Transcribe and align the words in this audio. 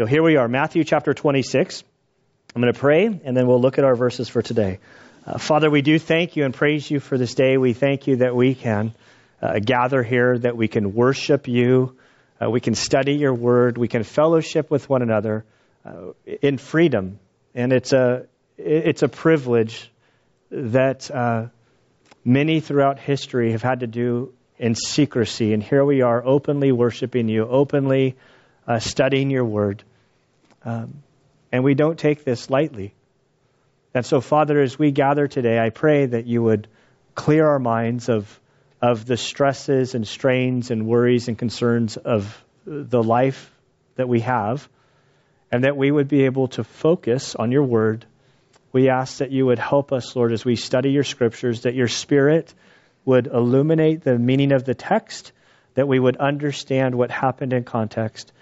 So 0.00 0.06
here 0.06 0.22
we 0.22 0.36
are, 0.36 0.48
Matthew 0.48 0.82
chapter 0.84 1.12
26. 1.12 1.84
I'm 2.56 2.62
going 2.62 2.72
to 2.72 2.80
pray, 2.80 3.04
and 3.04 3.36
then 3.36 3.46
we'll 3.46 3.60
look 3.60 3.76
at 3.76 3.84
our 3.84 3.94
verses 3.94 4.30
for 4.30 4.40
today. 4.40 4.78
Uh, 5.26 5.36
Father, 5.36 5.68
we 5.68 5.82
do 5.82 5.98
thank 5.98 6.36
you 6.36 6.46
and 6.46 6.54
praise 6.54 6.90
you 6.90 7.00
for 7.00 7.18
this 7.18 7.34
day. 7.34 7.58
We 7.58 7.74
thank 7.74 8.06
you 8.06 8.16
that 8.16 8.34
we 8.34 8.54
can 8.54 8.94
uh, 9.42 9.58
gather 9.58 10.02
here, 10.02 10.38
that 10.38 10.56
we 10.56 10.68
can 10.68 10.94
worship 10.94 11.48
you, 11.48 11.98
uh, 12.42 12.48
we 12.48 12.60
can 12.60 12.74
study 12.74 13.16
your 13.16 13.34
word, 13.34 13.76
we 13.76 13.88
can 13.88 14.02
fellowship 14.02 14.70
with 14.70 14.88
one 14.88 15.02
another 15.02 15.44
uh, 15.84 16.12
in 16.40 16.56
freedom. 16.56 17.18
And 17.54 17.70
it's 17.70 17.92
a, 17.92 18.24
it's 18.56 19.02
a 19.02 19.08
privilege 19.08 19.92
that 20.50 21.10
uh, 21.10 21.48
many 22.24 22.60
throughout 22.60 22.98
history 22.98 23.52
have 23.52 23.62
had 23.62 23.80
to 23.80 23.86
do 23.86 24.32
in 24.58 24.76
secrecy. 24.76 25.52
And 25.52 25.62
here 25.62 25.84
we 25.84 26.00
are 26.00 26.24
openly 26.24 26.72
worshiping 26.72 27.28
you, 27.28 27.46
openly 27.46 28.16
uh, 28.66 28.78
studying 28.78 29.28
your 29.28 29.44
word. 29.44 29.84
Um, 30.64 31.02
and 31.52 31.64
we 31.64 31.74
don't 31.74 31.98
take 31.98 32.24
this 32.24 32.50
lightly. 32.50 32.94
And 33.94 34.06
so, 34.06 34.20
Father, 34.20 34.60
as 34.60 34.78
we 34.78 34.92
gather 34.92 35.26
today, 35.26 35.58
I 35.58 35.70
pray 35.70 36.06
that 36.06 36.26
you 36.26 36.42
would 36.42 36.68
clear 37.14 37.46
our 37.46 37.58
minds 37.58 38.08
of, 38.08 38.40
of 38.80 39.04
the 39.04 39.16
stresses 39.16 39.94
and 39.94 40.06
strains 40.06 40.70
and 40.70 40.86
worries 40.86 41.28
and 41.28 41.36
concerns 41.36 41.96
of 41.96 42.44
the 42.64 43.02
life 43.02 43.50
that 43.96 44.08
we 44.08 44.20
have, 44.20 44.68
and 45.50 45.64
that 45.64 45.76
we 45.76 45.90
would 45.90 46.08
be 46.08 46.24
able 46.24 46.48
to 46.48 46.62
focus 46.62 47.34
on 47.34 47.50
your 47.50 47.64
word. 47.64 48.06
We 48.72 48.88
ask 48.88 49.18
that 49.18 49.32
you 49.32 49.46
would 49.46 49.58
help 49.58 49.92
us, 49.92 50.14
Lord, 50.14 50.32
as 50.32 50.44
we 50.44 50.54
study 50.54 50.90
your 50.90 51.02
scriptures, 51.02 51.62
that 51.62 51.74
your 51.74 51.88
spirit 51.88 52.54
would 53.04 53.26
illuminate 53.26 54.02
the 54.02 54.18
meaning 54.18 54.52
of 54.52 54.64
the 54.64 54.74
text, 54.74 55.32
that 55.74 55.88
we 55.88 55.98
would 55.98 56.16
understand 56.18 56.94
what 56.94 57.10
happened 57.10 57.52
in 57.52 57.64
context, 57.64 58.32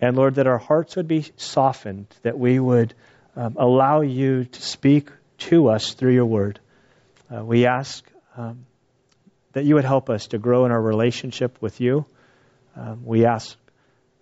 and 0.00 0.16
Lord, 0.16 0.36
that 0.36 0.46
our 0.46 0.58
hearts 0.58 0.96
would 0.96 1.08
be 1.08 1.24
softened, 1.36 2.06
that 2.22 2.38
we 2.38 2.58
would 2.58 2.94
um, 3.34 3.56
allow 3.58 4.02
you 4.02 4.44
to 4.44 4.62
speak 4.62 5.10
to 5.38 5.68
us 5.68 5.94
through 5.94 6.12
your 6.12 6.26
word. 6.26 6.60
Uh, 7.34 7.44
we 7.44 7.66
ask 7.66 8.04
um, 8.36 8.66
that 9.52 9.64
you 9.64 9.74
would 9.74 9.84
help 9.84 10.10
us 10.10 10.28
to 10.28 10.38
grow 10.38 10.64
in 10.66 10.72
our 10.72 10.80
relationship 10.80 11.60
with 11.60 11.80
you. 11.80 12.04
Um, 12.76 13.04
we 13.04 13.24
ask 13.24 13.56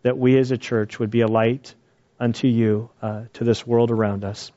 that 0.03 0.17
we 0.17 0.39
as 0.39 0.51
a 0.53 0.59
church 0.59 0.99
would 0.99 1.11
be 1.11 1.23
a 1.23 1.27
light 1.27 1.75
unto 2.21 2.47
you 2.47 2.91
uh, 3.03 3.25
to 3.35 3.45
this 3.45 3.67
world 3.67 3.91
around 3.91 4.25
us. 4.25 4.53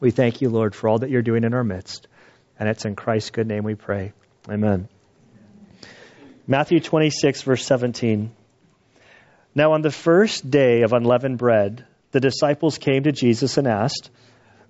We 0.00 0.10
thank 0.10 0.42
you, 0.42 0.50
Lord, 0.50 0.74
for 0.74 0.88
all 0.88 0.98
that 0.98 1.10
you're 1.10 1.22
doing 1.22 1.44
in 1.44 1.54
our 1.54 1.64
midst. 1.64 2.06
And 2.58 2.68
it's 2.68 2.84
in 2.84 2.94
Christ's 2.94 3.30
good 3.30 3.46
name 3.46 3.64
we 3.64 3.74
pray. 3.74 4.12
Amen. 4.48 4.88
Matthew 6.46 6.80
26, 6.80 7.42
verse 7.42 7.64
17. 7.64 8.30
Now, 9.54 9.72
on 9.72 9.82
the 9.82 9.90
first 9.90 10.50
day 10.50 10.82
of 10.82 10.92
unleavened 10.92 11.38
bread, 11.38 11.84
the 12.10 12.20
disciples 12.20 12.78
came 12.78 13.04
to 13.04 13.12
Jesus 13.12 13.56
and 13.56 13.68
asked, 13.68 14.10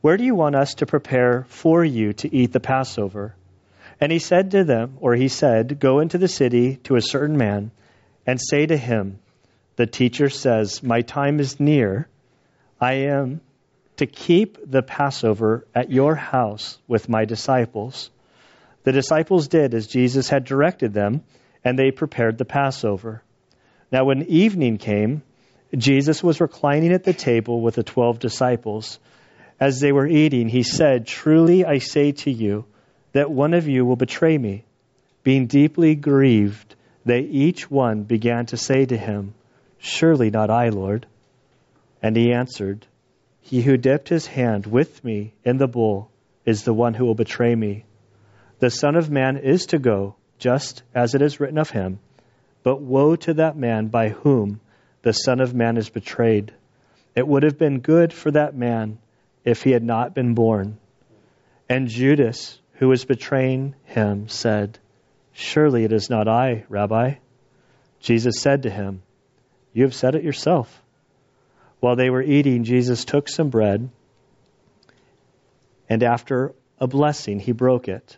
Where 0.03 0.19
do 0.19 0.25
you 0.25 0.35
want 0.35 0.57
us 0.57 0.75
to 0.75 0.87
prepare 0.87 1.47
for 1.49 1.83
you 1.83 2.13
to 2.15 2.35
eat 2.35 2.53
the 2.53 2.61
Passover? 2.61 3.35
And 3.99 4.13
he 4.13 4.19
said 4.19 4.51
to 4.51 4.65
them, 4.65 4.99
or 5.01 5.15
he 5.15 5.29
said, 5.29 5.81
Go 5.81 6.01
into 6.01 6.19
the 6.19 6.29
city 6.29 6.77
to 6.85 6.97
a 6.97 7.01
certain 7.03 7.39
man 7.39 7.71
and 8.27 8.39
say 8.39 8.67
to 8.67 8.77
him, 8.77 9.21
The 9.77 9.87
teacher 9.87 10.29
says, 10.29 10.83
My 10.83 11.01
time 11.01 11.41
is 11.41 11.59
near. 11.59 12.09
I 12.79 12.93
am 13.09 13.41
to 13.97 14.07
keep 14.07 14.59
the 14.71 14.83
Passover 14.83 15.67
at 15.75 15.91
your 15.91 16.15
house 16.15 16.79
with 16.87 17.09
my 17.09 17.25
disciples. 17.25 18.11
The 18.83 18.93
disciples 18.93 19.48
did 19.48 19.73
as 19.73 19.87
Jesus 19.87 20.29
had 20.29 20.45
directed 20.45 20.93
them, 20.93 21.25
and 21.65 21.79
they 21.79 21.91
prepared 21.91 22.37
the 22.37 22.45
Passover. 22.45 23.23
Now, 23.91 24.05
when 24.05 24.23
evening 24.25 24.79
came, 24.79 25.23
Jesus 25.77 26.23
was 26.23 26.41
reclining 26.41 26.93
at 26.93 27.05
the 27.05 27.13
table 27.13 27.61
with 27.61 27.75
the 27.75 27.83
twelve 27.83 28.19
disciples. 28.19 28.99
As 29.61 29.81
they 29.81 29.93
were 29.93 30.07
eating, 30.07 30.49
he 30.49 30.63
said, 30.63 31.07
Truly 31.07 31.65
I 31.65 31.79
say 31.79 32.13
to 32.13 32.31
you, 32.31 32.65
that 33.13 33.31
one 33.31 33.55
of 33.55 33.69
you 33.69 33.85
will 33.85 33.97
betray 33.97 34.37
me. 34.37 34.64
Being 35.23 35.47
deeply 35.47 35.95
grieved, 35.95 36.75
they 37.05 37.20
each 37.20 37.70
one 37.70 38.03
began 38.03 38.47
to 38.47 38.57
say 38.57 38.85
to 38.85 38.97
him, 38.97 39.35
Surely 39.79 40.31
not 40.31 40.51
I, 40.51 40.70
Lord. 40.70 41.07
And 42.03 42.17
he 42.17 42.33
answered, 42.33 42.87
He 43.41 43.63
who 43.63 43.77
dipped 43.77 44.08
his 44.08 44.27
hand 44.27 44.67
with 44.67 45.05
me 45.05 45.35
in 45.45 45.58
the 45.58 45.69
bowl 45.69 46.11
is 46.45 46.64
the 46.64 46.75
one 46.75 46.95
who 46.95 47.05
will 47.05 47.14
betray 47.14 47.55
me. 47.55 47.85
The 48.58 48.70
Son 48.70 48.97
of 48.97 49.11
Man 49.11 49.37
is 49.37 49.67
to 49.67 49.79
go, 49.79 50.17
just 50.39 50.83
as 50.95 51.14
it 51.14 51.23
is 51.23 51.41
written 51.41 51.58
of 51.58 51.70
him. 51.70 51.98
But 52.64 52.80
woe 52.80 53.14
to 53.14 53.35
that 53.35 53.57
man 53.57 53.89
by 53.89 54.08
whom 54.08 54.61
the 55.02 55.13
Son 55.13 55.41
of 55.41 55.55
Man 55.55 55.77
is 55.77 55.91
betrayed. 55.91 56.52
It 57.14 57.29
would 57.29 57.45
have 57.45 57.58
been 57.58 57.80
good 57.80 58.13
for 58.13 58.30
that 58.33 58.57
man 58.57 58.98
if 59.45 59.63
he 59.63 59.70
had 59.70 59.85
not 59.85 60.14
been 60.14 60.35
born. 60.35 60.79
And 61.69 61.89
Judas, 61.89 62.58
who 62.75 62.89
was 62.89 63.05
betraying 63.05 63.75
him, 63.85 64.29
said, 64.29 64.79
Surely 65.33 65.85
it 65.85 65.92
is 65.92 66.08
not 66.08 66.27
I, 66.27 66.64
Rabbi. 66.69 67.17
Jesus 68.01 68.41
said 68.41 68.63
to 68.63 68.70
him, 68.70 69.02
You 69.73 69.85
have 69.85 69.95
said 69.95 70.14
it 70.14 70.25
yourself. 70.25 70.83
While 71.81 71.96
they 71.96 72.08
were 72.08 72.23
eating, 72.23 72.64
Jesus 72.64 73.05
took 73.05 73.29
some 73.29 73.51
bread, 73.51 73.91
and 75.89 76.02
after 76.02 76.55
a 76.79 76.86
blessing, 76.86 77.41
he 77.41 77.52
broke 77.52 77.89
it 77.89 78.17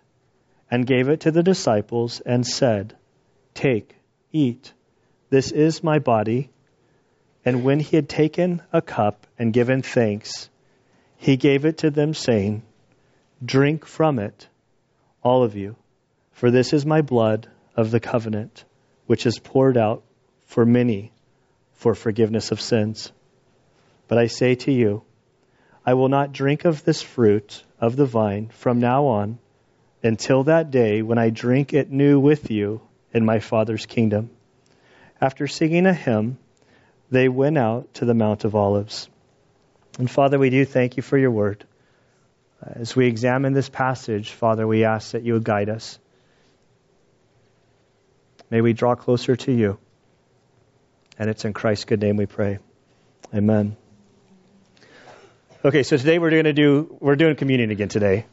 and 0.71 0.87
gave 0.87 1.09
it 1.09 1.21
to 1.21 1.33
the 1.33 1.43
disciples 1.43 2.21
and 2.21 2.47
said, 2.47 2.95
Take 3.55 3.97
Eat, 4.33 4.73
this 5.31 5.53
is 5.53 5.83
my 5.83 5.99
body. 5.99 6.51
And 7.45 7.63
when 7.65 7.81
he 7.81 7.97
had 7.97 8.09
taken 8.09 8.63
a 8.73 8.83
cup 8.83 9.27
and 9.39 9.53
given 9.53 9.83
thanks, 9.83 10.51
he 11.17 11.37
gave 11.37 11.65
it 11.65 11.79
to 11.79 11.91
them, 11.91 12.13
saying, 12.13 12.63
Drink 13.45 13.85
from 13.85 14.19
it, 14.19 14.49
all 15.23 15.43
of 15.43 15.57
you, 15.57 15.77
for 16.33 16.51
this 16.51 16.73
is 16.73 16.85
my 16.85 17.03
blood 17.03 17.49
of 17.77 17.91
the 17.91 18.01
covenant, 18.01 18.65
which 19.07 19.27
is 19.27 19.39
poured 19.39 19.77
out 19.77 20.03
for 20.45 20.67
many 20.67 21.13
for 21.73 21.95
forgiveness 21.95 22.51
of 22.51 22.61
sins. 22.61 23.13
But 24.09 24.19
I 24.19 24.27
say 24.27 24.55
to 24.57 24.73
you, 24.73 25.03
I 25.85 25.95
will 25.95 26.09
not 26.09 26.33
drink 26.33 26.65
of 26.65 26.85
this 26.85 27.03
fruit 27.03 27.63
of 27.81 27.97
the 27.97 28.07
vine 28.07 28.49
from 28.49 28.81
now 28.81 29.07
on 29.07 29.39
until 30.03 30.45
that 30.45 30.71
day 30.71 31.03
when 31.03 31.19
I 31.19 31.31
drink 31.31 31.73
it 31.73 31.91
new 31.91 32.19
with 32.19 32.51
you 32.51 32.81
in 33.13 33.25
my 33.25 33.41
Father's 33.41 33.87
kingdom. 33.87 34.31
After 35.21 35.47
singing 35.47 35.87
a 35.87 35.95
hymn, 35.95 36.39
they 37.11 37.29
went 37.29 37.59
out 37.59 37.95
to 37.95 38.05
the 38.05 38.15
Mount 38.15 38.45
of 38.45 38.55
Olives. 38.55 39.09
And 39.99 40.11
Father, 40.11 40.39
we 40.39 40.51
do 40.51 40.65
thank 40.65 40.97
you 40.97 41.03
for 41.03 41.17
your 41.17 41.31
word. 41.31 41.65
As 42.63 42.97
we 42.97 43.07
examine 43.07 43.53
this 43.53 43.69
passage, 43.69 44.31
Father, 44.31 44.67
we 44.67 44.85
ask 44.85 45.13
that 45.13 45.23
you 45.23 45.35
would 45.35 45.45
guide 45.45 45.69
us. 45.69 45.99
May 48.51 48.61
we 48.61 48.73
draw 48.73 48.95
closer 48.95 49.37
to 49.37 49.53
you. 49.53 49.79
And 51.19 51.31
it's 51.31 51.45
in 51.45 51.53
Christ's 51.53 51.87
good 51.87 52.01
name 52.01 52.17
we 52.17 52.27
pray. 52.27 52.59
Amen. 53.35 53.77
Okay, 55.65 55.83
so 55.83 55.97
today 55.97 56.19
we're 56.19 56.31
going 56.31 56.45
to 56.45 56.53
do 56.53 56.97
we're 57.01 57.17
doing 57.17 57.37
communion 57.37 57.71
again 57.71 57.89
today. 57.89 58.27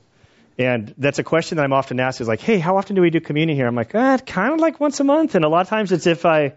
And 0.58 0.94
that's 0.98 1.20
a 1.20 1.24
question 1.24 1.58
that 1.58 1.64
I'm 1.64 1.74
often 1.74 2.00
asked 2.00 2.22
is 2.22 2.28
like, 2.28 2.42
hey, 2.42 2.60
how 2.60 2.78
often 2.78 2.96
do 2.96 3.02
we 3.02 3.10
do 3.10 3.20
communion 3.20 3.58
here? 3.58 3.68
I'm 3.68 3.76
like, 3.76 3.96
eh, 3.96 4.18
kind 4.20 4.54
of 4.54 4.60
like 4.60 4.80
once 4.80 5.00
a 5.00 5.04
month. 5.04 5.36
And 5.36 5.44
a 5.44 5.50
lot 5.50 5.62
of 5.62 5.70
times 5.70 5.92
it's 5.92 6.06
if 6.06 6.26
I 6.26 6.54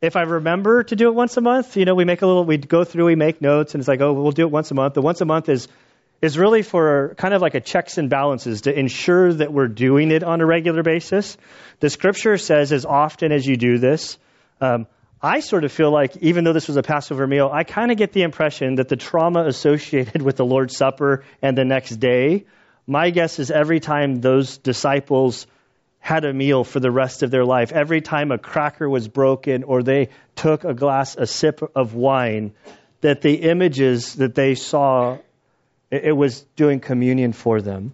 if 0.00 0.16
I 0.16 0.22
remember 0.22 0.84
to 0.84 0.96
do 0.96 1.08
it 1.08 1.14
once 1.14 1.36
a 1.36 1.40
month, 1.40 1.76
you 1.76 1.84
know, 1.84 1.94
we 1.94 2.04
make 2.04 2.20
a 2.20 2.26
little, 2.26 2.44
we 2.44 2.58
go 2.58 2.84
through, 2.84 3.06
we 3.06 3.14
make 3.14 3.40
notes, 3.40 3.74
and 3.74 3.80
it's 3.80 3.88
like, 3.88 4.00
oh, 4.00 4.12
we'll 4.12 4.32
do 4.32 4.42
it 4.42 4.50
once 4.50 4.70
a 4.70 4.74
month. 4.74 4.94
The 4.94 5.02
once 5.02 5.20
a 5.20 5.24
month 5.24 5.48
is 5.48 5.68
is 6.22 6.38
really 6.38 6.62
for 6.62 7.14
kind 7.18 7.34
of 7.34 7.42
like 7.42 7.54
a 7.54 7.60
checks 7.60 7.98
and 7.98 8.08
balances 8.08 8.62
to 8.62 8.78
ensure 8.78 9.34
that 9.34 9.52
we're 9.52 9.68
doing 9.68 10.10
it 10.10 10.22
on 10.22 10.40
a 10.40 10.46
regular 10.46 10.82
basis. 10.82 11.36
The 11.80 11.90
scripture 11.90 12.38
says, 12.38 12.72
as 12.72 12.86
often 12.86 13.32
as 13.32 13.46
you 13.46 13.56
do 13.58 13.76
this, 13.76 14.16
um, 14.62 14.86
I 15.20 15.40
sort 15.40 15.64
of 15.64 15.72
feel 15.72 15.90
like, 15.90 16.16
even 16.18 16.44
though 16.44 16.54
this 16.54 16.68
was 16.68 16.78
a 16.78 16.82
Passover 16.82 17.26
meal, 17.26 17.50
I 17.52 17.64
kind 17.64 17.90
of 17.90 17.98
get 17.98 18.12
the 18.12 18.22
impression 18.22 18.76
that 18.76 18.88
the 18.88 18.96
trauma 18.96 19.44
associated 19.44 20.22
with 20.28 20.36
the 20.36 20.44
Lord's 20.44 20.74
Supper 20.74 21.24
and 21.42 21.56
the 21.56 21.66
next 21.66 21.96
day 21.96 22.46
my 22.86 23.10
guess 23.10 23.38
is 23.38 23.50
every 23.50 23.80
time 23.80 24.20
those 24.20 24.58
disciples 24.58 25.46
had 25.98 26.24
a 26.24 26.32
meal 26.32 26.62
for 26.62 26.78
the 26.78 26.90
rest 26.90 27.22
of 27.24 27.30
their 27.32 27.44
life, 27.44 27.72
every 27.72 28.00
time 28.00 28.30
a 28.30 28.38
cracker 28.38 28.88
was 28.88 29.08
broken 29.08 29.64
or 29.64 29.82
they 29.82 30.10
took 30.36 30.62
a 30.64 30.72
glass, 30.72 31.16
a 31.16 31.26
sip 31.26 31.60
of 31.74 31.94
wine, 31.94 32.52
that 33.00 33.22
the 33.22 33.34
images 33.34 34.14
that 34.14 34.34
they 34.34 34.54
saw, 34.54 35.18
it, 35.90 36.16
was 36.16 36.42
doing 36.54 36.78
communion 36.78 37.32
for 37.32 37.60
them. 37.60 37.92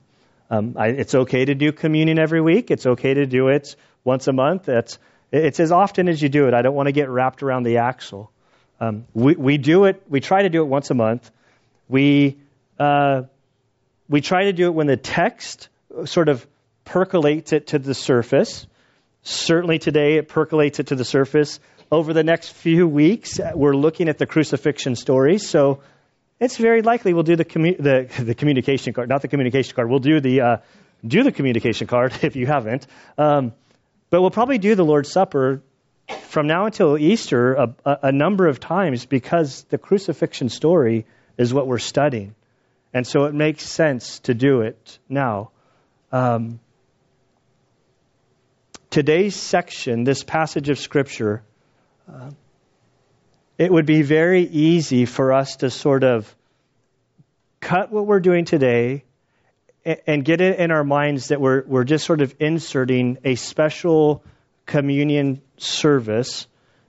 Um, 0.50 0.74
I, 0.78 0.88
it's 0.88 1.14
okay 1.14 1.46
to 1.46 1.54
do 1.54 1.72
communion 1.72 2.18
every 2.18 2.42
week. 2.42 2.70
It's 2.70 2.84
okay 2.84 3.14
to 3.14 3.24
do 3.24 3.48
it 3.48 3.74
once 4.04 4.28
a 4.28 4.32
month. 4.32 4.68
It's, 4.68 4.98
it's 5.30 5.58
as 5.58 5.72
often 5.72 6.08
as 6.08 6.20
you 6.20 6.28
do 6.28 6.48
it. 6.48 6.54
I 6.54 6.60
don't 6.60 6.74
want 6.74 6.88
to 6.88 6.92
get 6.92 7.08
wrapped 7.08 7.42
around 7.42 7.62
the 7.62 7.78
axle. 7.78 8.30
Um, 8.78 9.06
we, 9.14 9.36
we 9.36 9.56
do 9.56 9.84
it, 9.84 10.02
we 10.08 10.20
try 10.20 10.42
to 10.42 10.50
do 10.50 10.60
it 10.60 10.66
once 10.66 10.90
a 10.90 10.94
month. 10.94 11.30
We, 11.88 12.36
uh, 12.78 13.22
we 14.12 14.20
try 14.20 14.44
to 14.44 14.52
do 14.52 14.66
it 14.66 14.74
when 14.74 14.86
the 14.86 14.98
text 14.98 15.70
sort 16.04 16.28
of 16.28 16.46
percolates 16.84 17.54
it 17.54 17.68
to 17.68 17.78
the 17.78 17.94
surface. 17.94 18.66
Certainly 19.22 19.78
today 19.78 20.18
it 20.18 20.28
percolates 20.28 20.78
it 20.80 20.88
to 20.88 20.96
the 20.96 21.04
surface. 21.04 21.58
over 21.90 22.12
the 22.12 22.22
next 22.22 22.50
few 22.50 22.86
weeks, 22.86 23.40
we're 23.54 23.74
looking 23.74 24.08
at 24.08 24.18
the 24.18 24.26
crucifixion 24.26 24.96
story. 24.96 25.38
So 25.38 25.80
it's 26.40 26.58
very 26.58 26.82
likely 26.82 27.14
we'll 27.14 27.22
do 27.22 27.36
the, 27.36 27.44
commu- 27.44 27.78
the, 27.88 28.22
the 28.22 28.34
communication 28.34 28.92
card, 28.92 29.08
not 29.08 29.22
the 29.22 29.28
communication 29.28 29.74
card. 29.74 29.88
We'll 29.88 29.98
do 29.98 30.20
the, 30.20 30.40
uh, 30.42 30.56
do 31.06 31.22
the 31.22 31.32
communication 31.32 31.86
card 31.86 32.12
if 32.22 32.36
you 32.36 32.46
haven't. 32.46 32.86
Um, 33.16 33.54
but 34.10 34.20
we'll 34.20 34.30
probably 34.30 34.58
do 34.58 34.74
the 34.74 34.84
Lord's 34.84 35.10
Supper 35.10 35.62
from 36.28 36.46
now 36.46 36.66
until 36.66 36.98
Easter 36.98 37.54
a, 37.54 37.74
a, 37.86 37.98
a 38.02 38.12
number 38.12 38.46
of 38.46 38.60
times 38.60 39.06
because 39.06 39.62
the 39.70 39.78
crucifixion 39.78 40.50
story 40.50 41.06
is 41.38 41.54
what 41.54 41.66
we're 41.66 41.78
studying. 41.78 42.34
And 42.94 43.06
so 43.06 43.24
it 43.24 43.34
makes 43.34 43.64
sense 43.64 44.18
to 44.20 44.34
do 44.34 44.60
it 44.60 44.98
now. 45.08 45.50
Um, 46.10 46.60
today's 48.90 49.34
section, 49.34 50.04
this 50.04 50.22
passage 50.22 50.68
of 50.68 50.78
Scripture, 50.78 51.42
uh, 52.12 52.30
it 53.56 53.72
would 53.72 53.86
be 53.86 54.02
very 54.02 54.42
easy 54.42 55.06
for 55.06 55.32
us 55.32 55.56
to 55.56 55.70
sort 55.70 56.04
of 56.04 56.34
cut 57.60 57.90
what 57.90 58.06
we're 58.06 58.20
doing 58.20 58.44
today 58.44 59.04
and, 59.84 60.00
and 60.06 60.24
get 60.24 60.42
it 60.42 60.58
in 60.58 60.70
our 60.70 60.84
minds 60.84 61.28
that 61.28 61.40
we're, 61.40 61.62
we're 61.66 61.84
just 61.84 62.04
sort 62.04 62.20
of 62.20 62.34
inserting 62.40 63.18
a 63.24 63.36
special 63.36 64.22
communion 64.66 65.40
service, 65.56 66.46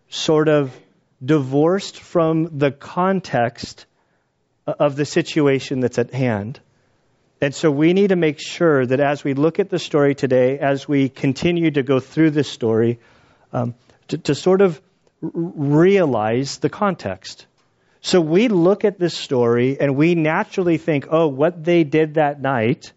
sort 0.10 0.50
of 0.50 0.78
divorced 1.24 2.02
from 2.02 2.58
the 2.58 2.72
context 2.72 3.86
of 4.66 4.96
the 4.96 5.06
situation 5.06 5.80
that's 5.80 5.98
at 6.00 6.14
hand. 6.14 6.60
And 7.42 7.54
so 7.54 7.70
we 7.70 7.94
need 7.94 8.10
to 8.10 8.16
make 8.16 8.40
sure 8.40 8.86
that 8.86 9.00
as 9.00 9.24
we 9.24 9.34
look 9.34 9.60
at 9.60 9.70
the 9.70 9.80
story 9.80 10.16
today, 10.16 10.60
as 10.60 10.88
we 10.88 11.10
continue 11.10 11.72
to 11.72 11.84
go 11.84 12.00
through 12.00 12.32
this 12.32 12.50
story, 12.50 13.00
um, 13.52 13.76
to, 14.08 14.18
to 14.20 14.36
sort 14.36 14.62
of 14.62 14.82
realize 15.22 16.60
the 16.60 16.70
context. 16.70 17.46
So 18.02 18.22
we 18.22 18.48
look 18.48 18.86
at 18.86 19.00
this 19.00 19.14
story 19.14 19.80
and 19.80 19.96
we 19.96 20.16
naturally 20.16 20.78
think, 20.78 21.08
oh, 21.10 21.28
what 21.28 21.64
they 21.64 21.84
did 21.84 22.16
that 22.16 22.42
night 22.42 22.94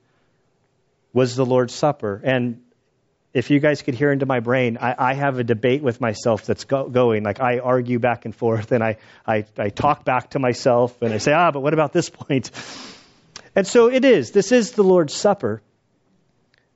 was 1.13 1.35
the 1.35 1.47
Lord's 1.47 1.75
Supper. 1.75 2.21
And 2.23 2.63
if 3.37 3.51
you 3.51 3.61
guys 3.61 3.83
could 3.83 3.95
hear 3.95 4.11
into 4.11 4.25
my 4.25 4.41
brain, 4.41 4.79
I, 4.81 5.11
I 5.11 5.13
have 5.13 5.39
a 5.39 5.45
debate 5.45 5.83
with 5.83 6.01
myself 6.01 6.47
that's 6.47 6.65
go, 6.65 6.89
going. 6.89 7.23
Like 7.23 7.39
I 7.39 7.59
argue 7.59 7.99
back 7.99 8.25
and 8.25 8.35
forth, 8.35 8.73
and 8.73 8.83
I, 8.83 8.97
I, 9.27 9.45
I 9.59 9.69
talk 9.69 10.07
back 10.07 10.31
to 10.31 10.39
myself, 10.39 11.03
and 11.03 11.13
I 11.13 11.19
say, 11.19 11.35
ah, 11.35 11.51
but 11.51 11.61
what 11.61 11.75
about 11.75 11.93
this 11.93 12.09
point? 12.09 12.51
And 13.55 13.67
so 13.67 13.91
it 13.91 14.07
is. 14.07 14.31
This 14.31 14.53
is 14.53 14.73
the 14.73 14.83
Lord's 14.83 15.13
Supper. 15.15 15.61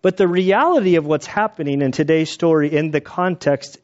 But 0.03 0.19
the 0.19 0.29
reality 0.29 0.97
of 0.97 1.07
what's 1.07 1.25
happening 1.25 1.81
in 1.81 1.93
today's 1.93 2.31
story, 2.31 2.71
in 2.77 2.91
the 2.91 3.01
context, 3.01 3.79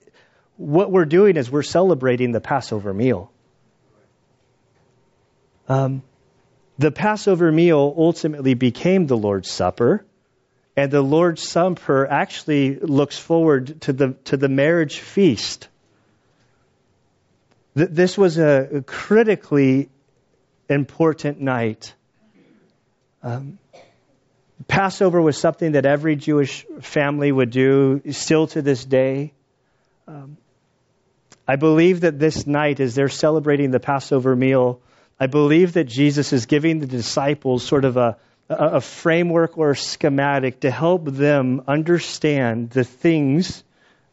what 0.58 0.92
we're 0.92 1.06
doing 1.06 1.38
is 1.38 1.50
we're 1.50 1.62
celebrating 1.62 2.32
the 2.32 2.42
Passover 2.42 2.92
meal. 2.92 3.32
Um, 5.66 6.02
the 6.76 6.90
Passover 6.92 7.50
meal 7.50 7.94
ultimately 7.96 8.52
became 8.52 9.06
the 9.06 9.16
Lord's 9.16 9.50
Supper 9.50 10.04
and 10.76 10.90
the 10.90 11.00
Lord's 11.00 11.42
Supper 11.42 12.06
actually 12.06 12.78
looks 12.78 13.18
forward 13.18 13.80
to 13.82 13.92
the, 13.92 14.12
to 14.24 14.36
the 14.36 14.48
marriage 14.48 14.98
feast. 14.98 15.68
This 17.74 18.16
was 18.16 18.38
a 18.38 18.84
critically 18.86 19.88
important 20.68 21.40
night. 21.40 21.94
Um, 23.22 23.58
Passover 24.68 25.20
was 25.20 25.36
something 25.36 25.72
that 25.72 25.84
every 25.84 26.16
Jewish 26.16 26.64
family 26.80 27.30
would 27.30 27.50
do 27.50 28.00
still 28.12 28.46
to 28.48 28.62
this 28.62 28.84
day. 28.84 29.32
Um, 30.08 30.36
I 31.46 31.56
believe 31.56 32.00
that 32.00 32.18
this 32.18 32.46
night, 32.46 32.80
as 32.80 32.94
they're 32.94 33.08
celebrating 33.08 33.70
the 33.70 33.80
Passover 33.80 34.34
meal, 34.34 34.80
I 35.20 35.26
believe 35.26 35.74
that 35.74 35.84
Jesus 35.84 36.32
is 36.32 36.46
giving 36.46 36.80
the 36.80 36.86
disciples 36.86 37.64
sort 37.64 37.84
of 37.84 37.96
a, 37.96 38.16
a 38.48 38.80
framework 38.80 39.58
or 39.58 39.70
a 39.70 39.76
schematic 39.76 40.60
to 40.60 40.70
help 40.70 41.04
them 41.04 41.62
understand 41.66 42.70
the 42.70 42.84
things 42.84 43.64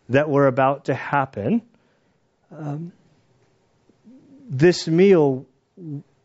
that 0.10 0.30
were 0.30 0.48
about 0.48 0.86
to 0.86 0.94
happen. 0.94 1.62
Um, 2.52 2.92
this 4.50 4.88
meal 4.88 5.46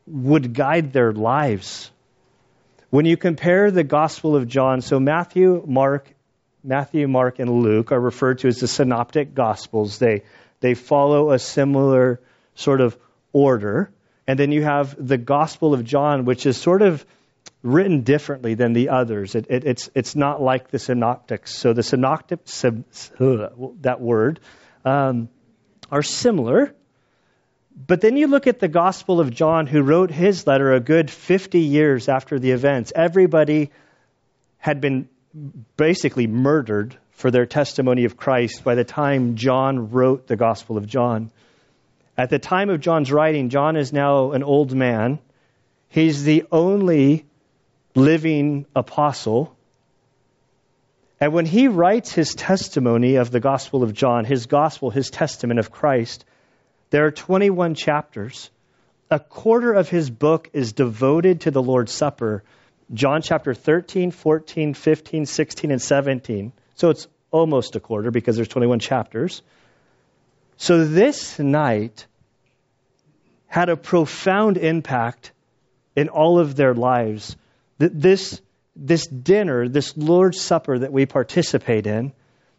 would 0.07 0.55
guide 0.55 0.93
their 0.93 1.13
lives. 1.13 1.91
When 2.91 3.05
you 3.05 3.17
compare 3.17 3.71
the 3.71 3.85
Gospel 3.85 4.37
of 4.37 4.49
John, 4.49 4.81
so 4.81 4.99
Matthew, 4.99 5.63
Mark, 5.67 6.13
Matthew, 6.65 7.07
Mark, 7.07 7.39
and 7.39 7.63
Luke 7.63 7.93
are 7.93 8.01
referred 8.01 8.39
to 8.41 8.49
as 8.49 8.59
the 8.59 8.69
synoptic 8.69 9.35
Gospels. 9.35 9.99
They 9.99 10.23
they 10.61 10.75
follow 10.75 11.31
a 11.31 11.39
similar 11.39 12.21
sort 12.55 12.81
of 12.81 12.97
order. 13.33 13.91
And 14.27 14.39
then 14.39 14.53
you 14.53 14.63
have 14.63 14.95
the 14.99 15.19
Gospel 15.19 15.73
of 15.73 15.85
John, 15.85 16.25
which 16.25 16.47
is 16.47 16.57
sort 16.57 16.83
of 16.83 17.05
written 17.63 18.03
differently 18.03 18.55
than 18.55 18.73
the 18.73 18.91
others. 18.91 19.35
It, 19.35 19.47
it, 19.51 19.65
it's, 19.65 19.91
it's 19.95 20.15
not 20.15 20.41
like 20.41 20.71
the 20.71 20.79
synoptics. 20.79 21.55
So 21.55 21.73
the 21.73 21.83
synoptics, 21.83 22.63
that 22.63 23.97
word, 24.01 24.41
um, 24.85 25.29
are 25.91 26.03
similar. 26.03 26.75
But 27.87 28.01
then 28.01 28.17
you 28.17 28.27
look 28.27 28.47
at 28.47 28.59
the 28.59 28.69
Gospel 28.69 29.21
of 29.21 29.31
John, 29.31 29.67
who 29.67 29.83
wrote 29.83 30.11
his 30.11 30.47
letter 30.47 30.73
a 30.73 30.81
good 30.81 31.11
50 31.11 31.61
years 31.61 32.09
after 32.09 32.39
the 32.39 32.53
events. 32.53 32.93
Everybody 32.95 33.71
had 34.59 34.81
been 34.81 35.09
basically 35.77 36.27
murdered 36.27 36.97
for 37.13 37.31
their 37.31 37.47
testimony 37.47 38.05
of 38.05 38.17
Christ 38.17 38.65
by 38.65 38.75
the 38.75 38.85
time 38.85 39.37
John 39.37 39.91
wrote 39.91 40.27
the 40.27 40.37
Gospel 40.37 40.77
of 40.77 40.87
John. 40.87 41.31
At 42.17 42.31
the 42.31 42.39
time 42.39 42.71
of 42.71 42.81
John's 42.81 43.13
writing, 43.13 43.49
John 43.49 43.77
is 43.77 43.93
now 43.93 44.33
an 44.33 44.43
old 44.43 44.75
man. 44.75 45.21
He's 45.89 46.25
the 46.25 46.45
only 46.51 47.28
living 47.95 48.67
apostle. 48.75 49.57
And 51.21 51.33
when 51.33 51.47
he 51.47 51.69
writes 51.69 52.13
his 52.13 52.35
testimony 52.35 53.17
of 53.17 53.31
the 53.31 53.41
Gospel 53.41 53.83
of 53.83 53.93
John, 53.93 54.25
his 54.25 54.47
gospel, 54.47 54.91
his 54.91 55.11
testament 55.11 55.59
of 55.59 55.71
Christ, 55.71 56.25
there 56.91 57.07
are 57.07 57.11
21 57.11 57.75
chapters. 57.75 58.51
A 59.11 59.19
quarter 59.19 59.73
of 59.73 59.89
his 59.89 60.11
book 60.11 60.51
is 60.53 60.73
devoted 60.73 61.43
to 61.43 61.51
the 61.51 61.63
Lord's 61.63 61.93
Supper. 61.93 62.45
John 62.93 63.23
chapter 63.23 63.55
13, 63.55 64.11
14, 64.11 64.75
15, 64.75 65.27
16, 65.27 65.71
and 65.71 65.83
17. 65.83 66.53
So 66.75 66.91
it's 66.91 67.09
almost 67.31 67.77
a 67.77 67.81
quarter 67.81 68.11
because 68.11 68.37
there's 68.37 68.49
21 68.49 68.79
chapters. 68.79 69.43
So 70.57 70.85
this 70.85 71.39
night 71.39 72.07
had 73.47 73.69
a 73.69 73.77
profound 73.77 74.57
impact 74.57 75.33
in 75.97 76.09
all 76.09 76.39
of 76.39 76.55
their 76.55 76.75
lives 76.75 77.37
this, 77.79 78.41
this 78.77 79.07
dinner, 79.07 79.69
this 79.69 79.97
Lord's 79.97 80.41
Supper 80.41 80.79
that 80.79 80.93
we 80.93 81.07
participate 81.07 81.87
in, 81.87 82.13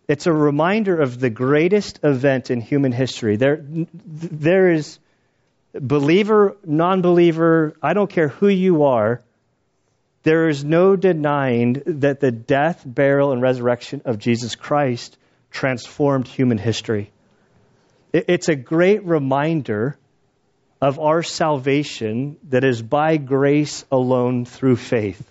it's 0.07 0.25
a 0.25 0.33
reminder 0.33 0.99
of 0.99 1.19
the 1.19 1.29
greatest 1.29 1.99
event 2.03 2.49
in 2.49 2.61
human 2.61 2.91
history. 2.91 3.35
There, 3.35 3.61
there 3.63 4.71
is 4.71 4.97
believer, 5.73 6.57
non 6.65 7.01
believer, 7.01 7.75
I 7.81 7.93
don't 7.93 8.09
care 8.09 8.29
who 8.29 8.47
you 8.47 8.85
are, 8.85 9.21
there 10.23 10.49
is 10.49 10.65
no 10.65 10.95
denying 10.95 11.81
that 11.85 12.19
the 12.19 12.31
death, 12.31 12.83
burial, 12.85 13.31
and 13.31 13.41
resurrection 13.41 14.01
of 14.05 14.17
Jesus 14.17 14.55
Christ 14.55 15.17
transformed 15.51 16.27
human 16.27 16.57
history. 16.57 17.11
It's 18.11 18.49
a 18.49 18.55
great 18.55 19.05
reminder 19.05 19.97
of 20.81 20.99
our 20.99 21.23
salvation 21.23 22.37
that 22.49 22.63
is 22.63 22.81
by 22.81 23.17
grace 23.17 23.85
alone 23.91 24.45
through 24.45 24.77
faith. 24.77 25.21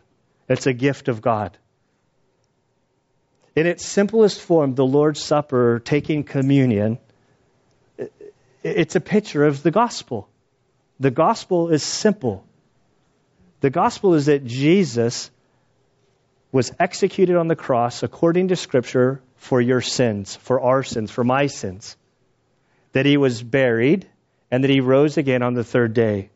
It's 0.48 0.66
a 0.66 0.72
gift 0.72 1.08
of 1.08 1.22
God. 1.22 1.56
In 3.56 3.66
its 3.66 3.84
simplest 3.84 4.40
form, 4.40 4.74
the 4.74 4.86
Lord's 4.86 5.20
Supper, 5.20 5.80
taking 5.80 6.22
communion, 6.22 6.98
it's 8.62 8.94
a 8.94 9.00
picture 9.00 9.44
of 9.44 9.62
the 9.62 9.70
gospel. 9.70 10.28
The 11.00 11.10
gospel 11.10 11.70
is 11.70 11.82
simple. 11.82 12.44
The 13.60 13.70
gospel 13.70 14.14
is 14.14 14.26
that 14.26 14.44
Jesus 14.44 15.30
was 16.52 16.72
executed 16.78 17.36
on 17.36 17.48
the 17.48 17.56
cross 17.56 18.02
according 18.02 18.48
to 18.48 18.56
Scripture 18.56 19.20
for 19.36 19.60
your 19.60 19.80
sins, 19.80 20.36
for 20.36 20.60
our 20.60 20.82
sins, 20.82 21.10
for 21.10 21.24
my 21.24 21.46
sins. 21.46 21.96
That 22.92 23.06
he 23.06 23.16
was 23.16 23.42
buried 23.42 24.06
and 24.50 24.64
that 24.64 24.70
he 24.70 24.80
rose 24.80 25.16
again 25.16 25.42
on 25.42 25.54
the 25.54 25.64
third 25.64 25.94
day. 25.94 26.30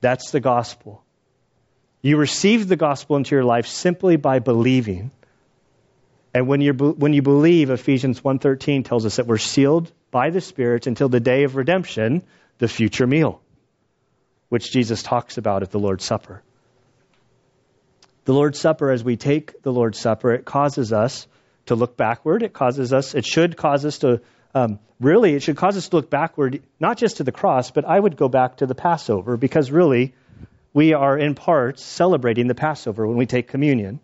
That's 0.00 0.30
the 0.30 0.40
gospel. 0.40 1.02
You 2.02 2.16
receive 2.16 2.68
the 2.68 2.76
gospel 2.76 3.16
into 3.16 3.34
your 3.34 3.44
life 3.44 3.66
simply 3.66 4.16
by 4.16 4.38
believing. 4.38 5.10
And 6.34 6.46
when 6.46 6.60
you 6.60 6.72
when 6.72 7.12
you 7.12 7.22
believe, 7.22 7.70
Ephesians 7.70 8.20
1:13 8.20 8.84
tells 8.84 9.06
us 9.06 9.16
that 9.16 9.26
we're 9.26 9.38
sealed 9.38 9.90
by 10.10 10.30
the 10.30 10.40
Spirit 10.40 10.86
until 10.86 11.08
the 11.08 11.20
day 11.20 11.44
of 11.44 11.56
redemption, 11.56 12.22
the 12.58 12.68
future 12.68 13.06
meal, 13.06 13.40
which 14.48 14.70
Jesus 14.70 15.02
talks 15.02 15.38
about 15.38 15.62
at 15.62 15.70
the 15.70 15.78
Lord's 15.78 16.04
Supper. 16.04 16.42
The 18.26 18.34
Lord's 18.34 18.58
Supper, 18.58 18.90
as 18.90 19.02
we 19.02 19.16
take 19.16 19.62
the 19.62 19.72
Lord's 19.72 19.98
Supper, 19.98 20.32
it 20.32 20.44
causes 20.44 20.92
us 20.92 21.26
to 21.66 21.74
look 21.74 21.96
backward. 21.96 22.42
It 22.42 22.52
causes 22.52 22.92
us, 22.92 23.14
it 23.14 23.24
should 23.24 23.56
cause 23.56 23.84
us 23.84 23.98
to 23.98 24.20
um, 24.56 24.78
really, 24.98 25.34
it 25.34 25.42
should 25.42 25.58
cause 25.58 25.76
us 25.76 25.90
to 25.90 25.96
look 25.96 26.08
backward, 26.08 26.62
not 26.80 26.96
just 26.96 27.18
to 27.18 27.24
the 27.24 27.32
cross, 27.32 27.70
but 27.70 27.84
I 27.84 28.00
would 28.00 28.16
go 28.16 28.30
back 28.30 28.56
to 28.58 28.66
the 28.66 28.74
Passover, 28.74 29.36
because 29.36 29.70
really, 29.70 30.14
we 30.72 30.94
are 30.94 31.18
in 31.18 31.34
part 31.34 31.78
celebrating 31.78 32.46
the 32.46 32.54
Passover 32.54 33.06
when 33.06 33.18
we 33.18 33.26
take 33.26 33.48
communion. 33.48 34.00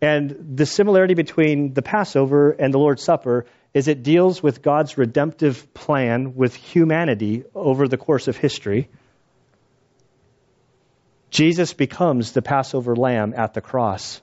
And 0.00 0.54
the 0.54 0.66
similarity 0.66 1.14
between 1.14 1.74
the 1.74 1.82
Passover 1.82 2.52
and 2.52 2.72
the 2.72 2.78
Lord's 2.78 3.02
Supper 3.02 3.46
is 3.74 3.88
it 3.88 4.04
deals 4.04 4.40
with 4.40 4.62
God's 4.62 4.96
redemptive 4.96 5.74
plan 5.74 6.36
with 6.36 6.54
humanity 6.54 7.42
over 7.52 7.88
the 7.88 7.96
course 7.96 8.28
of 8.28 8.36
history. 8.36 8.88
Jesus 11.30 11.72
becomes 11.72 12.30
the 12.30 12.40
Passover 12.40 12.94
lamb 12.94 13.34
at 13.36 13.52
the 13.52 13.60
cross. 13.60 14.22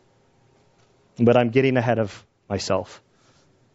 But 1.18 1.36
I'm 1.36 1.50
getting 1.50 1.76
ahead 1.76 2.00
of 2.00 2.26
myself. 2.48 3.03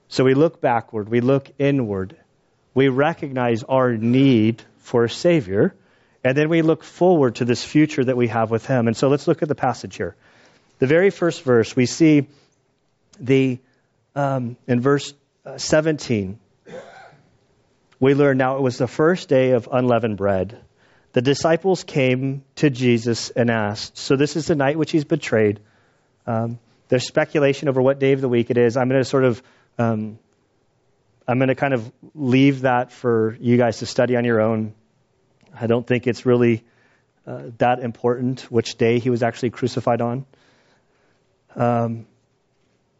So 0.09 0.25
we 0.25 0.35
look 0.35 0.61
backward, 0.61 1.09
we 1.09 1.21
look 1.21 1.51
inward, 1.59 2.17
we 2.75 2.89
recognize 2.89 3.63
our 3.63 3.93
need 3.97 4.63
for 4.79 5.05
a 5.05 5.11
Savior, 5.11 5.75
and 6.25 6.37
then 6.37 6.49
we 6.49 6.63
look 6.63 6.83
forward 6.83 7.37
to 7.37 7.45
this 7.45 7.63
future 7.63 8.05
that 8.05 8.17
we 8.17 8.29
have 8.29 8.51
with 8.51 8.67
Him. 8.67 8.87
And 8.87 8.97
so 8.97 9.09
let's 9.09 9.29
look 9.29 9.43
at 9.43 9.49
the 9.49 9.55
passage 9.55 9.97
here. 9.97 10.17
The 10.79 10.87
very 10.87 11.11
first 11.11 11.43
verse, 11.43 11.77
we 11.77 11.87
see 11.87 12.27
the, 13.21 13.59
um, 14.15 14.57
in 14.67 14.81
verse 14.81 15.13
uh, 15.45 15.59
17, 15.59 16.39
we 18.01 18.15
learn 18.15 18.39
now 18.39 18.57
it 18.57 18.63
was 18.63 18.79
the 18.79 18.87
first 18.87 19.29
day 19.29 19.51
of 19.51 19.69
unleavened 19.71 20.17
bread. 20.17 20.59
The 21.13 21.23
disciples 21.23 21.85
came 21.85 22.45
to 22.57 22.71
Jesus 22.71 23.31
and 23.31 23.51
asked, 23.51 23.99
So 23.99 24.17
this 24.17 24.37
is 24.37 24.47
the 24.47 24.55
night 24.55 24.79
which 24.79 24.93
he's 24.93 25.05
betrayed. 25.05 25.59
Um, 26.27 26.59
there's 26.89 27.07
speculation 27.07 27.69
over 27.69 27.83
what 27.83 27.99
day 27.99 28.13
of 28.13 28.21
the 28.21 28.29
week 28.29 28.51
it 28.51 28.57
is. 28.57 28.77
I'm 28.77 28.89
going 28.89 29.01
to 29.01 29.09
sort 29.09 29.25
of 29.25 29.43
um, 29.79 30.19
I'm 31.27 31.39
going 31.39 31.49
to 31.49 31.55
kind 31.55 31.75
of 31.75 31.91
leave 32.15 32.63
that 32.63 32.93
for 32.93 33.37
you 33.41 33.57
guys 33.57 33.79
to 33.79 33.87
study 33.87 34.17
on 34.17 34.25
your 34.25 34.41
own. 34.41 34.75
I 35.59 35.67
don't 35.67 35.87
think 35.87 36.07
it's 36.07 36.27
really 36.27 36.65
uh, 37.27 37.51
that 37.59 37.81
important 37.81 38.41
which 38.51 38.77
day 38.77 38.99
he 38.99 39.11
was 39.11 39.23
actually 39.23 39.51
crucified 39.51 40.01
on. 40.01 40.27
Um, 41.55 42.07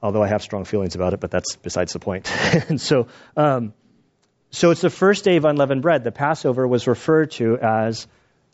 although 0.03 0.23
I 0.23 0.29
have 0.29 0.43
strong 0.43 0.65
feelings 0.65 0.95
about 0.95 1.15
it, 1.15 1.21
but 1.21 1.31
that's 1.31 1.57
besides 1.57 1.93
the 1.93 1.99
point. 1.99 2.31
and 2.69 2.81
so, 2.91 3.09
um, 3.37 3.73
so 4.51 4.71
it's 4.71 4.81
the 4.81 4.91
first 4.91 5.25
day 5.25 5.37
of 5.37 5.45
unleavened 5.45 5.83
bread. 5.83 6.05
The 6.05 6.13
Passover 6.13 6.67
was 6.67 6.87
referred 6.87 7.31
to 7.33 7.59
as 7.59 8.07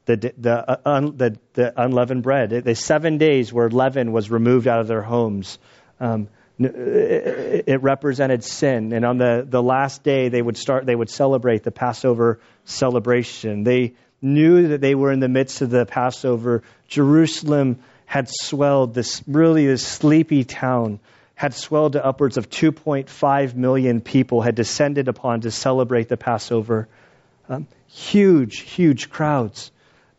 the 0.07 0.17
the, 0.17 0.71
uh, 0.71 0.77
un, 0.85 1.17
the, 1.17 1.39
the 1.55 1.73
unleavened 1.81 2.23
bread. 2.23 2.51
The 2.51 2.75
seven 2.75 3.19
days 3.19 3.53
where 3.53 3.69
leaven 3.69 4.13
was 4.13 4.31
removed 4.31 4.69
out 4.69 4.81
of 4.81 4.87
their 4.87 5.03
homes. 5.03 5.59
Um, 6.01 6.29
it 6.59 7.83
represented 7.83 8.45
sin. 8.45 8.93
And 8.93 9.05
on 9.05 9.19
the, 9.19 9.47
the 9.49 9.63
last 9.63 10.03
day, 10.03 10.29
they 10.29 10.41
would 10.41 10.57
start, 10.57 10.87
they 10.87 10.95
would 10.95 11.11
celebrate 11.11 11.63
the 11.63 11.73
Passover 11.73 12.41
celebration. 12.65 13.65
They 13.65 13.95
knew 14.23 14.69
that 14.69 14.81
they 14.81 14.95
were 14.95 15.13
in 15.13 15.21
the 15.21 15.29
midst 15.29 15.63
of 15.63 15.71
the 15.71 15.85
Passover. 15.85 16.63
Jerusalem 16.89 17.81
had 18.07 18.29
swelled, 18.29 18.95
this 18.95 19.23
really 19.27 19.67
this 19.67 19.87
sleepy 19.87 20.45
town 20.45 21.01
had 21.35 21.55
swelled 21.55 21.95
to 21.95 22.05
upwards 22.05 22.37
of 22.37 22.49
2.5 22.49 23.55
million 23.55 24.01
people, 24.01 24.41
had 24.41 24.55
descended 24.55 25.09
upon 25.09 25.41
to 25.41 25.51
celebrate 25.51 26.09
the 26.09 26.17
Passover. 26.17 26.87
Um, 27.49 27.67
huge, 27.89 28.61
huge 28.61 29.11
crowds. 29.11 29.73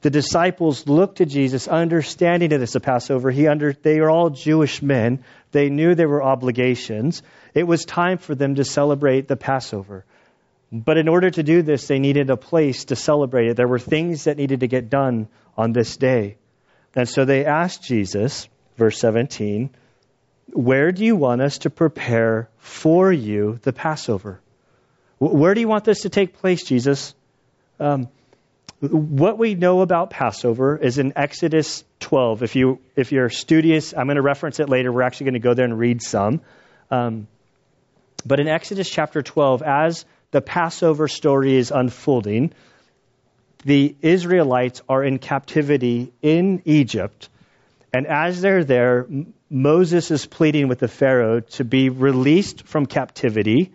The 0.06 0.12
disciples 0.12 0.86
looked 0.86 1.18
to 1.18 1.26
Jesus, 1.26 1.68
understanding 1.68 2.50
that 2.50 2.62
it's 2.62 2.76
a 2.76 2.80
Passover. 2.80 3.32
He 3.32 3.48
under, 3.48 3.74
they 3.74 3.98
are 3.98 4.10
all 4.12 4.30
Jewish 4.30 4.84
men. 4.84 5.24
They 5.52 5.72
knew 5.72 5.96
there 5.96 6.08
were 6.08 6.22
obligations. 6.22 7.24
It 7.56 7.64
was 7.64 7.86
time 7.86 8.20
for 8.20 8.36
them 8.36 8.54
to 8.54 8.64
celebrate 8.64 9.28
the 9.28 9.36
Passover. 9.36 10.06
But 10.72 11.00
in 11.00 11.08
order 11.08 11.32
to 11.32 11.42
do 11.42 11.64
this, 11.64 11.88
they 11.88 11.98
needed 11.98 12.30
a 12.30 12.38
place 12.38 12.86
to 12.86 12.96
celebrate 12.96 13.48
it. 13.48 13.58
There 13.58 13.68
were 13.68 13.80
things 13.80 14.26
that 14.26 14.38
needed 14.38 14.60
to 14.60 14.68
get 14.68 14.92
done 14.92 15.28
on 15.58 15.72
this 15.72 15.98
day. 15.98 16.38
And 16.96 17.10
so 17.10 17.26
they 17.26 17.44
asked 17.44 17.82
Jesus, 17.82 18.48
verse 18.78 19.00
17, 19.00 19.72
Where 20.54 20.92
do 20.92 21.04
you 21.04 21.16
want 21.16 21.42
us 21.42 21.58
to 21.60 21.72
prepare 21.72 22.48
for 22.60 23.12
you 23.12 23.58
the 23.64 23.74
Passover? 23.74 24.40
Where 25.18 25.56
do 25.56 25.62
you 25.62 25.68
want 25.68 25.84
this 25.84 26.04
to 26.04 26.10
take 26.10 26.38
place, 26.38 26.64
Jesus? 26.64 27.16
Um, 27.80 28.08
what 28.82 29.38
we 29.38 29.56
know 29.56 29.82
about 29.82 30.10
Passover 30.10 30.78
is 30.78 30.98
in 30.98 31.14
Exodus 31.16 31.84
12. 32.02 32.44
If 32.44 32.56
you 32.56 32.80
if 32.96 33.12
you're 33.12 33.30
studious, 33.30 33.94
I'm 33.94 34.06
going 34.06 34.18
to 34.18 34.22
reference 34.22 34.60
it 34.60 34.70
later. 34.70 34.92
We're 34.92 35.04
actually 35.04 35.26
going 35.26 35.34
to 35.36 35.40
go 35.40 35.54
there 35.54 35.66
and 35.66 35.80
read 35.80 36.02
some. 36.02 36.42
Um, 36.92 37.28
but 38.26 38.40
in 38.40 38.48
Exodus 38.48 38.90
chapter 38.90 39.22
12, 39.22 39.62
as 39.62 40.06
the 40.32 40.42
Passover 40.42 41.08
story 41.08 41.56
is 41.56 41.72
unfolding, 41.72 42.54
the 43.64 43.96
Israelites 44.02 44.82
are 44.90 45.04
in 45.04 45.20
captivity 45.20 46.12
in 46.22 46.62
Egypt, 46.66 47.30
and 47.94 48.08
as 48.08 48.42
they're 48.42 48.66
there, 48.66 49.08
Moses 49.50 50.12
is 50.12 50.26
pleading 50.26 50.68
with 50.68 50.80
the 50.80 50.88
Pharaoh 50.88 51.40
to 51.40 51.64
be 51.64 51.90
released 51.90 52.68
from 52.68 52.88
captivity. 52.88 53.72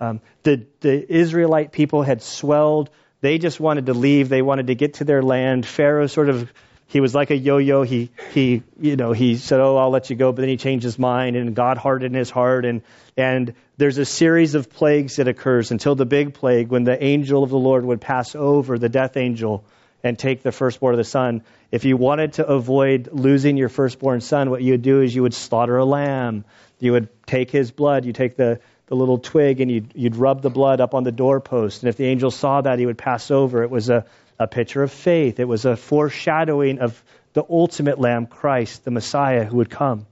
Um, 0.00 0.20
the 0.42 0.64
the 0.80 1.12
Israelite 1.12 1.72
people 1.72 2.02
had 2.02 2.22
swelled 2.22 2.88
they 3.20 3.38
just 3.38 3.60
wanted 3.60 3.86
to 3.86 3.94
leave. 3.94 4.28
They 4.28 4.42
wanted 4.42 4.68
to 4.68 4.74
get 4.74 4.94
to 4.94 5.04
their 5.04 5.22
land. 5.22 5.66
Pharaoh 5.66 6.06
sort 6.06 6.28
of, 6.28 6.52
he 6.86 7.00
was 7.00 7.14
like 7.14 7.30
a 7.30 7.36
yo-yo. 7.36 7.82
He, 7.82 8.10
he, 8.32 8.62
you 8.80 8.96
know, 8.96 9.12
he 9.12 9.36
said, 9.36 9.60
"Oh, 9.60 9.76
I'll 9.76 9.90
let 9.90 10.10
you 10.10 10.16
go," 10.16 10.32
but 10.32 10.40
then 10.40 10.48
he 10.48 10.56
changed 10.56 10.84
his 10.84 10.98
mind, 10.98 11.36
and 11.36 11.54
God 11.54 11.78
hardened 11.78 12.14
his 12.14 12.30
heart, 12.30 12.64
and 12.64 12.82
and 13.16 13.54
there's 13.76 13.98
a 13.98 14.04
series 14.04 14.54
of 14.54 14.70
plagues 14.70 15.16
that 15.16 15.28
occurs 15.28 15.70
until 15.70 15.94
the 15.94 16.06
big 16.06 16.34
plague, 16.34 16.68
when 16.68 16.84
the 16.84 17.02
angel 17.02 17.42
of 17.42 17.50
the 17.50 17.58
Lord 17.58 17.84
would 17.84 18.00
pass 18.00 18.34
over 18.34 18.78
the 18.78 18.88
death 18.88 19.16
angel 19.16 19.64
and 20.02 20.18
take 20.18 20.42
the 20.42 20.52
firstborn 20.52 20.94
of 20.94 20.98
the 20.98 21.04
son. 21.04 21.42
If 21.70 21.84
you 21.84 21.96
wanted 21.96 22.34
to 22.34 22.46
avoid 22.46 23.08
losing 23.12 23.56
your 23.56 23.68
firstborn 23.68 24.20
son, 24.20 24.50
what 24.50 24.62
you 24.62 24.72
would 24.72 24.82
do 24.82 25.02
is 25.02 25.14
you 25.14 25.22
would 25.22 25.34
slaughter 25.34 25.76
a 25.76 25.84
lamb. 25.84 26.44
You 26.78 26.92
would 26.92 27.08
take 27.26 27.50
his 27.50 27.72
blood. 27.72 28.04
You 28.04 28.12
take 28.12 28.36
the 28.36 28.60
the 28.88 28.96
little 28.96 29.18
twig 29.18 29.60
and 29.60 29.70
you'd, 29.70 29.92
you'd 29.94 30.16
rub 30.16 30.42
the 30.42 30.50
blood 30.50 30.80
up 30.80 30.94
on 30.94 31.04
the 31.04 31.12
doorpost. 31.12 31.82
And 31.82 31.88
if 31.88 31.96
the 31.96 32.06
angel 32.06 32.30
saw 32.30 32.60
that, 32.62 32.78
he 32.78 32.86
would 32.86 32.98
pass 32.98 33.30
over. 33.30 33.62
It 33.62 33.70
was 33.70 33.90
a, 33.90 34.06
a 34.38 34.46
picture 34.46 34.82
of 34.82 34.90
faith, 34.90 35.40
it 35.40 35.48
was 35.48 35.64
a 35.64 35.76
foreshadowing 35.76 36.80
of 36.80 37.02
the 37.34 37.44
ultimate 37.48 38.00
Lamb, 38.00 38.26
Christ, 38.26 38.84
the 38.84 38.90
Messiah 38.90 39.44
who 39.44 39.58
would 39.58 39.70
come. 39.70 40.06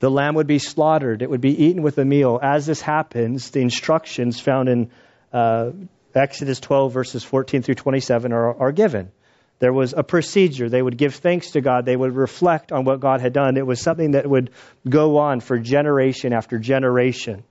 The 0.00 0.10
lamb 0.10 0.34
would 0.36 0.46
be 0.46 0.58
slaughtered, 0.58 1.20
it 1.20 1.28
would 1.28 1.42
be 1.42 1.64
eaten 1.64 1.82
with 1.82 1.98
a 1.98 2.04
meal. 2.06 2.40
As 2.42 2.64
this 2.64 2.80
happens, 2.80 3.50
the 3.50 3.60
instructions 3.60 4.40
found 4.40 4.70
in 4.70 4.90
uh, 5.30 5.72
Exodus 6.14 6.58
12, 6.58 6.92
verses 6.92 7.22
14 7.22 7.62
through 7.62 7.74
27, 7.74 8.32
are, 8.32 8.58
are 8.58 8.72
given. 8.72 9.12
There 9.60 9.72
was 9.74 9.92
a 9.96 10.02
procedure. 10.02 10.70
They 10.70 10.82
would 10.82 10.96
give 10.96 11.14
thanks 11.16 11.52
to 11.52 11.60
God. 11.60 11.84
They 11.84 11.96
would 11.96 12.16
reflect 12.16 12.72
on 12.72 12.84
what 12.84 13.00
God 13.00 13.20
had 13.20 13.34
done. 13.34 13.58
It 13.58 13.66
was 13.66 13.80
something 13.80 14.12
that 14.12 14.26
would 14.26 14.50
go 14.88 15.18
on 15.18 15.40
for 15.40 15.58
generation 15.58 16.32
after 16.32 16.58
generation. 16.58 17.44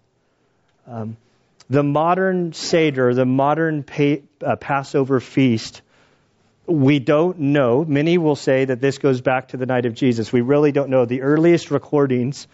Um, 0.88 1.18
the 1.70 1.84
modern 1.84 2.52
Seder, 2.54 3.14
the 3.14 3.28
modern 3.28 3.86
uh, 4.44 4.56
Passover 4.56 5.20
feast, 5.20 5.84
we 6.66 6.98
don't 6.98 7.40
know. 7.40 7.86
Many 7.86 8.18
will 8.18 8.36
say 8.36 8.66
that 8.66 8.82
this 8.82 8.98
goes 8.98 9.22
back 9.22 9.50
to 9.50 9.58
the 9.58 9.68
night 9.68 9.86
of 9.86 9.94
Jesus. 9.94 10.34
We 10.34 10.42
really 10.42 10.72
don't 10.72 10.90
know. 10.90 11.06
The 11.06 11.22
earliest 11.22 11.70
recordings 11.70 12.48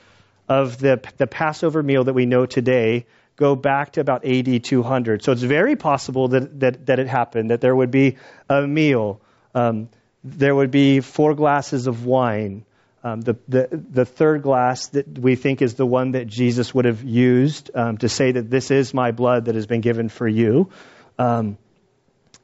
of 0.49 0.77
the, 0.77 1.01
the 1.15 1.27
Passover 1.27 1.81
meal 1.81 2.03
that 2.03 2.13
we 2.13 2.25
know 2.25 2.45
today 2.45 3.05
go 3.37 3.55
back 3.55 3.93
to 3.93 4.01
about 4.01 4.25
AD 4.25 4.65
200. 4.65 5.23
So 5.23 5.31
it's 5.31 5.41
very 5.41 5.77
possible 5.77 6.29
that, 6.29 6.59
that, 6.59 6.85
that 6.87 6.99
it 6.99 7.07
happened, 7.07 7.51
that 7.51 7.61
there 7.61 7.75
would 7.75 7.91
be 7.91 8.17
a 8.49 8.67
meal 8.67 9.21
um, 9.55 9.89
there 10.23 10.53
would 10.53 10.69
be 10.69 10.99
four 10.99 11.33
glasses 11.33 11.87
of 11.87 12.05
wine. 12.05 12.65
Um, 13.03 13.21
the, 13.21 13.37
the, 13.47 13.67
the 13.71 14.05
third 14.05 14.41
glass 14.41 14.87
that 14.89 15.17
we 15.17 15.35
think 15.35 15.61
is 15.61 15.75
the 15.75 15.85
one 15.85 16.11
that 16.11 16.27
Jesus 16.27 16.73
would 16.73 16.85
have 16.85 17.03
used 17.03 17.71
um, 17.75 17.97
to 17.99 18.09
say 18.09 18.31
that 18.31 18.49
this 18.49 18.71
is 18.71 18.93
my 18.93 19.11
blood 19.11 19.45
that 19.45 19.55
has 19.55 19.67
been 19.67 19.81
given 19.81 20.09
for 20.09 20.27
you. 20.27 20.71
Um, 21.17 21.57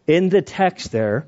in 0.07 0.29
the 0.29 0.41
text 0.41 0.91
there, 0.91 1.27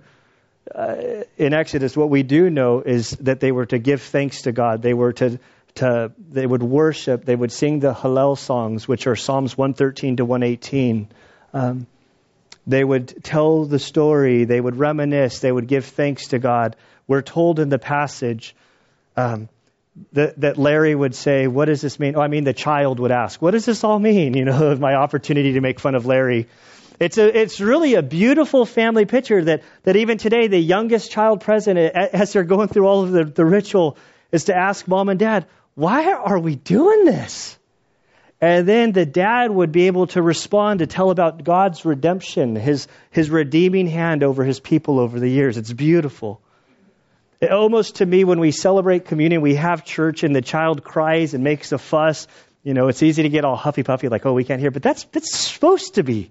uh, 0.73 1.23
in 1.37 1.53
Exodus, 1.53 1.97
what 1.97 2.09
we 2.09 2.23
do 2.23 2.49
know 2.49 2.81
is 2.81 3.11
that 3.21 3.39
they 3.39 3.51
were 3.51 3.65
to 3.65 3.79
give 3.79 4.01
thanks 4.01 4.43
to 4.43 4.51
God. 4.51 4.81
They 4.81 4.93
were 4.93 5.13
to, 5.13 5.39
to 5.75 6.11
they 6.29 6.45
would 6.45 6.63
worship. 6.63 7.25
They 7.25 7.35
would 7.35 7.51
sing 7.51 7.79
the 7.79 7.93
Hallel 7.93 8.37
songs, 8.37 8.87
which 8.87 9.07
are 9.07 9.15
Psalms 9.15 9.57
113 9.57 10.17
to 10.17 10.25
118. 10.25 11.09
Um, 11.53 11.87
they 12.65 12.83
would 12.83 13.23
tell 13.23 13.65
the 13.65 13.79
story. 13.79 14.45
They 14.45 14.59
would 14.59 14.77
reminisce. 14.77 15.39
They 15.39 15.51
would 15.51 15.67
give 15.67 15.85
thanks 15.85 16.29
to 16.29 16.39
God. 16.39 16.75
We're 17.07 17.21
told 17.21 17.59
in 17.59 17.69
the 17.69 17.79
passage 17.79 18.55
um, 19.17 19.49
that, 20.13 20.39
that 20.39 20.57
Larry 20.57 20.95
would 20.95 21.15
say, 21.15 21.47
What 21.47 21.65
does 21.65 21.81
this 21.81 21.99
mean? 21.99 22.15
Oh, 22.15 22.21
I 22.21 22.27
mean, 22.27 22.45
the 22.45 22.53
child 22.53 22.99
would 22.99 23.11
ask, 23.11 23.41
What 23.41 23.51
does 23.51 23.65
this 23.65 23.83
all 23.83 23.99
mean? 23.99 24.33
You 24.37 24.45
know, 24.45 24.75
my 24.77 24.95
opportunity 24.95 25.53
to 25.53 25.61
make 25.61 25.79
fun 25.79 25.95
of 25.95 26.05
Larry. 26.05 26.47
It's, 26.99 27.17
a, 27.17 27.37
it's 27.37 27.59
really 27.59 27.95
a 27.95 28.01
beautiful 28.03 28.65
family 28.65 29.05
picture 29.05 29.43
that, 29.45 29.63
that 29.83 29.95
even 29.95 30.17
today, 30.17 30.47
the 30.47 30.59
youngest 30.59 31.11
child 31.11 31.41
present, 31.41 31.77
as 31.77 32.33
they're 32.33 32.43
going 32.43 32.67
through 32.67 32.87
all 32.87 33.03
of 33.03 33.11
the, 33.11 33.25
the 33.25 33.43
ritual, 33.43 33.97
is 34.31 34.45
to 34.45 34.55
ask 34.55 34.87
mom 34.87 35.09
and 35.09 35.19
dad, 35.19 35.47
Why 35.75 36.13
are 36.13 36.39
we 36.39 36.55
doing 36.55 37.05
this? 37.05 37.57
And 38.43 38.67
then 38.67 38.91
the 38.91 39.05
dad 39.05 39.51
would 39.51 39.71
be 39.71 39.87
able 39.87 40.07
to 40.07 40.21
respond 40.21 40.79
to 40.79 40.85
tell 40.85 41.11
about 41.11 41.45
God's 41.45 41.85
redemption, 41.85 42.57
his, 42.57 42.89
his 43.09 43.29
redeeming 43.29 43.87
hand 43.87 44.21
over 44.21 44.43
his 44.43 44.59
people 44.59 44.99
over 44.99 45.17
the 45.17 45.29
years. 45.29 45.57
It's 45.57 45.71
beautiful. 45.71 46.41
It, 47.39 47.53
almost 47.53 47.95
to 47.95 48.05
me, 48.05 48.25
when 48.25 48.41
we 48.41 48.51
celebrate 48.51 49.05
communion, 49.05 49.39
we 49.39 49.55
have 49.55 49.85
church 49.85 50.23
and 50.23 50.35
the 50.35 50.41
child 50.41 50.83
cries 50.83 51.33
and 51.33 51.41
makes 51.41 51.71
a 51.71 51.77
fuss. 51.77 52.27
You 52.63 52.73
know, 52.73 52.89
it's 52.89 53.01
easy 53.01 53.23
to 53.23 53.29
get 53.29 53.45
all 53.45 53.55
huffy 53.55 53.83
puffy, 53.83 54.09
like, 54.09 54.25
oh, 54.25 54.33
we 54.33 54.43
can't 54.43 54.59
hear. 54.59 54.71
But 54.71 54.83
that's, 54.83 55.05
that's 55.05 55.33
supposed 55.33 55.95
to 55.95 56.03
be. 56.03 56.29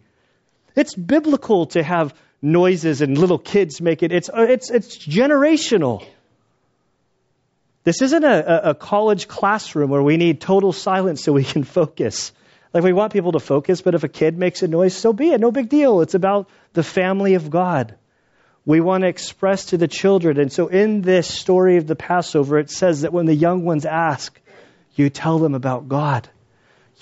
It's 0.76 0.94
biblical 0.94 1.64
to 1.68 1.82
have 1.82 2.14
noises 2.42 3.00
and 3.00 3.16
little 3.16 3.38
kids 3.38 3.80
make 3.80 4.02
it. 4.02 4.12
It's, 4.12 4.28
it's, 4.34 4.70
it's 4.70 4.98
generational. 4.98 6.04
This 7.84 8.00
isn't 8.00 8.22
a, 8.22 8.70
a 8.70 8.74
college 8.74 9.26
classroom 9.26 9.90
where 9.90 10.02
we 10.02 10.16
need 10.16 10.40
total 10.40 10.72
silence 10.72 11.22
so 11.22 11.32
we 11.32 11.44
can 11.44 11.64
focus. 11.78 12.32
Like 12.72 12.84
we 12.84 12.92
want 12.92 13.12
people 13.12 13.32
to 13.32 13.40
focus, 13.40 13.82
but 13.82 13.94
if 13.94 14.04
a 14.04 14.08
kid 14.08 14.38
makes 14.38 14.62
a 14.62 14.68
noise, 14.68 14.94
so 14.94 15.12
be 15.12 15.30
it. 15.30 15.40
No 15.40 15.50
big 15.50 15.68
deal. 15.68 16.00
It's 16.00 16.14
about 16.14 16.48
the 16.72 16.82
family 16.82 17.34
of 17.34 17.50
God. 17.50 17.96
We 18.64 18.80
want 18.80 19.02
to 19.02 19.08
express 19.08 19.66
to 19.66 19.76
the 19.76 19.88
children. 19.88 20.38
And 20.38 20.52
so 20.52 20.68
in 20.68 21.02
this 21.02 21.26
story 21.26 21.76
of 21.76 21.86
the 21.86 21.96
Passover, 21.96 22.58
it 22.58 22.70
says 22.70 23.02
that 23.02 23.12
when 23.12 23.26
the 23.26 23.34
young 23.34 23.64
ones 23.64 23.84
ask, 23.84 24.38
you 24.94 25.10
tell 25.10 25.38
them 25.38 25.54
about 25.54 25.88
God. 25.88 26.28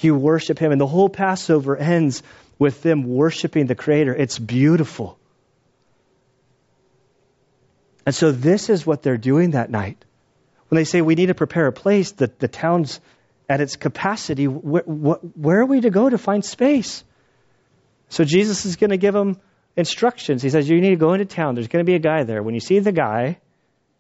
You 0.01 0.15
worship 0.17 0.59
Him. 0.59 0.73
And 0.73 0.81
the 0.81 0.87
whole 0.87 1.11
Passover 1.11 1.77
ends 1.77 2.23
with 2.59 2.83
them 2.83 3.05
worshiping 3.05 3.67
the 3.67 3.75
Creator. 3.75 4.15
It's 4.15 4.39
beautiful. 4.39 5.19
And 8.07 8.15
so 8.15 8.33
this 8.33 8.71
is 8.71 8.87
what 8.87 9.03
they're 9.03 9.19
doing 9.19 9.53
that 9.53 9.71
night. 9.71 10.03
When 10.71 10.77
they 10.77 10.85
say 10.85 11.03
we 11.03 11.17
need 11.17 11.27
to 11.27 11.35
prepare 11.35 11.67
a 11.67 11.73
place, 11.73 12.13
that 12.13 12.39
the 12.39 12.49
town's 12.49 13.01
at 13.49 13.61
its 13.61 13.75
capacity, 13.75 14.45
wh- 14.45 14.87
wh- 14.87 15.37
where 15.37 15.61
are 15.61 15.67
we 15.67 15.81
to 15.81 15.91
go 15.91 16.09
to 16.09 16.17
find 16.17 16.45
space? 16.45 17.03
So 18.09 18.23
Jesus 18.23 18.65
is 18.65 18.77
going 18.77 18.91
to 18.91 18.97
give 18.97 19.13
them 19.13 19.41
instructions. 19.77 20.43
He 20.43 20.51
says, 20.51 20.69
You 20.69 20.81
need 20.81 20.91
to 20.91 20.97
go 20.97 21.13
into 21.13 21.25
town. 21.25 21.57
There's 21.57 21.67
going 21.67 21.85
to 21.85 21.91
be 21.91 21.97
a 21.97 22.01
guy 22.01 22.23
there. 22.23 22.43
When 22.43 22.55
you 22.55 22.61
see 22.61 22.79
the 22.79 22.93
guy, 22.93 23.39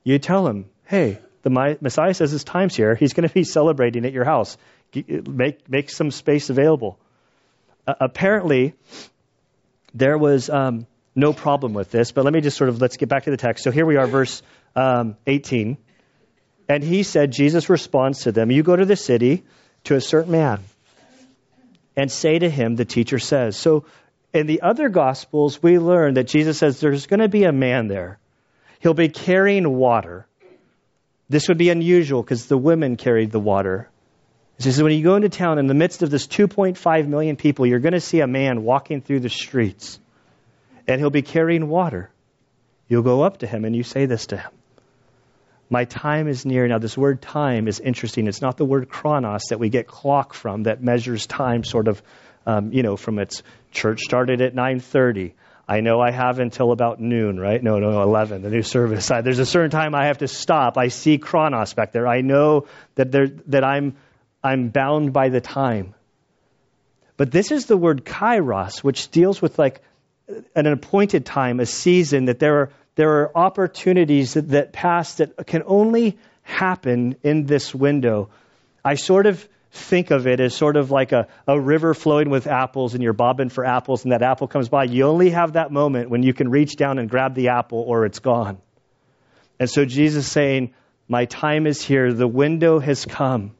you 0.04 0.20
tell 0.20 0.46
him, 0.46 0.70
Hey, 0.84 1.18
the 1.42 1.76
Messiah 1.80 2.14
says 2.14 2.30
his 2.30 2.44
time's 2.44 2.76
here. 2.76 2.94
He's 2.94 3.14
going 3.14 3.26
to 3.26 3.34
be 3.34 3.44
celebrating 3.44 4.04
at 4.04 4.12
your 4.12 4.24
house. 4.24 4.56
Make, 4.94 5.68
make 5.68 5.90
some 5.90 6.12
space 6.12 6.50
available. 6.50 6.98
Uh, 7.86 7.94
apparently, 8.00 8.74
there 9.94 10.18
was 10.18 10.50
um, 10.50 10.86
no 11.16 11.32
problem 11.32 11.74
with 11.74 11.90
this, 11.90 12.12
but 12.12 12.24
let 12.24 12.32
me 12.32 12.40
just 12.40 12.56
sort 12.56 12.70
of 12.70 12.80
let's 12.80 12.96
get 12.96 13.08
back 13.08 13.24
to 13.24 13.30
the 13.30 13.36
text. 13.36 13.64
So 13.64 13.72
here 13.72 13.86
we 13.86 13.96
are, 13.96 14.06
verse 14.06 14.42
um, 14.76 15.16
18. 15.26 15.78
And 16.70 16.84
he 16.84 17.02
said, 17.02 17.32
Jesus 17.32 17.68
responds 17.68 18.20
to 18.20 18.32
them, 18.32 18.52
You 18.52 18.62
go 18.62 18.76
to 18.76 18.84
the 18.84 18.94
city 18.94 19.42
to 19.84 19.96
a 19.96 20.00
certain 20.00 20.30
man 20.30 20.60
and 21.96 22.12
say 22.12 22.38
to 22.38 22.48
him, 22.48 22.76
The 22.76 22.84
teacher 22.84 23.18
says. 23.18 23.56
So 23.56 23.86
in 24.32 24.46
the 24.46 24.62
other 24.62 24.88
Gospels, 24.88 25.60
we 25.60 25.80
learn 25.80 26.14
that 26.14 26.28
Jesus 26.28 26.58
says 26.58 26.78
there's 26.78 27.08
going 27.08 27.18
to 27.18 27.28
be 27.28 27.42
a 27.42 27.50
man 27.50 27.88
there. 27.88 28.20
He'll 28.78 28.94
be 28.94 29.08
carrying 29.08 29.68
water. 29.68 30.28
This 31.28 31.48
would 31.48 31.58
be 31.58 31.70
unusual 31.70 32.22
because 32.22 32.46
the 32.46 32.56
women 32.56 32.96
carried 32.96 33.32
the 33.32 33.40
water. 33.40 33.90
He 34.56 34.62
says, 34.62 34.80
when 34.80 34.92
you 34.92 35.02
go 35.02 35.16
into 35.16 35.28
town, 35.28 35.58
in 35.58 35.66
the 35.66 35.74
midst 35.74 36.04
of 36.04 36.10
this 36.10 36.28
2.5 36.28 37.08
million 37.08 37.34
people, 37.34 37.66
you're 37.66 37.80
going 37.80 37.94
to 37.94 38.00
see 38.00 38.20
a 38.20 38.28
man 38.28 38.62
walking 38.62 39.00
through 39.00 39.20
the 39.20 39.28
streets, 39.28 39.98
and 40.86 41.00
he'll 41.00 41.10
be 41.10 41.22
carrying 41.22 41.68
water. 41.68 42.10
You'll 42.86 43.02
go 43.02 43.22
up 43.22 43.38
to 43.38 43.48
him 43.48 43.64
and 43.64 43.74
you 43.74 43.82
say 43.82 44.06
this 44.06 44.26
to 44.26 44.36
him 44.36 44.52
my 45.70 45.84
time 45.84 46.26
is 46.26 46.44
near. 46.44 46.66
Now, 46.66 46.78
this 46.78 46.98
word 46.98 47.22
time 47.22 47.68
is 47.68 47.78
interesting. 47.78 48.26
It's 48.26 48.42
not 48.42 48.56
the 48.56 48.64
word 48.64 48.88
chronos 48.88 49.44
that 49.50 49.60
we 49.60 49.68
get 49.68 49.86
clock 49.86 50.34
from 50.34 50.64
that 50.64 50.82
measures 50.82 51.26
time 51.26 51.62
sort 51.62 51.86
of, 51.86 52.02
um, 52.44 52.72
you 52.72 52.82
know, 52.82 52.96
from 52.96 53.20
its 53.20 53.44
church 53.70 54.00
started 54.00 54.42
at 54.42 54.54
9.30. 54.54 55.32
I 55.68 55.80
know 55.80 56.00
I 56.00 56.10
have 56.10 56.40
until 56.40 56.72
about 56.72 56.98
noon, 56.98 57.38
right? 57.38 57.62
No, 57.62 57.78
no, 57.78 58.02
11, 58.02 58.42
the 58.42 58.50
new 58.50 58.62
service. 58.62 59.08
I, 59.12 59.20
there's 59.20 59.38
a 59.38 59.46
certain 59.46 59.70
time 59.70 59.94
I 59.94 60.06
have 60.06 60.18
to 60.18 60.26
stop. 60.26 60.76
I 60.76 60.88
see 60.88 61.18
chronos 61.18 61.72
back 61.74 61.92
there. 61.92 62.08
I 62.08 62.22
know 62.22 62.66
that, 62.96 63.12
there, 63.12 63.28
that 63.46 63.62
I'm, 63.62 63.94
I'm 64.42 64.70
bound 64.70 65.12
by 65.12 65.28
the 65.28 65.40
time. 65.40 65.94
But 67.16 67.30
this 67.30 67.52
is 67.52 67.66
the 67.66 67.76
word 67.76 68.04
kairos, 68.04 68.78
which 68.78 69.12
deals 69.12 69.40
with 69.40 69.60
like 69.60 69.80
an 70.56 70.66
appointed 70.66 71.24
time, 71.24 71.60
a 71.60 71.66
season, 71.66 72.24
that 72.24 72.40
there 72.40 72.56
are 72.56 72.70
there 73.00 73.22
are 73.22 73.34
opportunities 73.34 74.34
that, 74.34 74.48
that 74.48 74.74
pass 74.74 75.14
that 75.14 75.46
can 75.46 75.62
only 75.64 76.18
happen 76.42 77.16
in 77.22 77.46
this 77.46 77.74
window. 77.74 78.28
I 78.84 78.96
sort 78.96 79.24
of 79.24 79.48
think 79.70 80.10
of 80.10 80.26
it 80.26 80.38
as 80.38 80.54
sort 80.54 80.76
of 80.76 80.90
like 80.90 81.12
a, 81.12 81.26
a 81.46 81.58
river 81.58 81.94
flowing 81.94 82.28
with 82.28 82.46
apples 82.46 82.92
and 82.92 83.02
you're 83.02 83.14
bobbing 83.14 83.48
for 83.48 83.64
apples 83.64 84.04
and 84.04 84.12
that 84.12 84.20
apple 84.20 84.48
comes 84.48 84.68
by. 84.68 84.84
You 84.84 85.06
only 85.06 85.30
have 85.30 85.54
that 85.54 85.72
moment 85.72 86.10
when 86.10 86.22
you 86.22 86.34
can 86.34 86.50
reach 86.50 86.76
down 86.76 86.98
and 86.98 87.08
grab 87.08 87.34
the 87.34 87.48
apple 87.48 87.78
or 87.78 88.04
it's 88.04 88.18
gone. 88.18 88.58
And 89.58 89.70
so 89.70 89.86
Jesus 89.86 90.30
saying, 90.30 90.74
My 91.08 91.24
time 91.24 91.66
is 91.66 91.80
here. 91.80 92.12
The 92.12 92.28
window 92.28 92.80
has 92.80 93.06
come. 93.06 93.52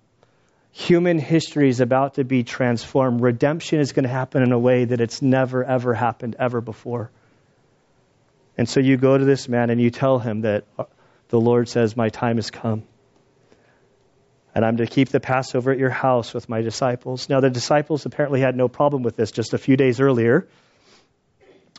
Human 0.73 1.19
history 1.19 1.71
is 1.71 1.81
about 1.81 2.17
to 2.17 2.25
be 2.25 2.43
transformed. 2.43 3.23
Redemption 3.23 3.81
is 3.81 3.93
going 3.93 4.05
to 4.05 4.11
happen 4.11 4.43
in 4.43 4.53
a 4.53 4.59
way 4.59 4.85
that 4.85 5.01
it's 5.01 5.23
never, 5.23 5.65
ever 5.65 5.95
happened 5.95 6.37
ever 6.39 6.61
before. 6.61 7.11
And 8.57 8.69
so 8.69 8.81
you 8.81 8.97
go 8.97 9.17
to 9.17 9.25
this 9.25 9.49
man 9.49 9.71
and 9.71 9.81
you 9.81 9.91
tell 9.91 10.19
him 10.19 10.43
that 10.43 10.65
uh, 10.79 10.85
the 11.29 11.41
Lord 11.41 11.69
says, 11.69 11.97
My 11.97 12.09
time 12.09 12.37
has 12.37 12.51
come. 12.51 12.85
And 14.55 14.65
I'm 14.65 14.79
to 14.79 14.87
keep 14.87 15.11
the 15.11 15.21
Passover 15.21 15.71
at 15.71 15.79
your 15.79 15.91
house 15.91 16.35
with 16.35 16.49
my 16.49 16.61
disciples. 16.61 17.29
Now, 17.29 17.41
the 17.41 17.51
disciples 17.51 18.05
apparently 18.05 18.41
had 18.41 18.57
no 18.57 18.69
problem 18.69 19.03
with 19.03 19.17
this. 19.17 19.31
Just 19.31 19.55
a 19.55 19.59
few 19.59 19.77
days 19.77 20.01
earlier, 20.01 20.49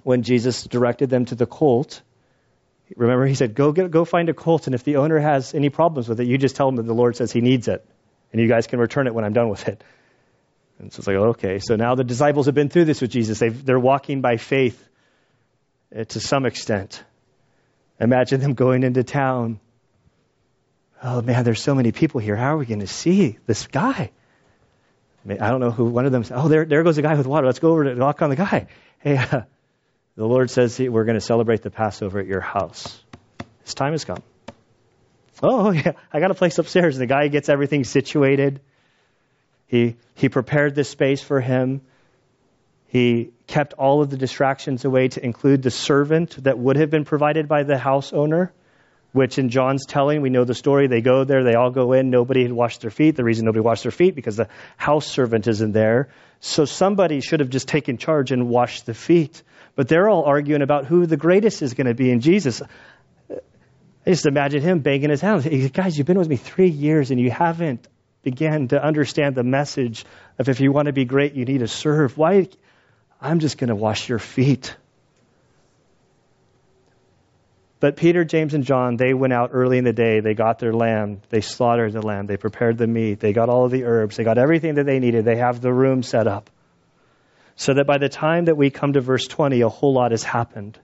when 0.04 0.24
Jesus 0.24 0.64
directed 0.64 1.10
them 1.10 1.26
to 1.26 1.36
the 1.36 1.46
colt, 1.46 2.02
remember 2.96 3.26
he 3.26 3.36
said, 3.36 3.56
Go, 3.56 3.74
get, 3.74 3.92
go 3.92 4.06
find 4.06 4.30
a 4.30 4.34
colt, 4.34 4.68
and 4.68 4.76
if 4.76 4.84
the 4.84 4.98
owner 4.98 5.20
has 5.20 5.54
any 5.54 5.70
problems 5.70 6.08
with 6.08 6.20
it, 6.22 6.28
you 6.28 6.38
just 6.38 6.56
tell 6.56 6.70
him 6.70 6.78
that 6.78 6.84
the 6.84 6.94
Lord 6.94 7.18
says 7.18 7.32
he 7.32 7.42
needs 7.42 7.68
it, 7.68 7.86
and 8.32 8.42
you 8.42 8.48
guys 8.48 8.68
can 8.68 8.80
return 8.80 9.08
it 9.08 9.14
when 9.14 9.26
I'm 9.26 9.34
done 9.34 9.50
with 9.50 9.68
it. 9.68 9.84
And 10.80 10.92
so 10.92 11.00
it's 11.00 11.08
like, 11.08 11.18
okay. 11.18 11.60
So 11.60 11.76
now 11.76 11.96
the 11.96 12.04
disciples 12.04 12.48
have 12.48 12.56
been 12.56 12.70
through 12.70 12.86
this 12.86 13.02
with 13.02 13.12
Jesus. 13.12 13.38
They've, 13.38 13.66
they're 13.66 13.80
walking 13.80 14.22
by 14.22 14.38
faith 14.38 14.88
to 15.92 16.20
some 16.20 16.46
extent. 16.46 17.04
Imagine 18.00 18.42
them 18.42 18.54
going 18.54 18.84
into 18.84 19.04
town. 19.04 19.60
Oh 21.04 21.22
man, 21.22 21.44
there's 21.44 21.62
so 21.62 21.76
many 21.76 21.92
people 21.92 22.20
here. 22.20 22.36
How 22.36 22.56
are 22.56 22.58
we 22.58 22.66
going 22.66 22.80
to 22.80 22.88
see 22.88 23.38
this 23.46 23.68
guy? 23.68 24.12
I, 25.28 25.36
don't 25.36 25.60
know 25.60 25.72
who 25.72 25.86
one 25.86 26.06
of 26.06 26.12
them. 26.12 26.24
Oh, 26.32 26.48
there, 26.48 26.66
there 26.66 26.84
goes 26.84 26.98
a 26.98 27.04
guy 27.04 27.16
with 27.16 27.28
water. 27.28 27.46
Let's 27.46 27.60
go 27.60 27.72
over 27.72 27.84
and 27.84 28.00
knock 28.00 28.22
on 28.24 28.32
the 28.32 28.36
guy. 28.36 28.68
Hey, 29.00 29.18
uh, 29.18 29.42
the 30.16 30.26
Lord 30.26 30.50
says 30.50 30.80
we're 30.80 31.06
going 31.06 31.18
to 31.18 31.22
celebrate 31.22 31.62
the 31.62 31.70
Passover 31.70 32.20
at 32.20 32.26
your 32.26 32.42
house. 32.42 33.04
His 33.64 33.76
time 33.76 33.92
has 33.92 34.04
come. 34.04 34.24
Oh 35.44 35.72
yeah, 35.72 35.94
I 36.12 36.20
got 36.20 36.32
a 36.32 36.36
place 36.36 36.58
upstairs. 36.58 36.96
And 36.96 37.02
The 37.02 37.08
guy 37.08 37.28
gets 37.28 37.50
everything 37.50 37.84
situated. 37.84 38.62
He 39.68 39.96
he 40.16 40.30
prepared 40.30 40.76
this 40.76 40.90
space 40.90 41.22
for 41.22 41.40
him. 41.40 41.82
He 42.92 43.32
kept 43.48 43.72
all 43.76 44.02
of 44.02 44.10
the 44.10 44.18
distractions 44.18 44.84
away 44.84 45.08
to 45.08 45.24
include 45.24 45.62
the 45.62 45.72
servant 45.72 46.44
that 46.44 46.60
would 46.60 46.76
have 46.76 46.90
been 46.90 47.06
provided 47.06 47.48
by 47.48 47.64
the 47.64 47.78
house 47.78 48.12
owner, 48.12 48.52
which 49.14 49.38
in 49.38 49.48
John's 49.48 49.86
telling, 49.86 50.22
we 50.22 50.30
know 50.30 50.44
the 50.44 50.54
story. 50.54 50.88
They 50.88 51.00
go 51.00 51.24
there, 51.24 51.46
they 51.46 51.56
all 51.56 51.72
go 51.72 51.94
in, 51.94 52.10
nobody 52.10 52.44
had 52.44 52.52
washed 52.52 52.82
their 52.82 52.92
feet. 52.92 53.16
The 53.16 53.24
reason 53.24 53.46
nobody 53.46 53.62
washed 53.62 53.84
their 53.84 53.94
feet 53.94 54.14
because 54.14 54.36
the 54.36 54.50
house 54.76 55.08
servant 55.08 55.48
isn't 55.48 55.72
there. 55.72 56.10
So 56.42 56.66
somebody 56.66 57.22
should 57.22 57.40
have 57.40 57.50
just 57.50 57.70
taken 57.70 57.96
charge 57.96 58.34
and 58.34 58.50
washed 58.50 58.86
the 58.86 58.94
feet. 58.94 59.42
But 59.76 59.88
they're 59.88 60.10
all 60.10 60.26
arguing 60.26 60.62
about 60.62 60.86
who 60.86 61.06
the 61.06 61.16
greatest 61.16 61.62
is 61.62 61.74
going 61.74 61.88
to 61.88 61.94
be 61.94 62.12
in 62.12 62.20
Jesus. 62.20 62.62
I 63.32 63.40
just 64.06 64.26
imagine 64.26 64.62
him 64.62 64.80
banging 64.80 65.12
his 65.12 65.22
hands. 65.22 65.46
Hey, 65.46 65.70
guys, 65.70 65.98
you've 65.98 66.08
been 66.08 66.20
with 66.20 66.28
me 66.28 66.36
three 66.36 66.68
years 66.68 67.10
and 67.10 67.22
you 67.22 67.32
haven't 67.32 67.88
began 68.22 68.68
to 68.68 68.84
understand 68.84 69.36
the 69.36 69.44
message 69.44 70.04
of 70.38 70.50
if 70.50 70.60
you 70.60 70.74
want 70.74 70.88
to 70.88 70.94
be 70.94 71.06
great, 71.06 71.36
you 71.36 71.46
need 71.46 71.60
to 71.60 71.70
serve. 71.70 72.18
Why? 72.18 72.50
I'm 73.22 73.40
just 73.40 73.58
going 73.58 73.68
to 73.68 73.76
wash 73.76 74.10
your 74.10 74.20
feet. 74.20 74.76
But 77.80 77.96
Peter, 77.96 78.24
James, 78.24 78.54
and 78.54 78.64
John, 78.64 78.96
they 78.96 79.14
went 79.14 79.34
out 79.34 79.52
early 79.54 79.78
in 79.78 79.84
the 79.84 79.94
day. 79.94 80.20
They 80.20 80.34
got 80.34 80.60
their 80.60 80.74
lamb. 80.74 81.22
They 81.30 81.42
slaughtered 81.42 81.94
the 81.94 82.02
lamb. 82.02 82.28
They 82.28 82.38
prepared 82.38 82.78
the 82.78 82.88
meat. 82.88 83.20
They 83.20 83.34
got 83.34 83.50
all 83.50 83.66
of 83.66 83.72
the 83.72 83.86
herbs. 83.86 84.18
They 84.18 84.24
got 84.24 84.38
everything 84.38 84.76
that 84.76 84.86
they 84.86 85.00
needed. 85.00 85.26
They 85.26 85.38
have 85.38 85.62
the 85.62 85.74
room 85.74 86.04
set 86.04 86.28
up. 86.28 86.50
So 87.56 87.74
that 87.74 87.88
by 87.88 87.98
the 87.98 88.10
time 88.10 88.46
that 88.46 88.58
we 88.58 88.70
come 88.70 88.94
to 88.94 89.02
verse 89.02 89.28
20, 89.28 89.62
a 89.62 89.70
whole 89.70 89.94
lot 89.94 90.12
has 90.12 90.24
happened. 90.24 90.80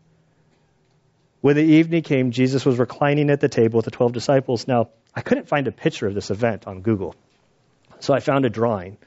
When 1.41 1.55
the 1.55 1.63
evening 1.63 2.01
came, 2.01 2.31
Jesus 2.31 2.65
was 2.65 2.79
reclining 2.79 3.29
at 3.29 3.41
the 3.41 3.49
table 3.49 3.77
with 3.77 3.85
the 3.85 3.91
12 3.91 4.13
disciples. 4.13 4.67
Now, 4.67 4.89
I 5.15 5.21
couldn't 5.21 5.47
find 5.47 5.67
a 5.67 5.71
picture 5.71 6.07
of 6.07 6.15
this 6.15 6.31
event 6.31 6.67
on 6.67 6.81
Google. 6.81 7.15
So 7.99 8.13
I 8.13 8.19
found 8.21 8.45
a 8.45 8.49
drawing. 8.49 8.97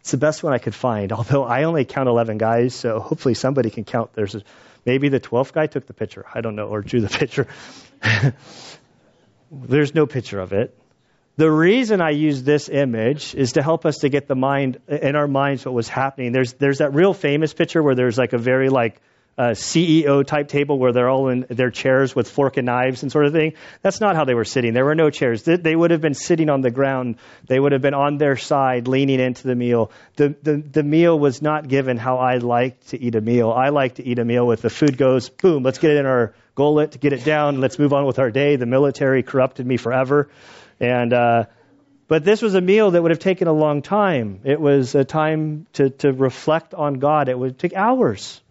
It's 0.00 0.10
the 0.10 0.16
best 0.16 0.42
one 0.42 0.52
I 0.52 0.58
could 0.58 0.74
find, 0.74 1.12
although 1.18 1.44
I 1.44 1.64
only 1.64 1.84
count 1.84 2.08
11 2.08 2.38
guys, 2.38 2.74
so 2.74 3.00
hopefully 3.00 3.34
somebody 3.34 3.70
can 3.70 3.84
count. 3.84 4.12
There's 4.14 4.34
a, 4.34 4.42
maybe 4.84 5.08
the 5.08 5.20
12th 5.20 5.52
guy 5.52 5.66
took 5.66 5.86
the 5.86 5.94
picture. 5.94 6.26
I 6.34 6.40
don't 6.40 6.56
know, 6.56 6.68
or 6.68 6.82
drew 6.82 7.00
the 7.00 7.08
picture. 7.18 7.46
There's 9.50 9.94
no 9.94 10.06
picture 10.06 10.40
of 10.40 10.52
it. 10.52 10.76
The 11.36 11.50
reason 11.50 12.00
I 12.00 12.10
use 12.10 12.42
this 12.42 12.68
image 12.68 13.34
is 13.34 13.52
to 13.52 13.62
help 13.62 13.86
us 13.86 13.98
to 13.98 14.08
get 14.08 14.28
the 14.28 14.34
mind 14.34 14.78
in 14.88 15.16
our 15.16 15.26
minds 15.26 15.64
what 15.64 15.72
was 15.72 15.88
happening. 15.88 16.32
There's 16.32 16.52
there's 16.54 16.78
that 16.78 16.92
real 16.92 17.14
famous 17.14 17.54
picture 17.54 17.82
where 17.82 17.94
there's 17.94 18.18
like 18.18 18.34
a 18.34 18.38
very 18.38 18.68
like 18.68 19.00
uh, 19.38 19.50
CEO 19.50 20.26
type 20.26 20.48
table 20.48 20.78
where 20.78 20.92
they're 20.92 21.08
all 21.08 21.28
in 21.28 21.46
their 21.48 21.70
chairs 21.70 22.14
with 22.14 22.30
fork 22.30 22.56
and 22.56 22.66
knives 22.66 23.02
and 23.02 23.10
sort 23.10 23.26
of 23.26 23.32
thing. 23.32 23.54
That's 23.80 24.00
not 24.00 24.16
how 24.16 24.24
they 24.24 24.34
were 24.34 24.44
sitting. 24.44 24.74
There 24.74 24.84
were 24.84 24.94
no 24.94 25.10
chairs. 25.10 25.42
They, 25.44 25.56
they 25.56 25.74
would 25.74 25.92
have 25.92 26.00
been 26.00 26.14
sitting 26.14 26.50
on 26.50 26.60
the 26.60 26.70
ground. 26.70 27.16
They 27.46 27.58
would 27.58 27.72
have 27.72 27.80
been 27.80 27.94
on 27.94 28.18
their 28.18 28.36
side, 28.36 28.86
leaning 28.86 29.18
into 29.18 29.46
the 29.46 29.54
meal. 29.54 29.92
The, 30.16 30.34
the, 30.42 30.56
the 30.56 30.82
meal 30.82 31.18
was 31.18 31.40
not 31.40 31.68
given 31.68 31.96
how 31.96 32.18
I 32.18 32.36
like 32.36 32.84
to 32.88 33.00
eat 33.00 33.14
a 33.14 33.20
meal. 33.20 33.50
I 33.50 33.70
like 33.70 33.94
to 33.94 34.04
eat 34.04 34.18
a 34.18 34.24
meal 34.24 34.46
with 34.46 34.62
the 34.62 34.70
food 34.70 34.98
goes, 34.98 35.28
boom, 35.30 35.62
let's 35.62 35.78
get 35.78 35.92
it 35.92 35.96
in 35.96 36.06
our 36.06 36.34
gullet 36.60 37.00
get 37.00 37.14
it 37.14 37.24
down. 37.24 37.60
Let's 37.62 37.78
move 37.78 37.94
on 37.94 38.04
with 38.04 38.18
our 38.18 38.30
day. 38.30 38.56
The 38.56 38.66
military 38.66 39.22
corrupted 39.22 39.66
me 39.66 39.78
forever. 39.78 40.28
And, 40.78 41.10
uh, 41.10 41.44
but 42.06 42.22
this 42.22 42.42
was 42.42 42.54
a 42.54 42.60
meal 42.60 42.90
that 42.90 43.00
would 43.00 43.12
have 43.12 43.20
taken 43.20 43.48
a 43.48 43.52
long 43.52 43.80
time. 43.80 44.40
It 44.44 44.60
was 44.60 44.94
a 44.94 45.04
time 45.04 45.66
to, 45.74 45.88
to 45.88 46.12
reflect 46.12 46.74
on 46.74 46.98
God. 46.98 47.30
It 47.30 47.38
would 47.38 47.58
take 47.58 47.72
hours. 47.72 48.42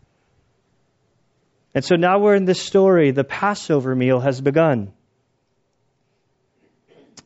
And 1.80 1.86
so 1.86 1.96
now 1.96 2.20
we're 2.20 2.36
in 2.36 2.44
this 2.44 2.62
story. 2.62 3.12
The 3.12 3.24
Passover 3.24 3.96
meal 3.96 4.20
has 4.20 4.42
begun. 4.42 4.92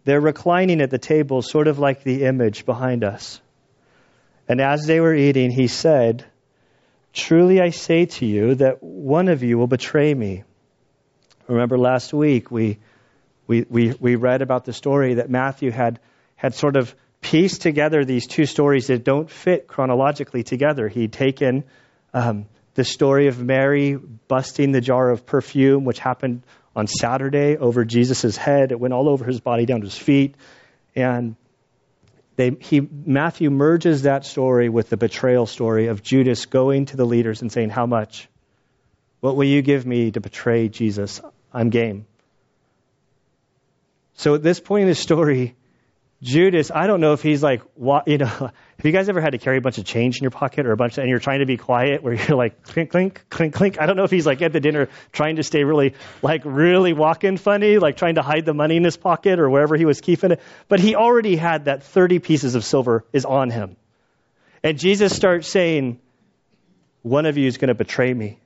They're 0.05 0.21
reclining 0.21 0.79
at 0.79 0.91
the 0.91 0.99
table, 0.99 1.41
sort 1.41 1.67
of 1.67 1.79
like 1.79 2.03
the 2.03 2.25
image 2.25 2.63
behind 2.63 3.03
us. 3.03 3.41
And 4.47 4.61
as 4.61 4.85
they 4.85 4.99
were 4.99 5.15
eating, 5.15 5.49
he 5.49 5.65
said, 5.65 6.23
Truly 7.13 7.61
I 7.61 7.71
say 7.71 8.05
to 8.05 8.27
you 8.27 8.53
that 8.53 8.83
one 8.83 9.27
of 9.27 9.41
you 9.41 9.57
will 9.57 9.65
betray 9.65 10.13
me. 10.13 10.43
Remember 11.47 11.79
last 11.79 12.13
week 12.13 12.51
we 12.51 12.77
we, 13.47 13.65
we, 13.67 13.95
we 13.99 14.15
read 14.17 14.43
about 14.43 14.65
the 14.65 14.73
story 14.73 15.15
that 15.15 15.31
Matthew 15.31 15.71
had, 15.71 15.99
had 16.35 16.53
sort 16.53 16.75
of 16.75 16.93
pieced 17.21 17.63
together 17.63 18.05
these 18.05 18.27
two 18.27 18.45
stories 18.45 18.85
that 18.85 19.03
don't 19.03 19.31
fit 19.31 19.67
chronologically 19.67 20.43
together. 20.43 20.89
He'd 20.89 21.11
taken 21.11 21.63
um, 22.13 22.45
the 22.75 22.83
story 22.83 23.27
of 23.27 23.39
Mary 23.41 23.95
busting 23.95 24.71
the 24.71 24.81
jar 24.81 25.09
of 25.09 25.25
perfume, 25.25 25.85
which 25.85 25.99
happened 25.99 26.43
on 26.75 26.87
Saturday 26.87 27.57
over 27.57 27.85
Jesus' 27.85 28.35
head. 28.35 28.71
It 28.71 28.79
went 28.79 28.93
all 28.93 29.09
over 29.09 29.25
his 29.25 29.39
body 29.39 29.65
down 29.65 29.81
to 29.81 29.85
his 29.85 29.97
feet. 29.97 30.35
And 30.95 31.35
they, 32.35 32.51
he, 32.59 32.81
Matthew 32.81 33.51
merges 33.51 34.03
that 34.03 34.25
story 34.25 34.69
with 34.69 34.89
the 34.89 34.97
betrayal 34.97 35.45
story 35.45 35.87
of 35.87 36.01
Judas 36.01 36.45
going 36.47 36.85
to 36.87 36.97
the 36.97 37.05
leaders 37.05 37.41
and 37.41 37.51
saying, 37.51 37.69
How 37.69 37.85
much? 37.85 38.27
What 39.19 39.35
will 39.35 39.45
you 39.45 39.61
give 39.61 39.85
me 39.85 40.11
to 40.11 40.19
betray 40.19 40.67
Jesus? 40.67 41.21
I'm 41.53 41.69
game. 41.69 42.07
So 44.15 44.35
at 44.35 44.43
this 44.43 44.59
point 44.59 44.83
in 44.83 44.87
the 44.89 44.95
story, 44.95 45.55
Judas, 46.21 46.71
I 46.73 46.87
don't 46.87 47.01
know 47.01 47.13
if 47.13 47.21
he's 47.21 47.43
like, 47.43 47.61
you 48.07 48.17
know, 48.17 48.51
have 48.83 48.91
you 48.91 48.99
guys 48.99 49.07
ever 49.07 49.21
had 49.21 49.31
to 49.31 49.37
carry 49.37 49.59
a 49.59 49.61
bunch 49.61 49.77
of 49.77 49.85
change 49.85 50.17
in 50.17 50.23
your 50.23 50.31
pocket 50.31 50.65
or 50.65 50.73
a 50.73 50.75
bunch 50.75 50.97
of, 50.97 51.03
and 51.03 51.09
you're 51.09 51.17
trying 51.17 51.39
to 51.39 51.45
be 51.45 51.55
quiet 51.55 52.03
where 52.03 52.15
you're 52.15 52.35
like 52.35 52.63
clink, 52.63 52.91
clink, 52.91 53.23
clink, 53.29 53.53
clink. 53.53 53.79
I 53.79 53.85
don't 53.85 53.95
know 53.95 54.03
if 54.03 54.11
he's 54.11 54.25
like 54.25 54.41
at 54.41 54.51
the 54.51 54.59
dinner 54.59 54.89
trying 55.13 55.37
to 55.37 55.43
stay 55.43 55.63
really, 55.63 55.93
like 56.21 56.41
really 56.43 56.91
walking 56.91 57.37
funny, 57.37 57.77
like 57.77 57.95
trying 57.95 58.15
to 58.15 58.21
hide 58.21 58.43
the 58.43 58.53
money 58.53 58.75
in 58.75 58.83
his 58.83 58.97
pocket 58.97 59.39
or 59.39 59.49
wherever 59.49 59.77
he 59.77 59.85
was 59.85 60.01
keeping 60.01 60.31
it. 60.31 60.41
But 60.67 60.81
he 60.81 60.97
already 60.97 61.37
had 61.37 61.63
that 61.65 61.83
30 61.83 62.19
pieces 62.19 62.55
of 62.55 62.65
silver 62.65 63.05
is 63.13 63.23
on 63.23 63.51
him. 63.51 63.77
And 64.63 64.77
Jesus 64.77 65.15
starts 65.15 65.47
saying, 65.47 66.01
one 67.03 67.25
of 67.25 67.37
you 67.37 67.47
is 67.47 67.57
going 67.57 67.69
to 67.69 67.75
betray 67.75 68.13
me. 68.13 68.37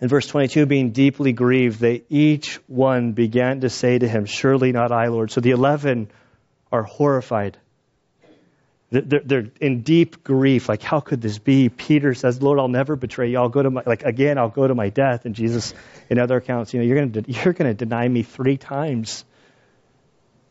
In 0.00 0.08
verse 0.08 0.26
22, 0.26 0.66
being 0.66 0.90
deeply 0.90 1.32
grieved, 1.32 1.80
they 1.80 2.02
each 2.08 2.56
one 2.68 3.12
began 3.12 3.60
to 3.62 3.70
say 3.70 3.98
to 3.98 4.06
him, 4.06 4.26
Surely 4.26 4.70
not 4.70 4.92
I, 4.92 5.08
Lord. 5.08 5.30
So 5.30 5.40
the 5.40 5.50
eleven 5.50 6.08
are 6.70 6.84
horrified. 6.84 7.58
They're, 8.90 9.20
they're 9.22 9.50
in 9.60 9.82
deep 9.82 10.24
grief. 10.24 10.68
Like, 10.68 10.82
how 10.82 11.00
could 11.00 11.20
this 11.20 11.38
be? 11.38 11.68
Peter 11.68 12.14
says, 12.14 12.40
Lord, 12.40 12.58
I'll 12.58 12.68
never 12.68 12.96
betray 12.96 13.30
you. 13.30 13.38
I'll 13.38 13.50
go 13.50 13.62
to 13.62 13.70
my, 13.70 13.82
like, 13.84 14.02
again, 14.02 14.38
I'll 14.38 14.48
go 14.48 14.66
to 14.66 14.74
my 14.74 14.88
death. 14.88 15.26
And 15.26 15.34
Jesus, 15.34 15.74
in 16.08 16.18
other 16.18 16.36
accounts, 16.36 16.72
you 16.72 16.80
know, 16.80 16.86
you're 16.86 16.96
going 16.96 17.12
to, 17.12 17.24
you're 17.30 17.52
going 17.52 17.70
to 17.70 17.74
deny 17.74 18.08
me 18.08 18.22
three 18.22 18.56
times 18.56 19.24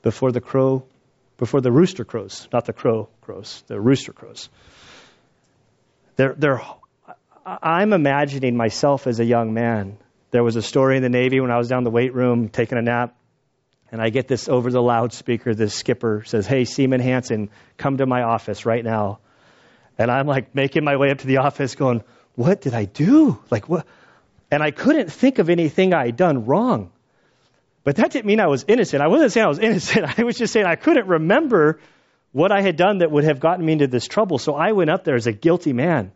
before 0.03 0.31
the 0.31 0.41
crow, 0.41 0.85
before 1.37 1.61
the 1.61 1.71
rooster 1.71 2.05
crows. 2.05 2.47
Not 2.53 2.65
the 2.65 2.73
crow 2.73 3.09
crows, 3.21 3.63
the 3.67 3.79
rooster 3.79 4.13
crows. 4.13 4.49
They're, 6.15 6.35
they're 6.37 6.61
I'm 7.47 7.93
imagining 7.93 8.57
myself 8.57 9.07
as 9.07 9.21
a 9.21 9.25
young 9.25 9.53
man. 9.53 9.97
There 10.31 10.43
was 10.43 10.57
a 10.57 10.61
story 10.61 10.97
in 10.97 11.03
the 11.03 11.09
Navy 11.09 11.39
when 11.39 11.49
I 11.49 11.57
was 11.57 11.69
down 11.69 11.85
the 11.85 11.89
weight 11.89 12.13
room 12.13 12.49
taking 12.49 12.77
a 12.77 12.81
nap, 12.81 13.15
and 13.89 14.01
I 14.01 14.09
get 14.09 14.27
this 14.27 14.49
over 14.49 14.69
the 14.69 14.81
loudspeaker. 14.81 15.55
This 15.55 15.73
skipper 15.73 16.23
says, 16.25 16.45
Hey, 16.45 16.65
Seaman 16.65 16.99
Hansen, 16.99 17.49
come 17.77 17.97
to 17.97 18.05
my 18.05 18.23
office 18.23 18.65
right 18.65 18.83
now. 18.83 19.19
And 19.97 20.11
I'm 20.11 20.27
like 20.27 20.53
making 20.55 20.83
my 20.83 20.97
way 20.97 21.09
up 21.09 21.19
to 21.19 21.27
the 21.27 21.37
office 21.37 21.75
going, 21.75 22.03
What 22.35 22.59
did 22.59 22.73
I 22.73 22.83
do? 22.83 23.39
Like, 23.49 23.69
what? 23.69 23.87
And 24.51 24.61
I 24.61 24.71
couldn't 24.71 25.09
think 25.09 25.39
of 25.39 25.49
anything 25.49 25.93
I 25.93 26.07
had 26.07 26.17
done 26.17 26.45
wrong. 26.45 26.91
But 27.85 27.95
that 27.95 28.11
didn't 28.11 28.25
mean 28.25 28.41
I 28.41 28.47
was 28.47 28.65
innocent. 28.67 29.01
I 29.01 29.07
wasn't 29.07 29.31
saying 29.31 29.45
I 29.45 29.49
was 29.49 29.59
innocent. 29.59 30.05
I 30.19 30.23
was 30.23 30.37
just 30.37 30.51
saying 30.51 30.65
I 30.65 30.75
couldn't 30.75 31.07
remember 31.07 31.79
what 32.33 32.51
I 32.51 32.61
had 32.61 32.75
done 32.75 32.97
that 32.97 33.09
would 33.09 33.23
have 33.23 33.39
gotten 33.39 33.65
me 33.65 33.71
into 33.71 33.87
this 33.87 34.05
trouble. 34.05 34.37
So 34.37 34.53
I 34.53 34.73
went 34.73 34.89
up 34.89 35.05
there 35.05 35.15
as 35.15 35.27
a 35.27 35.31
guilty 35.31 35.71
man. 35.71 36.11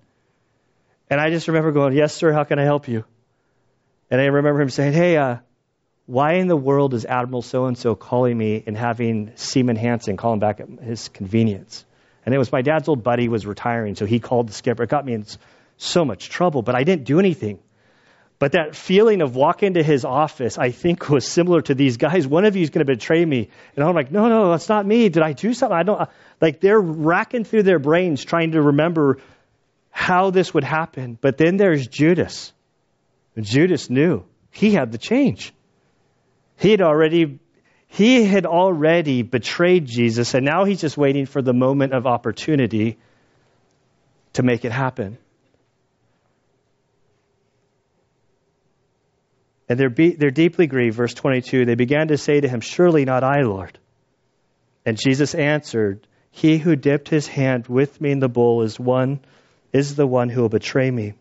And 1.11 1.19
I 1.19 1.29
just 1.29 1.49
remember 1.49 1.73
going, 1.73 1.93
Yes, 1.93 2.15
sir, 2.15 2.31
how 2.31 2.45
can 2.45 2.57
I 2.57 2.63
help 2.63 2.87
you? 2.87 3.03
And 4.09 4.21
I 4.21 4.25
remember 4.25 4.61
him 4.61 4.69
saying, 4.69 4.93
Hey, 4.93 5.17
uh, 5.17 5.37
why 6.05 6.35
in 6.35 6.47
the 6.47 6.55
world 6.55 6.93
is 6.93 7.05
Admiral 7.05 7.41
so 7.41 7.65
and 7.65 7.77
so 7.77 7.95
calling 7.95 8.37
me 8.37 8.63
and 8.65 8.77
having 8.77 9.33
Seaman 9.35 9.75
Hansen 9.75 10.15
call 10.15 10.33
him 10.33 10.39
back 10.39 10.61
at 10.61 10.69
his 10.81 11.09
convenience? 11.09 11.85
And 12.25 12.33
it 12.33 12.37
was 12.37 12.51
my 12.51 12.61
dad's 12.61 12.87
old 12.87 13.03
buddy 13.03 13.27
was 13.27 13.45
retiring, 13.45 13.95
so 13.95 14.05
he 14.05 14.19
called 14.19 14.47
the 14.47 14.53
skipper. 14.53 14.83
It 14.83 14.89
got 14.89 15.05
me 15.05 15.13
in 15.13 15.25
so 15.77 16.05
much 16.05 16.29
trouble, 16.29 16.61
but 16.61 16.75
I 16.75 16.85
didn't 16.85 17.03
do 17.03 17.19
anything. 17.19 17.59
But 18.39 18.53
that 18.53 18.75
feeling 18.75 19.21
of 19.21 19.35
walking 19.35 19.67
into 19.67 19.83
his 19.83 20.05
office, 20.05 20.57
I 20.57 20.71
think, 20.71 21.09
was 21.09 21.27
similar 21.27 21.61
to 21.63 21.75
these 21.75 21.97
guys. 21.97 22.25
One 22.25 22.45
of 22.45 22.55
you 22.55 22.63
is 22.63 22.69
going 22.69 22.85
to 22.85 22.91
betray 22.91 23.25
me. 23.25 23.49
And 23.75 23.83
I'm 23.83 23.93
like, 23.93 24.11
no, 24.11 24.29
no, 24.29 24.49
that's 24.51 24.69
not 24.69 24.85
me. 24.85 25.09
Did 25.09 25.23
I 25.23 25.33
do 25.33 25.53
something? 25.53 25.77
I 25.77 25.83
don't. 25.83 26.09
Like 26.39 26.61
they're 26.61 26.79
racking 26.79 27.43
through 27.43 27.63
their 27.63 27.79
brains 27.79 28.23
trying 28.23 28.51
to 28.51 28.61
remember 28.61 29.17
how 29.91 30.31
this 30.31 30.53
would 30.53 30.63
happen. 30.63 31.17
But 31.19 31.37
then 31.37 31.57
there's 31.57 31.85
Judas. 31.87 32.53
Judas 33.39 33.89
knew 33.89 34.25
he 34.49 34.71
had 34.71 34.91
the 34.91 34.97
change. 34.97 35.53
He 36.57 36.71
had 36.71 36.81
already 36.81 37.39
he 37.87 38.23
had 38.23 38.45
already 38.45 39.21
betrayed 39.21 39.85
Jesus, 39.85 40.33
and 40.33 40.45
now 40.45 40.63
he's 40.63 40.79
just 40.79 40.97
waiting 40.97 41.25
for 41.25 41.41
the 41.41 41.53
moment 41.53 41.93
of 41.93 42.07
opportunity 42.07 42.97
to 44.33 44.43
make 44.43 44.63
it 44.63 44.71
happen. 44.71 45.17
And 49.67 49.77
they're, 49.79 49.89
be, 49.89 50.15
they're 50.15 50.31
deeply 50.31 50.67
grieved. 50.67 50.95
Verse 50.95 51.13
22 51.13 51.65
they 51.65 51.75
began 51.75 52.09
to 52.09 52.17
say 52.17 52.39
to 52.39 52.47
him, 52.47 52.61
Surely 52.61 53.05
not 53.05 53.23
I, 53.23 53.41
Lord. 53.41 53.77
And 54.85 54.97
Jesus 54.97 55.35
answered, 55.35 56.07
He 56.29 56.57
who 56.57 56.75
dipped 56.75 57.09
his 57.09 57.27
hand 57.27 57.67
with 57.67 57.99
me 57.99 58.11
in 58.11 58.19
the 58.19 58.29
bowl 58.29 58.63
is 58.63 58.79
one 58.79 59.19
is 59.73 59.95
the 59.95 60.07
one 60.07 60.29
who 60.29 60.41
will 60.41 60.49
betray 60.49 60.89
me. 60.89 61.13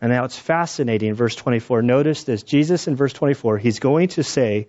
And 0.00 0.10
now 0.10 0.24
it's 0.24 0.38
fascinating, 0.38 1.14
verse 1.14 1.36
24. 1.36 1.82
Notice 1.82 2.24
this 2.24 2.42
Jesus 2.42 2.88
in 2.88 2.96
verse 2.96 3.12
24, 3.12 3.58
he's 3.58 3.78
going 3.78 4.08
to 4.08 4.24
say 4.24 4.66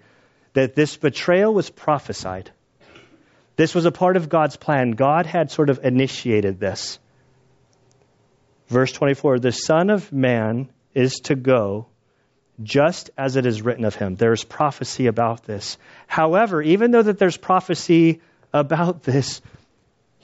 that 0.53 0.75
this 0.75 0.95
betrayal 0.95 1.53
was 1.53 1.69
prophesied. 1.69 2.51
This 3.55 3.73
was 3.73 3.85
a 3.85 3.91
part 3.91 4.17
of 4.17 4.29
God's 4.29 4.57
plan. 4.57 4.91
God 4.91 5.25
had 5.25 5.51
sort 5.51 5.69
of 5.69 5.83
initiated 5.83 6.59
this. 6.59 6.99
Verse 8.67 8.91
24 8.91 9.39
The 9.39 9.51
Son 9.51 9.89
of 9.89 10.11
Man 10.11 10.69
is 10.93 11.13
to 11.21 11.35
go 11.35 11.87
just 12.61 13.09
as 13.17 13.35
it 13.35 13.45
is 13.45 13.61
written 13.61 13.85
of 13.85 13.95
him. 13.95 14.15
There's 14.15 14.43
prophecy 14.43 15.07
about 15.07 15.43
this. 15.43 15.77
However, 16.07 16.61
even 16.61 16.91
though 16.91 17.01
that 17.01 17.17
there's 17.17 17.37
prophecy 17.37 18.21
about 18.53 19.03
this, 19.03 19.41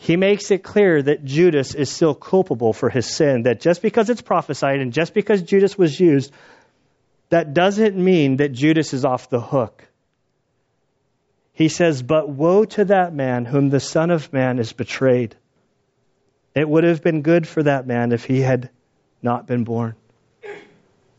he 0.01 0.15
makes 0.15 0.49
it 0.49 0.63
clear 0.63 1.03
that 1.03 1.25
Judas 1.25 1.75
is 1.75 1.89
still 1.89 2.15
culpable 2.15 2.71
for 2.71 2.89
his 2.89 3.05
sin, 3.05 3.43
that 3.43 3.59
just 3.59 3.81
because 3.81 4.09
it's 4.09 4.21
prophesied 4.21 4.79
and 4.79 4.93
just 4.93 5.13
because 5.13 5.41
Judas 5.41 5.77
was 5.77 5.99
used, 5.99 6.31
that 7.31 7.53
doesn't 7.53 7.97
mean 7.97 8.37
that 8.37 8.53
Judas 8.53 8.93
is 8.93 9.03
off 9.03 9.29
the 9.29 9.41
hook. 9.41 9.85
He 11.51 11.67
says, 11.67 12.01
But 12.01 12.29
woe 12.29 12.63
to 12.63 12.85
that 12.85 13.13
man 13.13 13.43
whom 13.43 13.69
the 13.69 13.81
Son 13.81 14.09
of 14.09 14.31
Man 14.31 14.57
is 14.57 14.71
betrayed. 14.71 15.35
It 16.55 16.67
would 16.67 16.85
have 16.85 17.03
been 17.03 17.21
good 17.21 17.45
for 17.45 17.61
that 17.63 17.85
man 17.85 18.13
if 18.13 18.23
he 18.23 18.39
had 18.39 18.69
not 19.21 19.47
been 19.47 19.65
born. 19.65 19.95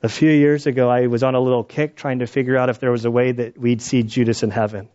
A 0.03 0.09
few 0.09 0.31
years 0.31 0.67
ago, 0.67 0.89
I 0.89 1.07
was 1.07 1.23
on 1.23 1.35
a 1.35 1.41
little 1.41 1.65
kick 1.65 1.97
trying 1.97 2.21
to 2.21 2.27
figure 2.27 2.57
out 2.57 2.71
if 2.71 2.81
there 2.81 2.91
was 2.91 3.05
a 3.05 3.11
way 3.11 3.33
that 3.33 3.59
we'd 3.59 3.83
see 3.83 4.03
Judas 4.05 4.43
in 4.43 4.51
heaven. 4.51 4.89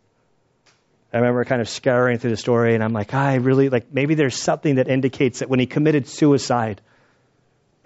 I 1.16 1.20
remember 1.20 1.46
kind 1.46 1.62
of 1.62 1.70
scouring 1.70 2.20
through 2.20 2.32
the 2.32 2.38
story, 2.38 2.76
and 2.76 2.84
I'm 2.84 2.92
like, 2.92 3.14
ah, 3.14 3.26
I 3.26 3.36
really 3.36 3.70
like 3.70 3.94
maybe 3.94 4.16
there's 4.16 4.36
something 4.36 4.76
that 4.76 4.90
indicates 4.90 5.40
that 5.40 5.50
when 5.50 5.62
he 5.62 5.66
committed 5.66 6.10
suicide, 6.10 6.82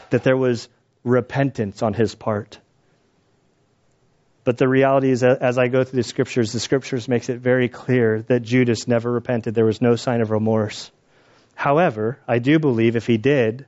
that 0.10 0.24
there 0.24 0.36
was 0.36 0.68
repentance 1.04 1.84
on 1.84 1.94
his 1.94 2.16
part. 2.16 2.58
But 4.46 4.58
the 4.58 4.68
reality 4.68 5.12
is, 5.12 5.24
as 5.24 5.60
I 5.60 5.68
go 5.68 5.84
through 5.84 5.98
the 5.98 6.04
scriptures, 6.04 6.54
the 6.54 6.60
scriptures 6.60 7.08
makes 7.08 7.30
it 7.30 7.40
very 7.40 7.70
clear 7.70 8.24
that 8.24 8.42
Judas 8.42 8.88
never 8.88 9.12
repented. 9.12 9.54
There 9.54 9.64
was 9.64 9.80
no 9.80 9.96
sign 9.96 10.22
of 10.22 10.32
remorse. 10.32 10.90
However, 11.54 12.18
I 12.28 12.40
do 12.40 12.58
believe 12.58 12.96
if 12.96 13.06
he 13.06 13.18
did, 13.18 13.68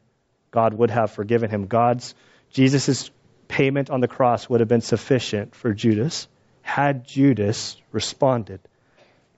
God 0.50 0.74
would 0.74 0.90
have 0.90 1.12
forgiven 1.12 1.52
him. 1.52 1.68
God's 1.68 2.16
Jesus' 2.50 3.12
payment 3.48 3.92
on 3.92 4.00
the 4.00 4.08
cross 4.08 4.50
would 4.50 4.60
have 4.60 4.70
been 4.70 4.82
sufficient 4.82 5.54
for 5.54 5.72
Judas 5.72 6.28
had 6.64 7.06
Judas 7.06 7.78
responded. 7.92 8.60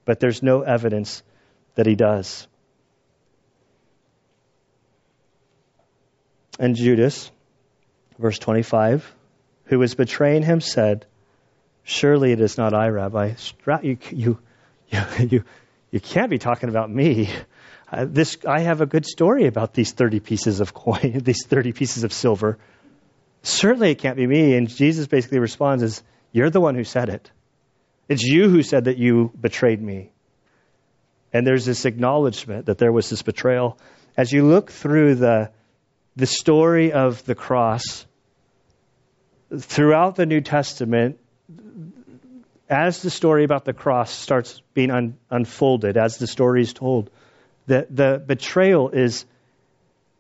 But 0.06 0.20
there's 0.20 0.44
no 0.44 0.62
evidence 0.62 1.24
that 1.76 1.86
he 1.86 1.96
does. 1.96 2.48
And 6.60 6.76
Judas, 6.76 7.32
verse 8.20 8.38
25, 8.38 9.16
who 9.66 9.80
was 9.80 9.96
betraying 9.96 10.44
him, 10.44 10.62
said, 10.62 11.06
Surely 11.84 12.32
it 12.32 12.40
is 12.40 12.58
not 12.58 12.74
I, 12.74 12.88
Rabbi. 12.88 13.34
You, 13.82 13.98
you, 14.12 14.40
you, 15.20 15.44
you 15.92 16.00
can't 16.00 16.30
be 16.30 16.38
talking 16.38 16.70
about 16.70 16.90
me. 16.90 17.30
Uh, 17.92 18.06
this, 18.10 18.38
I 18.48 18.62
have 18.62 18.82
a 18.82 18.86
good 18.86 19.06
story 19.06 19.46
about 19.46 19.74
these 19.74 19.92
30 19.92 20.20
pieces 20.20 20.60
of 20.60 20.74
coin, 20.74 21.20
these 21.24 21.46
30 21.46 21.74
pieces 21.74 22.04
of 22.04 22.14
silver. 22.14 22.58
Certainly 23.42 23.92
it 23.92 23.96
can't 24.00 24.18
be 24.18 24.26
me. 24.26 24.56
And 24.56 24.70
Jesus 24.70 25.08
basically 25.08 25.40
responds 25.40 25.84
as, 25.84 26.02
You're 26.32 26.50
the 26.50 26.62
one 26.62 26.76
who 26.76 26.84
said 26.84 27.10
it. 27.10 27.30
It's 28.14 28.22
you 28.22 28.48
who 28.48 28.62
said 28.62 28.84
that 28.84 29.00
you 29.00 29.32
betrayed 29.42 29.82
me. 29.82 30.12
And 31.34 31.48
there's 31.48 31.66
this 31.66 31.86
acknowledgement 31.86 32.68
that 32.68 32.78
there 32.78 32.92
was 32.92 33.10
this 33.10 33.24
betrayal. 33.24 33.80
As 34.16 34.32
you 34.32 34.46
look 34.46 34.70
through 34.70 35.16
the, 35.16 35.50
the 36.16 36.28
story 36.28 36.92
of 36.92 37.26
the 37.26 37.34
cross, 37.34 38.06
throughout 39.58 40.16
the 40.16 40.28
New 40.28 40.42
Testament, 40.42 41.18
as 42.70 43.02
the 43.02 43.10
story 43.10 43.46
about 43.46 43.66
the 43.66 43.74
cross 43.74 44.12
starts 44.12 44.62
being 44.76 44.92
un, 44.92 45.18
unfolded, 45.32 45.98
as 45.98 46.20
the 46.20 46.28
story 46.28 46.62
is 46.62 46.72
told, 46.72 47.10
the, 47.66 47.88
the 47.90 48.24
betrayal 48.24 48.90
is 48.90 49.26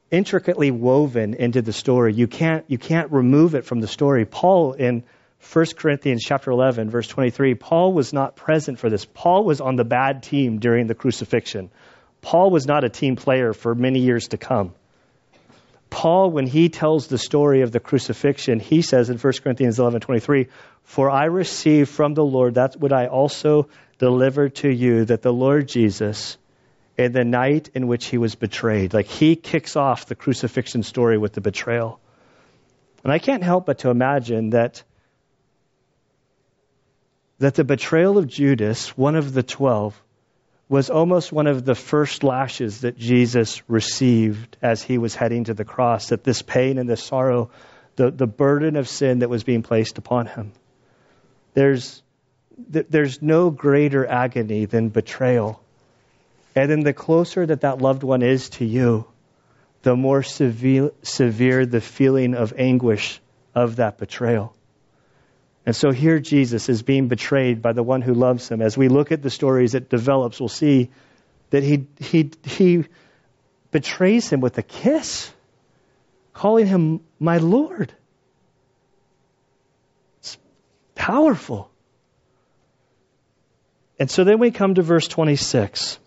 intricately 0.09 0.71
woven 0.71 1.35
into 1.35 1.61
the 1.61 1.73
story. 1.73 2.15
You 2.15 2.25
can't, 2.25 2.65
you 2.67 2.79
can't 2.79 3.11
remove 3.11 3.53
it 3.53 3.65
from 3.65 3.81
the 3.81 3.87
story. 3.87 4.25
Paul 4.25 4.73
in 4.73 5.03
1 5.51 5.65
Corinthians 5.75 6.23
chapter 6.23 6.51
11 6.51 6.89
verse 6.89 7.07
23, 7.07 7.55
Paul 7.55 7.93
was 7.93 8.13
not 8.13 8.35
present 8.35 8.79
for 8.79 8.89
this. 8.89 9.05
Paul 9.05 9.43
was 9.43 9.61
on 9.61 9.75
the 9.75 9.83
bad 9.83 10.23
team 10.23 10.59
during 10.59 10.87
the 10.87 10.95
crucifixion. 10.95 11.69
Paul 12.21 12.49
was 12.49 12.65
not 12.65 12.83
a 12.83 12.89
team 12.89 13.15
player 13.17 13.53
for 13.53 13.75
many 13.75 13.99
years 13.99 14.29
to 14.29 14.37
come. 14.37 14.73
Paul, 15.89 16.31
when 16.31 16.47
he 16.47 16.69
tells 16.69 17.07
the 17.07 17.19
story 17.19 17.61
of 17.61 17.71
the 17.71 17.79
crucifixion, 17.79 18.59
he 18.59 18.81
says 18.81 19.11
in 19.11 19.17
1 19.17 19.43
Corinthians 19.43 19.77
11:23, 19.77 20.47
"For 20.83 21.11
I 21.11 21.25
received 21.25 21.89
from 21.89 22.15
the 22.15 22.25
Lord 22.25 22.55
that 22.55 22.77
what 22.77 22.93
I 22.93 23.07
also 23.07 23.67
delivered 23.99 24.55
to 24.55 24.69
you, 24.69 25.05
that 25.05 25.21
the 25.21 25.33
Lord 25.33 25.67
Jesus, 25.67 26.37
in 26.97 27.11
the 27.11 27.23
night 27.23 27.69
in 27.75 27.87
which 27.87 28.07
he 28.07 28.17
was 28.17 28.33
betrayed, 28.33 28.93
like 28.93 29.05
he 29.05 29.35
kicks 29.35 29.75
off 29.75 30.07
the 30.07 30.15
crucifixion 30.15 30.81
story 30.81 31.17
with 31.19 31.33
the 31.33 31.41
betrayal." 31.41 31.99
And 33.03 33.13
I 33.13 33.19
can't 33.19 33.43
help 33.43 33.67
but 33.67 33.79
to 33.79 33.91
imagine 33.91 34.51
that 34.51 34.81
that 37.39 37.55
the 37.55 37.63
betrayal 37.63 38.17
of 38.17 38.27
Judas, 38.27 38.97
one 38.97 39.15
of 39.15 39.33
the 39.33 39.43
twelve, 39.43 39.99
was 40.69 40.89
almost 40.89 41.31
one 41.31 41.47
of 41.47 41.65
the 41.65 41.75
first 41.75 42.23
lashes 42.23 42.81
that 42.81 42.97
Jesus 42.97 43.61
received 43.69 44.57
as 44.61 44.81
he 44.81 44.97
was 44.97 45.13
heading 45.13 45.43
to 45.45 45.53
the 45.53 45.65
cross, 45.65 46.09
that 46.09 46.23
this 46.23 46.41
pain 46.41 46.77
and 46.77 46.89
this 46.89 47.03
sorrow, 47.03 47.51
the, 47.95 48.09
the 48.09 48.27
burden 48.27 48.75
of 48.75 48.87
sin 48.87 49.19
that 49.19 49.29
was 49.29 49.43
being 49.43 49.61
placed 49.61 49.97
upon 49.97 50.25
him. 50.25 50.51
There's, 51.53 52.01
there's 52.57 53.21
no 53.21 53.49
greater 53.51 54.07
agony 54.07 54.65
than 54.65 54.89
betrayal. 54.89 55.61
And 56.55 56.71
then 56.71 56.79
the 56.79 56.93
closer 56.93 57.45
that 57.45 57.61
that 57.61 57.79
loved 57.79 58.03
one 58.03 58.23
is 58.23 58.49
to 58.51 58.65
you, 58.65 59.05
the 59.83 59.95
more 59.95 60.23
severe, 60.23 60.91
severe 61.03 61.65
the 61.65 61.81
feeling 61.81 62.35
of 62.35 62.53
anguish 62.57 63.19
of 63.53 63.75
that 63.75 63.97
betrayal. 63.97 64.55
And 65.65 65.75
so 65.75 65.91
here 65.91 66.19
Jesus 66.19 66.67
is 66.67 66.83
being 66.83 67.07
betrayed 67.07 67.61
by 67.61 67.71
the 67.73 67.83
one 67.83 68.01
who 68.01 68.13
loves 68.13 68.49
him. 68.49 68.61
As 68.61 68.77
we 68.77 68.89
look 68.89 69.11
at 69.11 69.21
the 69.21 69.29
stories 69.29 69.75
it 69.75 69.89
develops, 69.89 70.39
we'll 70.39 70.49
see 70.49 70.89
that 71.51 71.63
he, 71.63 71.87
he, 71.99 72.31
he 72.43 72.85
betrays 73.71 74.29
him 74.29 74.41
with 74.41 74.57
a 74.57 74.63
kiss, 74.63 75.31
calling 76.33 76.67
him 76.67 77.01
my 77.19 77.37
Lord. 77.37 77.93
It's 80.19 80.37
powerful. 80.95 81.69
And 83.99 84.11
so 84.11 84.25
then 84.25 84.39
we 84.39 84.51
come 84.51 84.75
to 84.75 84.81
verse 84.81 85.07
26. 85.07 85.97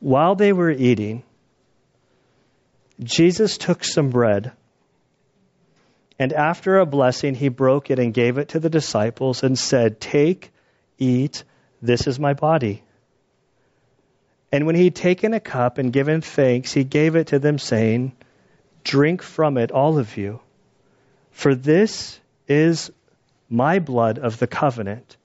While 0.00 0.34
they 0.34 0.52
were 0.52 0.70
eating, 0.70 1.22
Jesus 3.00 3.58
took 3.58 3.84
some 3.84 4.10
bread 4.10 4.52
and 6.22 6.32
after 6.32 6.78
a 6.78 6.86
blessing, 6.86 7.34
he 7.34 7.48
broke 7.48 7.90
it 7.90 7.98
and 7.98 8.14
gave 8.14 8.38
it 8.38 8.50
to 8.50 8.60
the 8.60 8.70
disciples 8.70 9.42
and 9.42 9.58
said, 9.58 10.00
Take, 10.00 10.52
eat, 10.96 11.42
this 11.82 12.06
is 12.06 12.20
my 12.20 12.32
body. 12.32 12.84
And 14.52 14.64
when 14.64 14.76
he 14.76 14.84
had 14.84 14.94
taken 14.94 15.34
a 15.34 15.40
cup 15.40 15.78
and 15.78 15.92
given 15.92 16.20
thanks, 16.20 16.72
he 16.72 16.84
gave 16.84 17.16
it 17.16 17.26
to 17.28 17.40
them, 17.40 17.58
saying, 17.58 18.12
Drink 18.84 19.20
from 19.20 19.58
it, 19.58 19.72
all 19.72 19.98
of 19.98 20.16
you, 20.16 20.38
for 21.32 21.56
this 21.56 22.20
is 22.46 22.92
my 23.50 23.80
blood 23.80 24.20
of 24.20 24.38
the 24.38 24.46
covenant, 24.46 25.16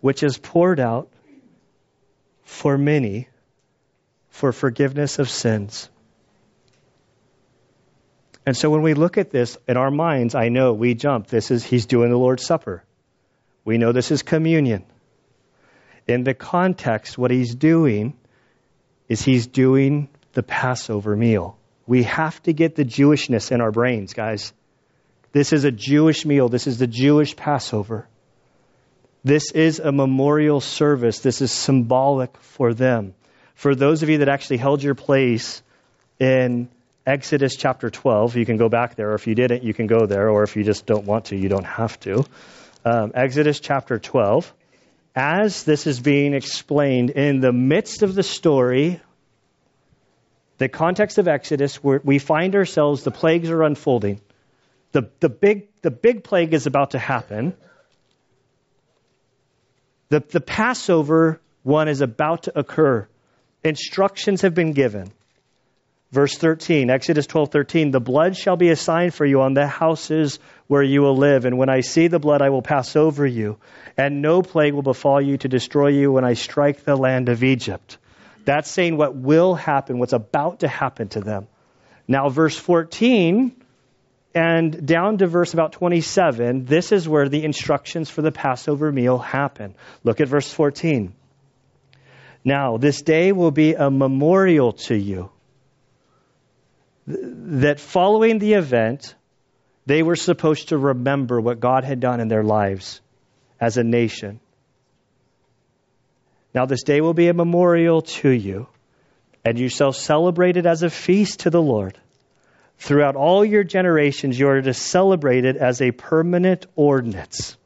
which 0.00 0.24
is 0.24 0.36
poured 0.36 0.80
out 0.80 1.08
for 2.42 2.76
many 2.76 3.28
for 4.30 4.50
forgiveness 4.50 5.20
of 5.20 5.30
sins. 5.30 5.88
And 8.48 8.56
so 8.56 8.70
when 8.70 8.80
we 8.80 8.94
look 8.94 9.18
at 9.18 9.28
this 9.28 9.58
in 9.68 9.76
our 9.76 9.90
minds, 9.90 10.34
I 10.34 10.48
know 10.48 10.72
we 10.72 10.94
jump. 10.94 11.26
This 11.26 11.50
is, 11.50 11.64
he's 11.64 11.84
doing 11.84 12.08
the 12.08 12.16
Lord's 12.16 12.46
Supper. 12.46 12.82
We 13.62 13.76
know 13.76 13.92
this 13.92 14.10
is 14.10 14.22
communion. 14.22 14.86
In 16.06 16.24
the 16.24 16.32
context, 16.32 17.18
what 17.18 17.30
he's 17.30 17.54
doing 17.54 18.16
is 19.06 19.20
he's 19.20 19.46
doing 19.46 20.08
the 20.32 20.42
Passover 20.42 21.14
meal. 21.14 21.58
We 21.86 22.04
have 22.04 22.42
to 22.44 22.54
get 22.54 22.74
the 22.74 22.86
Jewishness 22.86 23.52
in 23.52 23.60
our 23.60 23.70
brains, 23.70 24.14
guys. 24.14 24.54
This 25.32 25.52
is 25.52 25.64
a 25.64 25.70
Jewish 25.70 26.24
meal. 26.24 26.48
This 26.48 26.66
is 26.66 26.78
the 26.78 26.86
Jewish 26.86 27.36
Passover. 27.36 28.08
This 29.24 29.52
is 29.52 29.78
a 29.78 29.92
memorial 29.92 30.62
service. 30.62 31.18
This 31.18 31.42
is 31.42 31.52
symbolic 31.52 32.34
for 32.38 32.72
them. 32.72 33.12
For 33.56 33.74
those 33.74 34.02
of 34.02 34.08
you 34.08 34.16
that 34.18 34.30
actually 34.30 34.56
held 34.56 34.82
your 34.82 34.94
place 34.94 35.62
in 36.18 36.70
Exodus 37.08 37.56
chapter 37.56 37.88
12. 37.88 38.36
You 38.36 38.44
can 38.44 38.58
go 38.58 38.68
back 38.68 38.94
there, 38.94 39.12
or 39.12 39.14
if 39.14 39.26
you 39.26 39.34
didn't, 39.34 39.64
you 39.64 39.72
can 39.72 39.86
go 39.86 40.04
there, 40.04 40.28
or 40.28 40.42
if 40.42 40.56
you 40.56 40.62
just 40.62 40.84
don't 40.84 41.06
want 41.06 41.26
to, 41.26 41.36
you 41.36 41.48
don't 41.48 41.64
have 41.64 41.98
to. 42.00 42.26
Um, 42.84 43.12
Exodus 43.14 43.60
chapter 43.60 43.98
12. 43.98 44.52
As 45.16 45.64
this 45.64 45.86
is 45.86 46.00
being 46.00 46.34
explained 46.34 47.08
in 47.08 47.40
the 47.40 47.50
midst 47.50 48.02
of 48.02 48.14
the 48.14 48.22
story, 48.22 49.00
the 50.58 50.68
context 50.68 51.16
of 51.16 51.28
Exodus, 51.28 51.82
where 51.82 51.98
we 52.04 52.18
find 52.18 52.54
ourselves, 52.54 53.04
the 53.04 53.10
plagues 53.10 53.48
are 53.48 53.62
unfolding. 53.62 54.20
The, 54.92 55.08
the, 55.20 55.30
big, 55.30 55.68
the 55.80 55.90
big 55.90 56.24
plague 56.24 56.52
is 56.52 56.66
about 56.66 56.90
to 56.90 56.98
happen. 56.98 57.56
The, 60.10 60.20
the 60.20 60.42
Passover 60.42 61.40
one 61.62 61.88
is 61.88 62.02
about 62.02 62.42
to 62.42 62.58
occur. 62.58 63.08
Instructions 63.64 64.42
have 64.42 64.54
been 64.54 64.72
given. 64.72 65.10
Verse 66.10 66.38
13, 66.38 66.88
Exodus 66.88 67.26
12:13, 67.26 67.90
"The 67.90 68.00
blood 68.00 68.34
shall 68.34 68.56
be 68.56 68.70
a 68.70 68.76
sign 68.76 69.10
for 69.10 69.26
you 69.26 69.42
on 69.42 69.52
the 69.52 69.66
houses 69.66 70.38
where 70.66 70.82
you 70.82 71.02
will 71.02 71.16
live, 71.16 71.44
and 71.44 71.58
when 71.58 71.68
I 71.68 71.80
see 71.80 72.08
the 72.08 72.18
blood 72.18 72.40
I 72.40 72.48
will 72.48 72.62
pass 72.62 72.96
over 72.96 73.26
you, 73.26 73.58
and 73.96 74.22
no 74.22 74.40
plague 74.40 74.72
will 74.72 74.82
befall 74.82 75.20
you 75.20 75.36
to 75.36 75.48
destroy 75.48 75.88
you 75.88 76.10
when 76.10 76.24
I 76.24 76.32
strike 76.32 76.84
the 76.84 76.96
land 76.96 77.28
of 77.28 77.44
Egypt." 77.44 77.98
That's 78.46 78.70
saying 78.70 78.96
what 78.96 79.16
will 79.16 79.54
happen, 79.54 79.98
what's 79.98 80.14
about 80.14 80.60
to 80.60 80.68
happen 80.68 81.08
to 81.08 81.20
them. 81.20 81.46
Now 82.06 82.30
verse 82.30 82.56
14 82.56 83.52
and 84.34 84.86
down 84.86 85.18
to 85.18 85.26
verse 85.26 85.52
about 85.52 85.72
27, 85.72 86.64
this 86.64 86.90
is 86.90 87.06
where 87.06 87.28
the 87.28 87.44
instructions 87.44 88.08
for 88.08 88.22
the 88.22 88.32
Passover 88.32 88.90
meal 88.90 89.18
happen. 89.18 89.74
Look 90.04 90.22
at 90.22 90.28
verse 90.28 90.50
14. 90.50 91.12
Now, 92.44 92.78
this 92.78 93.02
day 93.02 93.32
will 93.32 93.50
be 93.50 93.74
a 93.74 93.90
memorial 93.90 94.72
to 94.72 94.96
you 94.96 95.30
that 97.08 97.80
following 97.80 98.38
the 98.38 98.54
event, 98.54 99.14
they 99.86 100.02
were 100.02 100.16
supposed 100.16 100.68
to 100.68 100.78
remember 100.78 101.40
what 101.40 101.60
God 101.60 101.84
had 101.84 102.00
done 102.00 102.20
in 102.20 102.28
their 102.28 102.44
lives 102.44 103.00
as 103.58 103.78
a 103.78 103.84
nation. 103.84 104.40
Now, 106.54 106.66
this 106.66 106.82
day 106.82 107.00
will 107.00 107.14
be 107.14 107.28
a 107.28 107.34
memorial 107.34 108.02
to 108.02 108.28
you, 108.28 108.66
and 109.44 109.58
you 109.58 109.68
shall 109.68 109.92
celebrate 109.92 110.58
it 110.58 110.66
as 110.66 110.82
a 110.82 110.90
feast 110.90 111.40
to 111.40 111.50
the 111.50 111.62
Lord. 111.62 111.98
Throughout 112.78 113.16
all 113.16 113.44
your 113.44 113.64
generations, 113.64 114.38
you 114.38 114.48
are 114.48 114.60
to 114.60 114.74
celebrate 114.74 115.44
it 115.44 115.56
as 115.56 115.80
a 115.80 115.90
permanent 115.90 116.66
ordinance. 116.76 117.56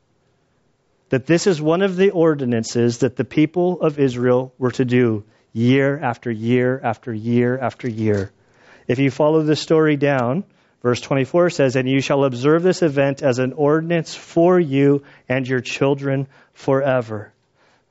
That 1.08 1.26
this 1.26 1.46
is 1.46 1.60
one 1.60 1.82
of 1.82 1.96
the 1.96 2.10
ordinances 2.10 2.98
that 2.98 3.16
the 3.16 3.24
people 3.24 3.80
of 3.82 3.98
Israel 3.98 4.54
were 4.58 4.70
to 4.72 4.84
do 4.84 5.24
year 5.52 5.98
after 5.98 6.30
year 6.30 6.80
after 6.82 7.12
year 7.12 7.58
after 7.58 7.88
year. 7.88 8.30
If 8.92 8.98
you 8.98 9.10
follow 9.10 9.42
the 9.42 9.56
story 9.56 9.96
down, 9.96 10.44
verse 10.82 11.00
24 11.00 11.48
says, 11.48 11.76
And 11.76 11.88
you 11.88 12.02
shall 12.02 12.24
observe 12.24 12.62
this 12.62 12.82
event 12.82 13.22
as 13.22 13.38
an 13.38 13.54
ordinance 13.54 14.14
for 14.14 14.60
you 14.60 15.02
and 15.30 15.48
your 15.48 15.62
children 15.62 16.28
forever. 16.52 17.32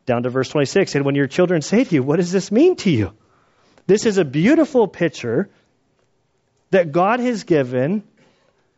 Down 0.06 0.22
to 0.22 0.30
verse 0.30 0.50
26, 0.50 0.94
and 0.94 1.04
when 1.04 1.16
your 1.16 1.26
children 1.26 1.64
say 1.64 1.84
to 1.84 1.96
you, 1.96 2.04
What 2.04 2.18
does 2.18 2.32
this 2.32 2.52
mean 2.52 2.76
to 2.78 2.92
you? 2.92 3.14
This 3.88 4.06
is 4.06 4.20
a 4.20 4.24
beautiful 4.24 4.88
picture 4.88 5.50
that 6.70 6.92
God 6.92 7.20
has 7.20 7.46
given 7.46 8.04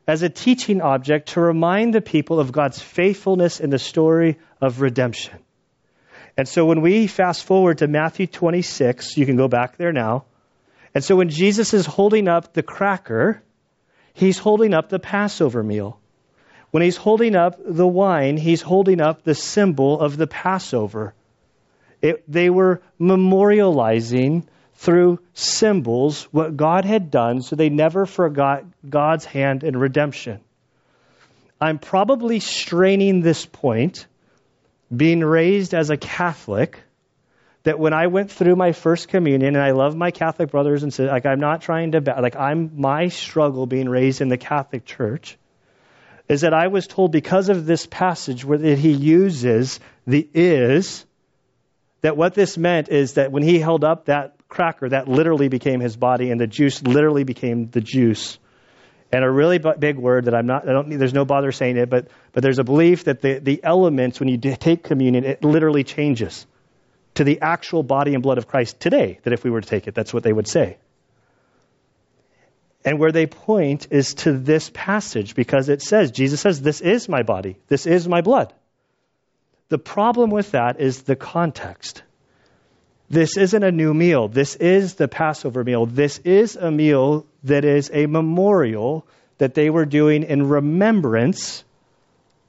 as 0.08 0.24
a 0.24 0.30
teaching 0.30 0.80
object 0.80 1.34
to 1.34 1.42
remind 1.42 1.94
the 1.94 2.00
people 2.00 2.40
of 2.40 2.54
God's 2.54 2.82
faithfulness 2.82 3.60
in 3.60 3.70
the 3.70 3.78
story 3.78 4.40
of 4.62 4.80
redemption. 4.80 5.40
And 6.38 6.48
so 6.48 6.66
when 6.66 6.80
we 6.80 7.08
fast 7.08 7.44
forward 7.44 7.80
to 7.80 7.88
Matthew 7.90 8.28
26, 8.28 9.18
you 9.18 9.26
can 9.26 9.36
go 9.36 9.50
back 9.50 9.76
there 9.76 9.92
now. 9.92 10.24
And 10.94 11.04
so 11.04 11.16
when 11.16 11.30
Jesus 11.30 11.74
is 11.74 11.86
holding 11.86 12.28
up 12.28 12.54
the 12.54 12.64
cracker, 12.64 13.42
he's 14.14 14.38
holding 14.38 14.74
up 14.74 14.90
the 14.90 15.00
Passover 15.00 15.64
meal. 15.64 16.00
When 16.72 16.84
he's 16.84 16.98
holding 16.98 17.36
up 17.36 17.60
the 17.64 17.88
wine, 17.88 18.38
he's 18.38 18.62
holding 18.62 19.02
up 19.02 19.24
the 19.24 19.36
symbol 19.36 20.00
of 20.00 20.18
the 20.18 20.28
Passover. 20.28 21.14
It, 22.02 22.24
they 22.32 22.50
were 22.50 22.82
memorializing 23.00 24.44
through 24.76 25.20
symbols 25.34 26.24
what 26.32 26.58
God 26.58 26.84
had 26.86 27.12
done 27.12 27.42
so 27.42 27.56
they 27.56 27.70
never 27.70 28.06
forgot 28.06 28.66
God's 28.88 29.26
hand 29.26 29.64
in 29.64 29.78
redemption. 29.78 30.42
I'm 31.62 31.80
probably 31.80 32.40
straining 32.40 33.22
this 33.22 33.46
point, 33.46 34.06
being 34.96 35.22
raised 35.22 35.74
as 35.74 35.90
a 35.90 35.98
Catholic, 35.98 36.82
that 37.64 37.80
when 37.80 37.94
I 37.94 38.08
went 38.08 38.30
through 38.30 38.56
my 38.56 38.74
first 38.74 39.08
communion, 39.08 39.56
and 39.56 39.64
I 39.64 39.72
love 39.72 39.96
my 39.96 40.12
Catholic 40.12 40.52
brothers 40.52 40.84
and 40.84 40.94
sisters, 40.94 41.10
like 41.10 41.26
I'm 41.26 41.40
not 41.40 41.62
trying 41.62 41.94
to, 41.94 42.02
like 42.02 42.36
I'm, 42.36 42.72
my 42.80 43.08
struggle 43.08 43.66
being 43.66 43.88
raised 43.88 44.22
in 44.22 44.28
the 44.28 44.38
Catholic 44.38 44.86
Church 44.86 45.38
is 46.28 46.42
that 46.42 46.54
I 46.54 46.68
was 46.68 46.88
told 46.88 47.12
because 47.12 47.50
of 47.50 47.66
this 47.66 47.86
passage 47.86 48.46
where 48.46 48.58
that 48.58 48.78
he 48.78 48.92
uses 48.92 49.80
the 50.06 50.28
is, 50.34 51.06
that 52.02 52.18
what 52.18 52.34
this 52.34 52.58
meant 52.58 52.90
is 52.90 53.14
that 53.14 53.32
when 53.32 53.44
he 53.44 53.60
held 53.60 53.86
up 53.86 54.06
that 54.06 54.36
cracker, 54.50 54.90
that 54.90 55.08
literally 55.08 55.48
became 55.48 55.80
his 55.80 55.96
body, 55.96 56.32
and 56.32 56.40
the 56.40 56.48
juice 56.48 56.84
literally 56.84 57.24
became 57.24 57.70
the 57.70 57.82
juice. 57.82 58.38
And 59.12 59.24
a 59.24 59.30
really 59.30 59.60
big 59.60 59.98
word 59.98 60.26
that 60.26 60.34
I'm 60.34 60.48
not, 60.48 60.68
I 60.68 60.74
don't, 60.74 60.90
there's 60.98 61.14
no 61.14 61.24
bother 61.24 61.52
saying 61.52 61.78
it, 61.78 61.90
but, 61.90 62.08
but 62.34 62.44
there's 62.44 62.60
a 62.60 62.64
belief 62.64 63.06
that 63.06 63.22
the, 63.22 63.40
the 63.40 63.64
elements, 63.64 64.20
when 64.20 64.28
you 64.28 64.38
take 64.38 64.84
communion, 64.84 65.24
it 65.24 65.44
literally 65.44 65.84
changes 65.84 66.46
to 67.16 67.24
the 67.24 67.42
actual 67.42 67.84
body 67.84 68.14
and 68.14 68.24
blood 68.24 68.38
of 68.38 68.48
Christ 68.48 68.80
today, 68.80 69.20
that 69.24 69.34
if 69.34 69.44
we 69.44 69.52
were 69.52 69.62
to 69.62 69.68
take 69.68 69.88
it, 69.88 69.96
that's 69.96 70.14
what 70.14 70.24
they 70.24 70.34
would 70.34 70.48
say. 70.48 70.78
And 72.86 73.00
where 73.00 73.12
they 73.12 73.28
point 73.28 73.88
is 73.92 74.14
to 74.16 74.34
this 74.34 74.70
passage 74.74 75.36
because 75.36 75.70
it 75.70 75.82
says, 75.82 76.12
Jesus 76.12 76.42
says, 76.42 76.62
This 76.62 76.82
is 76.82 77.08
my 77.08 77.24
body, 77.24 77.58
this 77.68 77.86
is 77.86 78.08
my 78.08 78.22
blood. 78.22 78.54
The 79.70 79.78
problem 79.78 80.30
with 80.30 80.52
that 80.52 80.80
is 80.80 81.04
the 81.04 81.16
context. 81.16 82.04
This 83.10 83.38
isn't 83.38 83.64
a 83.64 83.72
new 83.72 83.94
meal. 83.94 84.28
This 84.28 84.56
is 84.56 84.96
the 84.96 85.08
Passover 85.08 85.64
meal. 85.64 85.86
This 85.86 86.20
is 86.20 86.56
a 86.56 86.72
meal 86.72 87.26
that 87.44 87.64
is 87.64 87.92
a 87.94 88.06
memorial 88.08 89.06
that 89.38 89.54
they 89.54 89.70
were 89.70 89.86
doing 89.86 90.24
in 90.24 90.48
remembrance 90.50 91.64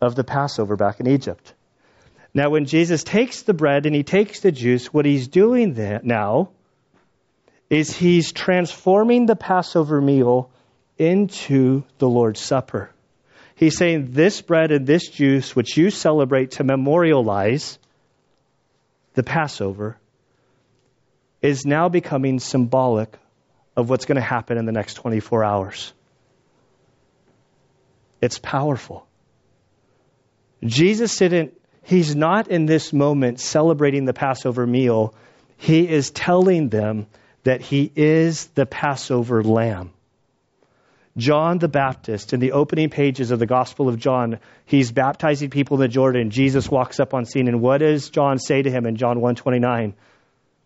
of 0.00 0.14
the 0.14 0.24
Passover 0.24 0.76
back 0.76 1.00
in 1.00 1.06
Egypt. 1.06 1.54
Now, 2.34 2.50
when 2.50 2.66
Jesus 2.66 3.04
takes 3.04 3.42
the 3.42 3.54
bread 3.54 3.86
and 3.86 3.94
he 3.94 4.02
takes 4.02 4.40
the 4.40 4.50
juice, 4.50 4.92
what 4.92 5.06
he's 5.06 5.28
doing 5.28 5.74
now 6.02 6.50
is 7.70 7.96
he's 7.96 8.32
transforming 8.32 9.26
the 9.26 9.36
Passover 9.36 10.00
meal 10.00 10.50
into 10.98 11.84
the 11.98 12.08
Lord's 12.08 12.40
Supper. 12.40 12.90
He's 13.54 13.76
saying, 13.76 14.08
This 14.10 14.42
bread 14.42 14.72
and 14.72 14.84
this 14.84 15.08
juice, 15.08 15.54
which 15.54 15.76
you 15.76 15.90
celebrate 15.90 16.52
to 16.52 16.64
memorialize 16.64 17.78
the 19.14 19.22
Passover, 19.22 19.96
is 21.40 21.64
now 21.64 21.88
becoming 21.88 22.40
symbolic 22.40 23.16
of 23.76 23.88
what's 23.88 24.06
going 24.06 24.16
to 24.16 24.22
happen 24.22 24.58
in 24.58 24.66
the 24.66 24.72
next 24.72 24.94
24 24.94 25.44
hours. 25.44 25.92
It's 28.20 28.38
powerful. 28.38 29.06
Jesus 30.64 31.16
didn't, 31.16 31.54
he's 31.84 32.14
not 32.14 32.48
in 32.48 32.66
this 32.66 32.92
moment 32.92 33.40
celebrating 33.40 34.04
the 34.04 34.12
Passover 34.12 34.66
meal. 34.66 35.14
He 35.56 35.88
is 35.88 36.10
telling 36.10 36.68
them 36.68 37.06
that 37.44 37.60
he 37.60 37.90
is 37.94 38.46
the 38.48 38.66
Passover 38.66 39.42
lamb. 39.42 39.92
John 41.16 41.58
the 41.58 41.68
Baptist, 41.68 42.32
in 42.32 42.40
the 42.40 42.52
opening 42.52 42.90
pages 42.90 43.30
of 43.30 43.38
the 43.38 43.46
Gospel 43.46 43.88
of 43.88 43.98
John, 43.98 44.40
he's 44.66 44.90
baptizing 44.90 45.48
people 45.48 45.76
in 45.76 45.82
the 45.82 45.88
Jordan. 45.88 46.30
Jesus 46.30 46.68
walks 46.68 46.98
up 46.98 47.14
on 47.14 47.24
scene, 47.24 47.46
and 47.46 47.60
what 47.60 47.78
does 47.78 48.10
John 48.10 48.38
say 48.40 48.62
to 48.62 48.70
him 48.70 48.84
in 48.84 48.96
John 48.96 49.20
129? 49.20 49.94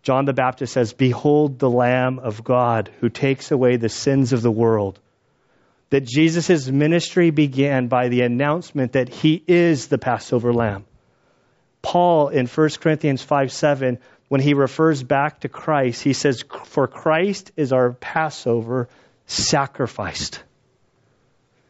John 0.01 0.25
the 0.25 0.33
Baptist 0.33 0.73
says, 0.73 0.93
Behold 0.93 1.59
the 1.59 1.69
Lamb 1.69 2.17
of 2.17 2.43
God 2.43 2.89
who 2.99 3.09
takes 3.09 3.51
away 3.51 3.77
the 3.77 3.89
sins 3.89 4.33
of 4.33 4.41
the 4.41 4.51
world. 4.51 4.99
That 5.91 6.05
Jesus' 6.05 6.67
ministry 6.67 7.29
began 7.29 7.87
by 7.87 8.09
the 8.09 8.21
announcement 8.21 8.93
that 8.93 9.09
he 9.09 9.43
is 9.47 9.87
the 9.87 9.97
Passover 9.97 10.53
Lamb. 10.53 10.85
Paul 11.81 12.29
in 12.29 12.47
1 12.47 12.69
Corinthians 12.81 13.21
5 13.21 13.51
7, 13.51 13.99
when 14.27 14.41
he 14.41 14.53
refers 14.53 15.01
back 15.01 15.41
to 15.41 15.49
Christ, 15.49 16.03
he 16.03 16.13
says, 16.13 16.43
For 16.65 16.87
Christ 16.87 17.51
is 17.55 17.73
our 17.73 17.93
Passover 17.93 18.89
sacrificed. 19.25 20.43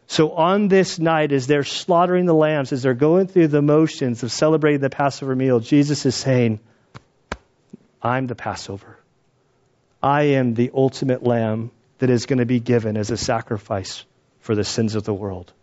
So 0.07 0.31
on 0.31 0.69
this 0.69 0.97
night, 0.97 1.31
as 1.31 1.45
they're 1.45 1.63
slaughtering 1.63 2.25
the 2.25 2.33
lambs, 2.33 2.73
as 2.73 2.81
they're 2.81 2.95
going 2.95 3.27
through 3.27 3.49
the 3.49 3.61
motions 3.61 4.23
of 4.23 4.31
celebrating 4.31 4.81
the 4.81 4.89
Passover 4.89 5.35
meal, 5.35 5.59
Jesus 5.59 6.05
is 6.05 6.15
saying, 6.15 6.59
I'm 8.01 8.25
the 8.25 8.35
Passover. 8.35 8.97
I 10.01 10.23
am 10.23 10.55
the 10.55 10.71
ultimate 10.73 11.23
lamb 11.23 11.71
that 11.99 12.09
is 12.09 12.25
going 12.25 12.39
to 12.39 12.45
be 12.45 12.59
given 12.59 12.97
as 12.97 13.11
a 13.11 13.17
sacrifice 13.17 14.03
for 14.39 14.55
the 14.55 14.63
sins 14.63 14.95
of 14.95 15.03
the 15.03 15.13
world. 15.13 15.53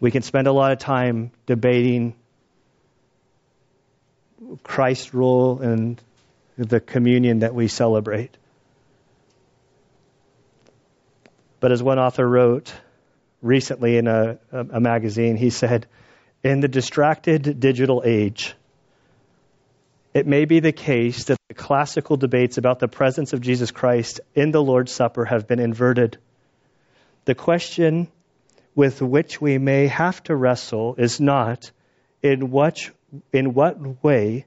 We 0.00 0.10
can 0.10 0.22
spend 0.22 0.46
a 0.46 0.52
lot 0.52 0.72
of 0.72 0.78
time 0.78 1.30
debating 1.46 2.14
Christ's 4.62 5.14
role 5.14 5.60
in 5.60 5.98
the 6.56 6.80
communion 6.80 7.40
that 7.40 7.54
we 7.54 7.68
celebrate. 7.68 8.36
But 11.60 11.72
as 11.72 11.82
one 11.82 11.98
author 11.98 12.28
wrote 12.28 12.72
recently 13.42 13.96
in 13.96 14.06
a, 14.06 14.38
a, 14.52 14.80
magazine, 14.80 15.36
he 15.36 15.50
said, 15.50 15.86
In 16.42 16.60
the 16.60 16.68
distracted 16.68 17.60
digital 17.60 18.02
age, 18.04 18.54
it 20.14 20.26
may 20.26 20.44
be 20.44 20.60
the 20.60 20.72
case 20.72 21.24
that 21.24 21.38
the 21.48 21.54
classical 21.54 22.16
debates 22.16 22.58
about 22.58 22.78
the 22.78 22.88
presence 22.88 23.32
of 23.32 23.40
Jesus 23.40 23.70
Christ 23.70 24.20
in 24.34 24.50
the 24.50 24.62
Lord's 24.62 24.92
Supper 24.92 25.24
have 25.24 25.46
been 25.46 25.60
inverted. 25.60 26.18
The 27.24 27.34
question 27.34 28.08
with 28.74 29.02
which 29.02 29.40
we 29.40 29.58
may 29.58 29.88
have 29.88 30.22
to 30.24 30.34
wrestle 30.34 30.94
is 30.98 31.20
not 31.20 31.70
in 32.22 32.50
what, 32.50 32.90
in 33.32 33.54
what 33.54 34.02
way 34.02 34.46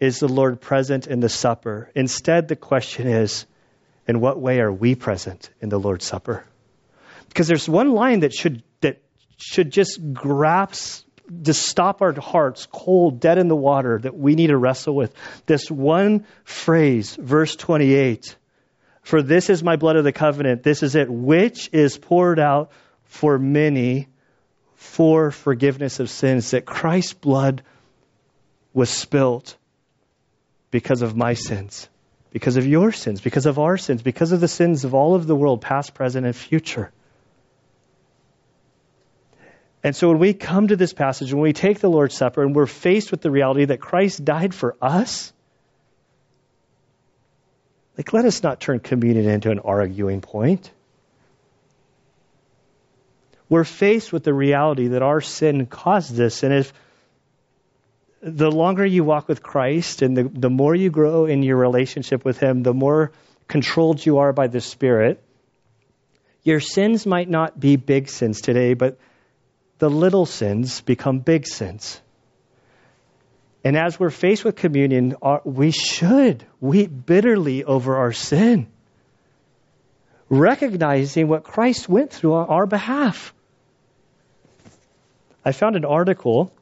is 0.00 0.20
the 0.20 0.28
Lord 0.28 0.60
present 0.60 1.06
in 1.06 1.20
the 1.20 1.28
supper? 1.28 1.90
Instead, 1.94 2.48
the 2.48 2.56
question 2.56 3.06
is, 3.06 3.46
in 4.06 4.20
what 4.20 4.40
way 4.40 4.60
are 4.60 4.72
we 4.72 4.94
present 4.94 5.50
in 5.60 5.68
the 5.68 5.78
Lord's 5.78 6.04
Supper? 6.04 6.44
Because 7.28 7.48
there's 7.48 7.68
one 7.68 7.92
line 7.92 8.20
that 8.20 8.32
should, 8.32 8.62
that 8.80 9.02
should 9.36 9.70
just 9.70 10.00
grasp 10.12 11.06
to 11.44 11.52
stop 11.52 12.02
our 12.02 12.12
hearts 12.12 12.68
cold, 12.70 13.18
dead 13.18 13.38
in 13.38 13.48
the 13.48 13.56
water 13.56 13.98
that 13.98 14.16
we 14.16 14.36
need 14.36 14.46
to 14.48 14.56
wrestle 14.56 14.94
with. 14.94 15.12
This 15.46 15.70
one 15.70 16.24
phrase, 16.44 17.16
verse 17.16 17.56
28 17.56 18.36
For 19.02 19.22
this 19.22 19.50
is 19.50 19.62
my 19.62 19.76
blood 19.76 19.96
of 19.96 20.04
the 20.04 20.12
covenant, 20.12 20.62
this 20.62 20.84
is 20.84 20.94
it, 20.94 21.10
which 21.10 21.68
is 21.72 21.98
poured 21.98 22.38
out 22.38 22.70
for 23.04 23.38
many 23.38 24.06
for 24.76 25.32
forgiveness 25.32 25.98
of 25.98 26.10
sins. 26.10 26.52
That 26.52 26.64
Christ's 26.64 27.14
blood 27.14 27.62
was 28.76 28.90
spilt 28.90 29.56
because 30.70 31.00
of 31.00 31.16
my 31.16 31.32
sins, 31.34 31.88
because 32.30 32.56
of 32.56 32.66
your 32.66 32.92
sins, 32.92 33.20
because 33.20 33.46
of 33.46 33.58
our 33.58 33.76
sins, 33.76 34.02
because 34.02 34.30
of 34.32 34.40
the 34.40 34.48
sins 34.48 34.84
of 34.84 34.94
all 34.94 35.14
of 35.14 35.26
the 35.26 35.34
world, 35.34 35.62
past, 35.62 35.94
present, 35.94 36.26
and 36.26 36.36
future. 36.36 36.92
And 39.82 39.96
so 39.96 40.08
when 40.10 40.18
we 40.18 40.34
come 40.34 40.68
to 40.68 40.76
this 40.76 40.92
passage, 40.92 41.32
when 41.32 41.42
we 41.42 41.52
take 41.54 41.80
the 41.80 41.88
Lord's 41.88 42.14
Supper 42.14 42.42
and 42.42 42.54
we're 42.54 42.66
faced 42.66 43.10
with 43.10 43.22
the 43.22 43.30
reality 43.30 43.64
that 43.64 43.80
Christ 43.80 44.24
died 44.24 44.54
for 44.54 44.76
us, 44.82 45.32
Like, 47.96 48.12
let 48.12 48.24
us 48.24 48.42
not 48.42 48.60
turn 48.60 48.80
communion 48.80 49.28
into 49.28 49.50
an 49.50 49.58
arguing 49.60 50.20
point. 50.20 50.70
We're 53.48 53.64
faced 53.64 54.12
with 54.12 54.24
the 54.24 54.34
reality 54.34 54.88
that 54.88 55.02
our 55.02 55.20
sin 55.20 55.66
caused 55.66 56.14
this, 56.14 56.42
and 56.42 56.52
if 56.52 56.72
the 58.26 58.50
longer 58.50 58.84
you 58.84 59.04
walk 59.04 59.28
with 59.28 59.40
Christ 59.40 60.02
and 60.02 60.16
the, 60.16 60.24
the 60.24 60.50
more 60.50 60.74
you 60.74 60.90
grow 60.90 61.26
in 61.26 61.44
your 61.44 61.56
relationship 61.56 62.24
with 62.24 62.38
Him, 62.38 62.64
the 62.64 62.74
more 62.74 63.12
controlled 63.46 64.04
you 64.04 64.18
are 64.18 64.32
by 64.32 64.48
the 64.48 64.60
Spirit, 64.60 65.22
your 66.42 66.58
sins 66.58 67.06
might 67.06 67.28
not 67.30 67.58
be 67.58 67.76
big 67.76 68.08
sins 68.08 68.40
today, 68.40 68.74
but 68.74 68.98
the 69.78 69.88
little 69.88 70.26
sins 70.26 70.80
become 70.80 71.20
big 71.20 71.46
sins. 71.46 72.00
And 73.62 73.76
as 73.76 73.98
we're 73.98 74.10
faced 74.10 74.44
with 74.44 74.56
communion, 74.56 75.14
we 75.44 75.70
should 75.70 76.44
weep 76.60 76.90
bitterly 77.06 77.62
over 77.62 77.96
our 77.96 78.12
sin, 78.12 78.66
recognizing 80.28 81.28
what 81.28 81.44
Christ 81.44 81.88
went 81.88 82.12
through 82.12 82.34
on 82.34 82.48
our 82.48 82.66
behalf. 82.66 83.32
I 85.44 85.52
found 85.52 85.76
an 85.76 85.84
article 85.84 86.52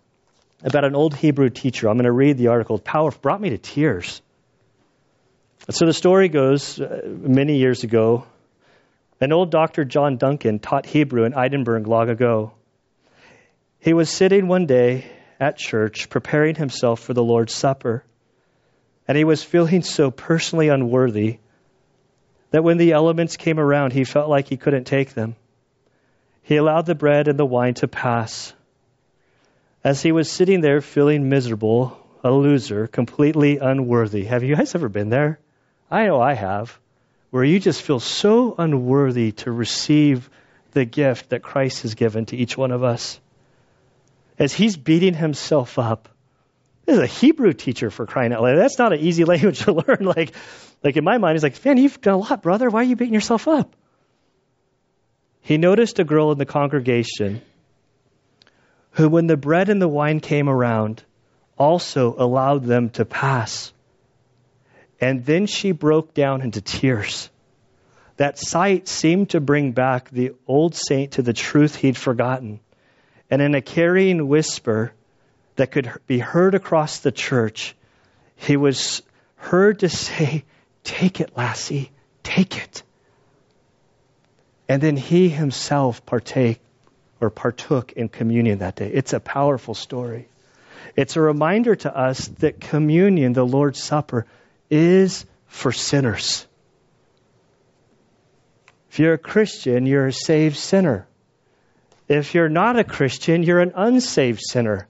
about 0.65 0.85
an 0.85 0.97
old 0.97 1.15
Hebrew 1.15 1.51
teacher. 1.51 1.89
I'm 1.89 1.97
going 1.97 2.05
to 2.05 2.13
read 2.13 2.39
the 2.39 2.49
article. 2.49 2.79
Power 2.79 3.11
brought 3.11 3.41
me 3.41 3.51
to 3.51 3.59
tears. 3.59 4.23
So 5.71 5.87
the 5.87 5.93
story 5.93 6.29
goes 6.29 6.81
uh, 6.81 7.03
many 7.07 7.59
years 7.59 7.85
ago, 7.85 8.25
an 9.21 9.33
old 9.33 9.51
Dr. 9.51 9.85
John 9.85 10.17
Duncan 10.17 10.59
taught 10.59 10.87
Hebrew 10.87 11.25
in 11.25 11.35
Edinburgh 11.35 11.83
long 11.83 12.09
ago. 12.09 12.53
He 13.79 13.93
was 13.93 14.11
sitting 14.11 14.49
one 14.49 14.67
day 14.67 15.07
at 15.39 15.59
church 15.59 16.09
preparing 16.09 16.55
himself 16.55 17.01
for 17.01 17.13
the 17.13 17.23
Lord's 17.23 17.55
Supper, 17.55 18.05
and 19.07 19.17
he 19.17 19.25
was 19.25 19.43
feeling 19.43 19.83
so 19.83 20.11
personally 20.11 20.69
unworthy 20.69 21.39
that 22.51 22.65
when 22.65 22.79
the 22.79 22.93
elements 22.93 23.37
came 23.37 23.59
around, 23.59 23.93
he 23.93 24.05
felt 24.05 24.31
like 24.31 24.49
he 24.49 24.57
couldn't 24.57 24.85
take 24.85 25.13
them. 25.13 25.37
He 26.43 26.57
allowed 26.57 26.87
the 26.87 26.95
bread 26.95 27.29
and 27.29 27.39
the 27.39 27.47
wine 27.47 27.75
to 27.75 27.89
pass. 27.89 28.55
As 29.85 30.01
he 30.01 30.13
was 30.13 30.31
sitting 30.31 30.63
there 30.63 30.81
feeling 30.81 31.29
miserable, 31.29 31.99
a 32.25 32.33
loser, 32.33 32.87
completely 32.87 33.59
unworthy. 33.59 34.25
Have 34.25 34.43
you 34.43 34.57
guys 34.57 34.75
ever 34.75 34.89
been 34.89 35.11
there? 35.11 35.39
I 35.91 36.07
know 36.07 36.23
I 36.23 36.33
have. 36.33 36.79
Where 37.31 37.45
you 37.45 37.61
just 37.61 37.83
feel 37.83 38.01
so 38.01 38.55
unworthy 38.57 39.33
to 39.33 39.53
receive 39.53 40.31
the 40.73 40.87
gift 40.87 41.31
that 41.31 41.43
Christ 41.43 41.83
has 41.83 41.95
given 41.95 42.25
to 42.27 42.37
each 42.37 42.57
one 42.57 42.71
of 42.71 42.83
us. 42.83 43.21
As 44.39 44.55
he's 44.55 44.77
beating 44.77 45.13
himself 45.13 45.79
up. 45.79 46.09
This 46.87 46.97
is 46.97 47.03
a 47.03 47.07
Hebrew 47.07 47.53
teacher 47.53 47.91
for 47.91 48.07
crying 48.07 48.33
out 48.33 48.43
loud. 48.43 48.57
That's 48.57 48.79
not 48.79 48.95
an 48.95 49.01
easy 49.01 49.25
language 49.33 49.61
to 49.65 49.73
learn. 49.73 49.99
Like, 50.01 50.35
like 50.83 50.97
in 50.97 51.05
my 51.05 51.19
mind, 51.19 51.37
he's 51.37 51.43
like, 51.43 51.63
man, 51.63 51.77
you've 51.77 52.01
done 52.01 52.15
a 52.15 52.19
lot, 52.19 52.43
brother. 52.43 52.71
Why 52.71 52.81
are 52.81 52.85
you 52.85 52.97
beating 52.97 53.15
yourself 53.15 53.49
up? 53.49 53.77
He 55.43 55.59
noticed 55.59 55.99
a 55.99 56.05
girl 56.05 56.33
in 56.33 56.39
the 56.39 56.47
congregation 56.47 57.43
who, 58.95 59.09
when 59.09 59.27
the 59.27 59.37
bread 59.37 59.69
and 59.69 59.83
the 59.83 59.89
wine 59.89 60.21
came 60.21 60.49
around, 60.49 61.03
also 61.59 62.15
allowed 62.17 62.65
them 62.65 62.91
to 62.91 63.05
pass. 63.05 63.73
And 65.01 65.25
then 65.25 65.47
she 65.47 65.73
broke 65.73 66.15
down 66.15 66.43
into 66.43 66.61
tears. 66.61 67.29
That 68.17 68.39
sight 68.39 68.87
seemed 68.87 69.31
to 69.31 69.41
bring 69.41 69.73
back 69.73 70.11
the 70.11 70.33
old 70.47 70.77
saint 70.77 71.13
to 71.13 71.23
the 71.23 71.33
truth 71.33 71.75
he'd 71.75 71.97
forgotten. 71.97 72.61
And 73.29 73.43
in 73.43 73.57
a 73.57 73.61
carrying 73.61 74.29
whisper 74.29 74.93
that 75.57 75.73
could 75.73 75.93
be 76.07 76.21
heard 76.21 76.55
across 76.55 76.99
the 76.99 77.13
church, 77.13 77.75
he 78.37 78.57
was 78.57 79.03
heard 79.37 79.81
to 79.81 79.89
say, 79.89 80.45
Take 80.85 81.21
it, 81.21 81.37
lassie, 81.37 81.91
take 82.23 82.63
it. 82.63 82.83
And 84.69 84.81
then 84.81 84.97
he 84.97 85.29
himself 85.29 86.07
partake 86.07 86.61
or 87.25 87.31
partook 87.31 87.93
in 87.93 88.09
communion 88.09 88.59
that 88.59 88.77
day. 88.77 88.91
It's 88.93 89.13
a 89.13 89.21
powerful 89.21 89.75
story. 89.75 90.29
It's 90.95 91.17
a 91.17 91.21
reminder 91.21 91.75
to 91.75 91.97
us 91.97 92.29
that 92.39 92.61
communion, 92.61 93.33
the 93.33 93.47
Lord's 93.47 93.83
Supper, 93.83 94.27
is 94.71 95.25
for 95.47 95.73
sinners. 95.73 96.47
If 98.91 98.99
you're 98.99 99.15
a 99.15 99.19
Christian, 99.19 99.87
you're 99.87 100.07
a 100.07 100.13
saved 100.13 100.57
sinner. 100.57 101.07
If 102.09 102.35
you're 102.35 102.51
not 102.51 102.79
a 102.79 102.85
Christian, 102.85 103.43
you're 103.43 103.61
an 103.61 103.73
unsaved 103.75 104.41
sinner. 104.41 104.87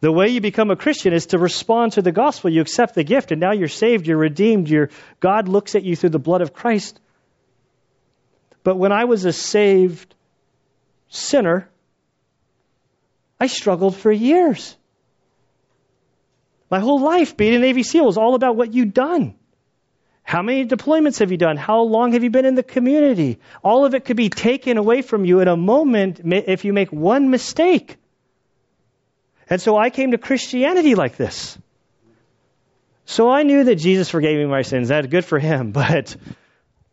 The 0.00 0.10
way 0.10 0.28
you 0.28 0.40
become 0.40 0.70
a 0.70 0.76
Christian 0.76 1.12
is 1.12 1.26
to 1.26 1.38
respond 1.38 1.92
to 1.92 2.02
the 2.02 2.12
gospel. 2.12 2.50
You 2.50 2.62
accept 2.62 2.94
the 2.94 3.04
gift, 3.04 3.32
and 3.32 3.40
now 3.40 3.52
you're 3.52 3.68
saved, 3.68 4.06
you're 4.06 4.16
redeemed, 4.16 4.68
you're, 4.68 4.90
God 5.20 5.46
looks 5.46 5.74
at 5.74 5.84
you 5.84 5.94
through 5.94 6.10
the 6.10 6.18
blood 6.18 6.40
of 6.40 6.52
Christ. 6.52 6.98
But 8.64 8.76
when 8.76 8.92
I 8.92 9.04
was 9.04 9.24
a 9.24 9.32
saved 9.32 10.14
sinner, 11.10 11.68
I 13.38 13.46
struggled 13.46 13.96
for 13.96 14.10
years. 14.10 14.76
My 16.70 16.78
whole 16.78 17.00
life 17.00 17.36
being 17.36 17.54
a 17.54 17.58
Navy 17.58 17.82
SEAL 17.82 18.06
was 18.06 18.16
all 18.16 18.34
about 18.34 18.56
what 18.56 18.72
you'd 18.72 18.94
done. 18.94 19.34
How 20.22 20.42
many 20.42 20.66
deployments 20.66 21.18
have 21.18 21.32
you 21.32 21.36
done? 21.36 21.56
How 21.56 21.80
long 21.80 22.12
have 22.12 22.22
you 22.22 22.30
been 22.30 22.44
in 22.44 22.54
the 22.54 22.62
community? 22.62 23.40
All 23.64 23.84
of 23.84 23.94
it 23.94 24.04
could 24.04 24.16
be 24.16 24.28
taken 24.28 24.76
away 24.76 25.02
from 25.02 25.24
you 25.24 25.40
in 25.40 25.48
a 25.48 25.56
moment 25.56 26.20
if 26.24 26.64
you 26.64 26.72
make 26.72 26.92
one 26.92 27.30
mistake. 27.30 27.96
And 29.48 29.60
so 29.60 29.76
I 29.76 29.90
came 29.90 30.12
to 30.12 30.18
Christianity 30.18 30.94
like 30.94 31.16
this. 31.16 31.58
So 33.04 33.28
I 33.28 33.42
knew 33.42 33.64
that 33.64 33.74
Jesus 33.74 34.08
forgave 34.08 34.38
me 34.38 34.46
my 34.46 34.62
sins. 34.62 34.88
That's 34.88 35.08
good 35.08 35.24
for 35.24 35.40
him, 35.40 35.72
but 35.72 36.16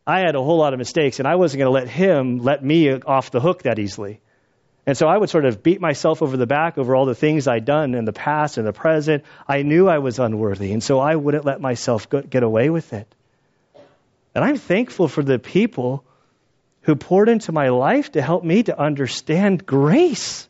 I 0.08 0.22
had 0.22 0.36
a 0.36 0.42
whole 0.42 0.58
lot 0.58 0.72
of 0.72 0.80
mistakes, 0.80 1.20
and 1.20 1.28
I 1.28 1.36
wasn't 1.36 1.60
going 1.60 1.68
to 1.68 1.74
let 1.74 1.90
him 1.90 2.40
let 2.40 2.64
me 2.64 2.94
off 2.94 3.30
the 3.30 3.42
hook 3.42 3.64
that 3.64 3.78
easily. 3.78 4.22
And 4.86 4.98
so 4.98 5.06
I 5.06 5.18
would 5.18 5.30
sort 5.30 5.44
of 5.44 5.62
beat 5.62 5.82
myself 5.82 6.22
over 6.22 6.38
the 6.38 6.48
back 6.48 6.78
over 6.78 6.96
all 6.96 7.06
the 7.06 7.14
things 7.14 7.46
I'd 7.46 7.66
done 7.66 7.94
in 7.94 8.06
the 8.06 8.14
past 8.14 8.58
and 8.58 8.66
the 8.66 8.72
present. 8.72 9.26
I 9.46 9.64
knew 9.64 9.90
I 9.90 9.98
was 9.98 10.18
unworthy, 10.18 10.72
and 10.72 10.82
so 10.82 11.00
I 11.00 11.18
wouldn't 11.18 11.44
let 11.44 11.60
myself 11.60 12.08
get 12.10 12.42
away 12.42 12.70
with 12.70 12.94
it. 12.94 13.14
And 14.34 14.46
I'm 14.46 14.56
thankful 14.56 15.10
for 15.10 15.24
the 15.24 15.40
people 15.40 16.06
who 16.84 16.96
poured 16.96 17.28
into 17.28 17.52
my 17.52 17.68
life 17.68 18.14
to 18.14 18.22
help 18.22 18.46
me 18.46 18.64
to 18.64 18.80
understand 18.80 19.66
grace. 19.66 20.48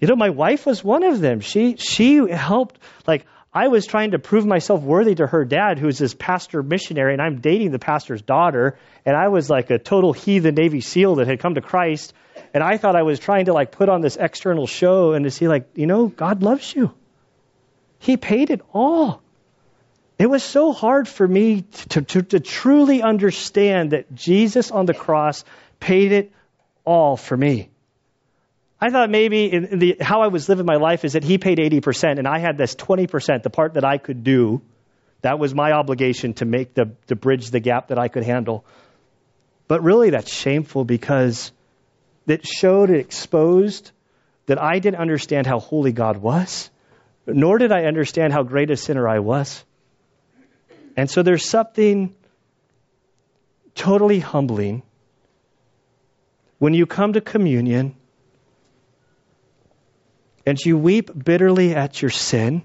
You 0.00 0.08
know, 0.08 0.16
my 0.16 0.30
wife 0.30 0.66
was 0.66 0.82
one 0.82 1.04
of 1.04 1.20
them. 1.20 1.38
She 1.38 1.76
she 1.76 2.16
helped 2.28 2.80
like 3.06 3.26
I 3.52 3.66
was 3.66 3.84
trying 3.84 4.12
to 4.12 4.20
prove 4.20 4.46
myself 4.46 4.80
worthy 4.82 5.16
to 5.16 5.26
her 5.26 5.44
dad, 5.44 5.78
who's 5.78 5.98
this 5.98 6.14
pastor 6.14 6.62
missionary, 6.62 7.12
and 7.12 7.20
I'm 7.20 7.40
dating 7.40 7.72
the 7.72 7.80
pastor's 7.80 8.22
daughter, 8.22 8.78
and 9.04 9.16
I 9.16 9.28
was 9.28 9.50
like 9.50 9.70
a 9.70 9.78
total 9.78 10.12
heathen 10.12 10.54
Navy 10.54 10.80
SEAL 10.80 11.16
that 11.16 11.26
had 11.26 11.40
come 11.40 11.56
to 11.56 11.60
Christ, 11.60 12.14
and 12.54 12.62
I 12.62 12.76
thought 12.76 12.94
I 12.94 13.02
was 13.02 13.18
trying 13.18 13.46
to 13.46 13.52
like 13.52 13.72
put 13.72 13.88
on 13.88 14.02
this 14.02 14.16
external 14.16 14.68
show 14.68 15.12
and 15.12 15.24
to 15.24 15.32
see 15.32 15.48
like, 15.48 15.68
you 15.74 15.86
know, 15.86 16.06
God 16.06 16.44
loves 16.44 16.74
you. 16.74 16.92
He 17.98 18.16
paid 18.16 18.50
it 18.50 18.60
all. 18.72 19.20
It 20.16 20.30
was 20.30 20.44
so 20.44 20.72
hard 20.72 21.08
for 21.08 21.26
me 21.26 21.62
to, 21.88 22.02
to, 22.02 22.22
to 22.22 22.40
truly 22.40 23.02
understand 23.02 23.92
that 23.92 24.14
Jesus 24.14 24.70
on 24.70 24.86
the 24.86 24.94
cross 24.94 25.44
paid 25.80 26.12
it 26.12 26.32
all 26.84 27.16
for 27.16 27.36
me. 27.36 27.70
I 28.80 28.90
thought 28.90 29.10
maybe 29.10 29.52
in, 29.52 29.78
the, 29.78 29.96
how 30.00 30.22
I 30.22 30.28
was 30.28 30.48
living 30.48 30.64
my 30.64 30.76
life 30.76 31.04
is 31.04 31.12
that 31.12 31.22
he 31.22 31.36
paid 31.36 31.58
80% 31.58 32.18
and 32.18 32.26
I 32.26 32.38
had 32.38 32.56
this 32.56 32.74
20%, 32.74 33.42
the 33.42 33.50
part 33.50 33.74
that 33.74 33.84
I 33.84 33.98
could 33.98 34.24
do. 34.24 34.62
That 35.20 35.38
was 35.38 35.54
my 35.54 35.72
obligation 35.72 36.32
to 36.34 36.46
make 36.46 36.72
the, 36.72 36.96
to 37.08 37.14
bridge 37.14 37.50
the 37.50 37.60
gap 37.60 37.88
that 37.88 37.98
I 37.98 38.08
could 38.08 38.24
handle. 38.24 38.64
But 39.68 39.82
really 39.82 40.10
that's 40.10 40.32
shameful 40.32 40.86
because 40.86 41.52
it 42.26 42.46
showed, 42.46 42.88
it 42.88 43.00
exposed 43.00 43.90
that 44.46 44.60
I 44.60 44.78
didn't 44.78 45.00
understand 45.00 45.46
how 45.46 45.58
holy 45.58 45.92
God 45.92 46.16
was, 46.16 46.70
nor 47.26 47.58
did 47.58 47.72
I 47.72 47.84
understand 47.84 48.32
how 48.32 48.42
great 48.42 48.70
a 48.70 48.76
sinner 48.76 49.06
I 49.06 49.18
was. 49.18 49.62
And 50.96 51.10
so 51.10 51.22
there's 51.22 51.44
something 51.44 52.14
totally 53.74 54.20
humbling 54.20 54.82
when 56.58 56.72
you 56.72 56.86
come 56.86 57.12
to 57.12 57.20
communion 57.20 57.94
and 60.46 60.58
you 60.58 60.78
weep 60.78 61.10
bitterly 61.24 61.74
at 61.74 62.00
your 62.00 62.10
sin, 62.10 62.62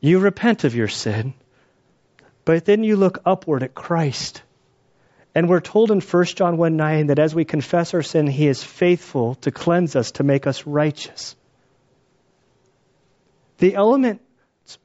you 0.00 0.18
repent 0.18 0.64
of 0.64 0.74
your 0.74 0.88
sin, 0.88 1.34
but 2.44 2.64
then 2.64 2.82
you 2.82 2.96
look 2.96 3.20
upward 3.24 3.62
at 3.62 3.74
Christ. 3.74 4.42
And 5.34 5.48
we're 5.48 5.60
told 5.60 5.90
in 5.90 6.00
1 6.00 6.24
John 6.24 6.56
1 6.56 6.76
9 6.76 7.06
that 7.06 7.18
as 7.18 7.34
we 7.34 7.44
confess 7.44 7.94
our 7.94 8.02
sin, 8.02 8.26
he 8.26 8.48
is 8.48 8.62
faithful 8.62 9.36
to 9.36 9.50
cleanse 9.50 9.96
us, 9.96 10.10
to 10.12 10.24
make 10.24 10.46
us 10.46 10.66
righteous. 10.66 11.36
The 13.58 13.74
elements 13.76 14.22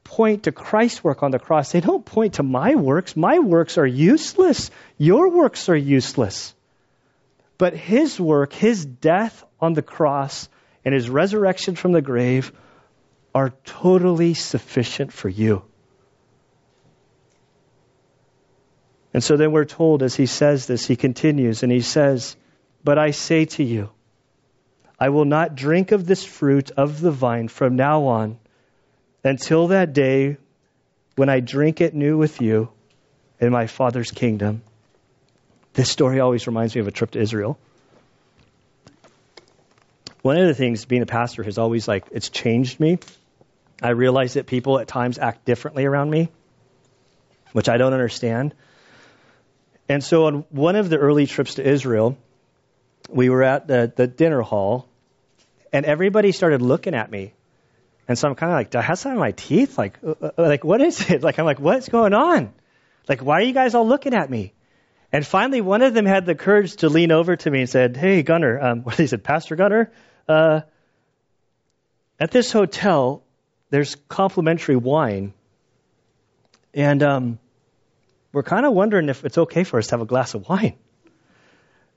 point 0.04 0.44
to 0.44 0.52
Christ's 0.52 1.04
work 1.04 1.24
on 1.24 1.32
the 1.32 1.40
cross. 1.40 1.72
They 1.72 1.82
don't 1.82 2.06
point 2.06 2.36
to 2.36 2.44
my 2.44 2.76
works. 2.76 3.16
My 3.16 3.40
works 3.40 3.78
are 3.78 3.88
useless. 3.88 4.72
Your 4.98 5.30
works 5.30 5.68
are 5.70 5.76
useless. 5.76 6.54
But 7.58 7.74
his 7.74 8.20
work, 8.20 8.54
his 8.54 8.86
death 8.86 9.44
on 9.60 9.74
the 9.74 9.82
cross, 9.82 10.48
and 10.86 10.94
his 10.94 11.10
resurrection 11.10 11.76
from 11.76 11.92
the 11.92 12.02
grave 12.02 12.52
are 13.34 13.54
totally 13.66 14.34
sufficient 14.34 15.12
for 15.12 15.30
you. 15.30 15.64
And 19.14 19.24
so 19.24 19.38
then 19.38 19.52
we're 19.52 19.66
told 19.66 20.04
as 20.04 20.16
he 20.16 20.26
says 20.26 20.68
this, 20.68 20.86
he 20.86 20.96
continues 20.96 21.64
and 21.64 21.72
he 21.72 21.82
says, 21.82 22.36
But 22.84 22.98
I 22.98 23.12
say 23.12 23.46
to 23.46 23.64
you, 23.64 23.90
I 25.00 25.10
will 25.10 25.26
not 25.26 25.56
drink 25.56 25.92
of 25.92 26.06
this 26.06 26.24
fruit 26.24 26.72
of 26.72 27.02
the 27.02 27.12
vine 27.12 27.48
from 27.48 27.76
now 27.76 28.06
on 28.06 28.40
until 29.24 29.68
that 29.68 29.94
day 29.94 30.38
when 31.16 31.30
I 31.30 31.40
drink 31.40 31.82
it 31.82 31.94
new 31.94 32.18
with 32.18 32.42
you 32.42 32.70
in 33.40 33.52
my 33.52 33.68
Father's 33.68 34.12
kingdom. 34.12 34.62
This 35.74 35.90
story 35.90 36.20
always 36.20 36.48
reminds 36.48 36.74
me 36.76 36.82
of 36.82 36.88
a 36.88 36.92
trip 36.92 37.12
to 37.12 37.20
Israel. 37.20 37.60
One 40.28 40.36
of 40.36 40.46
the 40.46 40.54
things 40.54 40.84
being 40.84 41.02
a 41.02 41.06
pastor 41.06 41.42
has 41.44 41.58
always 41.58 41.88
like 41.88 42.04
it's 42.12 42.28
changed 42.28 42.82
me. 42.82 43.00
I 43.82 43.92
realize 43.92 44.34
that 44.34 44.46
people 44.46 44.78
at 44.78 44.86
times 44.86 45.18
act 45.18 45.46
differently 45.46 45.86
around 45.86 46.10
me, 46.10 46.28
which 47.54 47.70
I 47.70 47.78
don't 47.78 47.94
understand. 47.94 48.54
And 49.88 50.04
so 50.04 50.26
on 50.26 50.44
one 50.50 50.76
of 50.76 50.90
the 50.90 50.98
early 50.98 51.28
trips 51.28 51.56
to 51.56 51.66
Israel, 51.66 52.18
we 53.08 53.30
were 53.30 53.42
at 53.42 53.68
the, 53.68 53.90
the 53.96 54.06
dinner 54.06 54.42
hall, 54.42 54.90
and 55.72 55.86
everybody 55.86 56.34
started 56.34 56.62
looking 56.62 56.94
at 56.94 57.10
me. 57.10 57.32
And 58.10 58.20
so 58.20 58.28
I'm 58.28 58.36
kind 58.36 58.52
of 58.52 58.58
like, 58.58 58.72
do 58.72 58.80
I 58.80 58.82
have 58.82 59.00
something 59.00 59.16
in 59.16 59.22
my 59.22 59.32
teeth? 59.32 59.78
Like, 59.78 59.98
uh, 60.06 60.14
uh, 60.22 60.32
like 60.36 60.66
what 60.66 60.82
is 60.82 61.10
it? 61.10 61.22
Like, 61.28 61.40
I'm 61.40 61.46
like, 61.46 61.62
what's 61.62 61.88
going 61.88 62.14
on? 62.14 62.52
Like, 63.08 63.22
why 63.22 63.36
are 63.36 63.44
you 63.44 63.54
guys 63.54 63.76
all 63.76 63.88
looking 63.88 64.14
at 64.14 64.30
me? 64.30 64.52
And 65.10 65.26
finally, 65.26 65.62
one 65.62 65.84
of 65.84 65.94
them 65.94 66.06
had 66.06 66.26
the 66.26 66.36
courage 66.36 66.76
to 66.78 66.90
lean 66.90 67.14
over 67.14 67.38
to 67.38 67.50
me 67.50 67.62
and 67.62 67.70
said, 67.70 67.96
"Hey, 67.96 68.24
Gunner," 68.24 68.60
um, 68.60 68.82
what 68.84 68.96
he 68.96 69.08
said, 69.08 69.24
Pastor 69.24 69.56
Gunner, 69.56 69.90
uh, 70.28 70.62
at 72.20 72.32
this 72.32 72.52
hotel, 72.52 73.24
there's 73.70 73.96
complimentary 74.08 74.76
wine, 74.76 75.34
and 76.74 77.04
um, 77.04 77.40
we're 78.32 78.44
kind 78.44 78.66
of 78.66 78.74
wondering 78.74 79.10
if 79.10 79.26
it's 79.26 79.38
okay 79.38 79.64
for 79.64 79.80
us 79.80 79.88
to 79.88 79.94
have 79.94 80.02
a 80.02 80.06
glass 80.06 80.34
of 80.34 80.48
wine. 80.48 80.76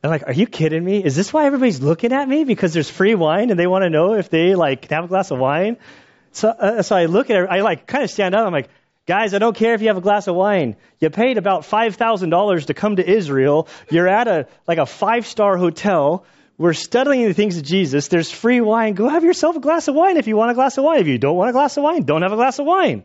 I'm 0.03 0.11
like, 0.11 0.27
are 0.27 0.33
you 0.33 0.47
kidding 0.47 0.83
me? 0.83 1.05
Is 1.05 1.15
this 1.15 1.33
why 1.33 1.45
everybody's 1.45 1.83
looking 1.83 2.13
at 2.13 2.27
me 2.27 2.45
because 2.45 2.73
there's 2.73 2.89
free 2.89 3.15
wine 3.15 3.51
and 3.51 3.59
they 3.59 3.67
want 3.67 3.83
to 3.83 3.91
know 3.91 4.15
if 4.15 4.31
they 4.31 4.55
like 4.55 4.83
can 4.83 4.97
have 4.97 5.05
a 5.05 5.09
glass 5.09 5.31
of 5.31 5.39
wine? 5.39 5.77
So, 6.33 6.49
uh, 6.49 6.83
so 6.83 6.97
I 6.97 7.07
look 7.07 7.29
at 7.29 7.37
it, 7.37 7.49
I 7.51 7.61
like 7.61 7.87
kind 7.87 8.05
of 8.05 8.11
stand 8.11 8.35
up. 8.35 8.47
I'm 8.47 8.53
like, 8.53 8.71
guys, 9.07 9.35
I 9.35 9.39
don't 9.39 9.55
care 9.55 9.75
if 9.75 9.83
you 9.83 9.89
have 9.89 9.99
a 9.99 10.03
glass 10.03 10.27
of 10.27 10.37
wine. 10.37 10.77
You 11.01 11.11
paid 11.11 11.37
about 11.37 11.67
five 11.67 11.97
thousand 11.97 12.31
dollars 12.31 12.67
to 12.67 12.75
come 12.75 12.97
to 12.97 13.07
Israel. 13.07 13.69
You're 13.91 14.09
at 14.09 14.27
a 14.27 14.47
like 14.67 14.79
a 14.79 14.87
five 14.87 15.27
star 15.27 15.59
hotel. 15.59 16.25
We're 16.61 16.75
studying 16.75 17.27
the 17.27 17.33
things 17.33 17.57
of 17.57 17.63
Jesus. 17.63 18.09
There's 18.09 18.31
free 18.31 18.61
wine. 18.61 18.93
Go 18.93 19.09
have 19.09 19.25
yourself 19.25 19.57
a 19.57 19.61
glass 19.61 19.89
of 19.89 19.95
wine 19.95 20.19
if 20.19 20.27
you 20.27 20.37
want 20.37 20.51
a 20.51 20.55
glass 20.55 20.77
of 20.77 20.85
wine. 20.85 21.01
If 21.01 21.07
you 21.07 21.17
don't 21.17 21.35
want 21.35 21.49
a 21.49 21.55
glass 21.55 21.79
of 21.79 21.85
wine, 21.85 22.03
don't 22.03 22.21
have 22.21 22.33
a 22.33 22.37
glass 22.37 22.59
of 22.59 22.67
wine. 22.67 23.03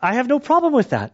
I 0.00 0.14
have 0.14 0.26
no 0.26 0.38
problem 0.38 0.72
with 0.72 0.88
that. 0.90 1.12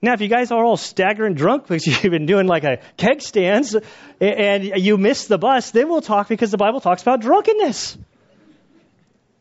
Now, 0.00 0.14
if 0.14 0.22
you 0.22 0.28
guys 0.28 0.52
are 0.52 0.64
all 0.64 0.78
staggering 0.78 1.34
drunk 1.34 1.64
because 1.66 1.86
you've 2.02 2.10
been 2.10 2.24
doing 2.24 2.46
like 2.46 2.64
a 2.64 2.78
keg 2.96 3.20
stands 3.20 3.76
and 4.22 4.64
you 4.64 4.96
missed 4.96 5.28
the 5.28 5.36
bus, 5.36 5.70
then 5.70 5.90
we'll 5.90 6.00
talk 6.00 6.28
because 6.28 6.50
the 6.50 6.56
Bible 6.56 6.80
talks 6.80 7.02
about 7.02 7.20
drunkenness. 7.20 7.98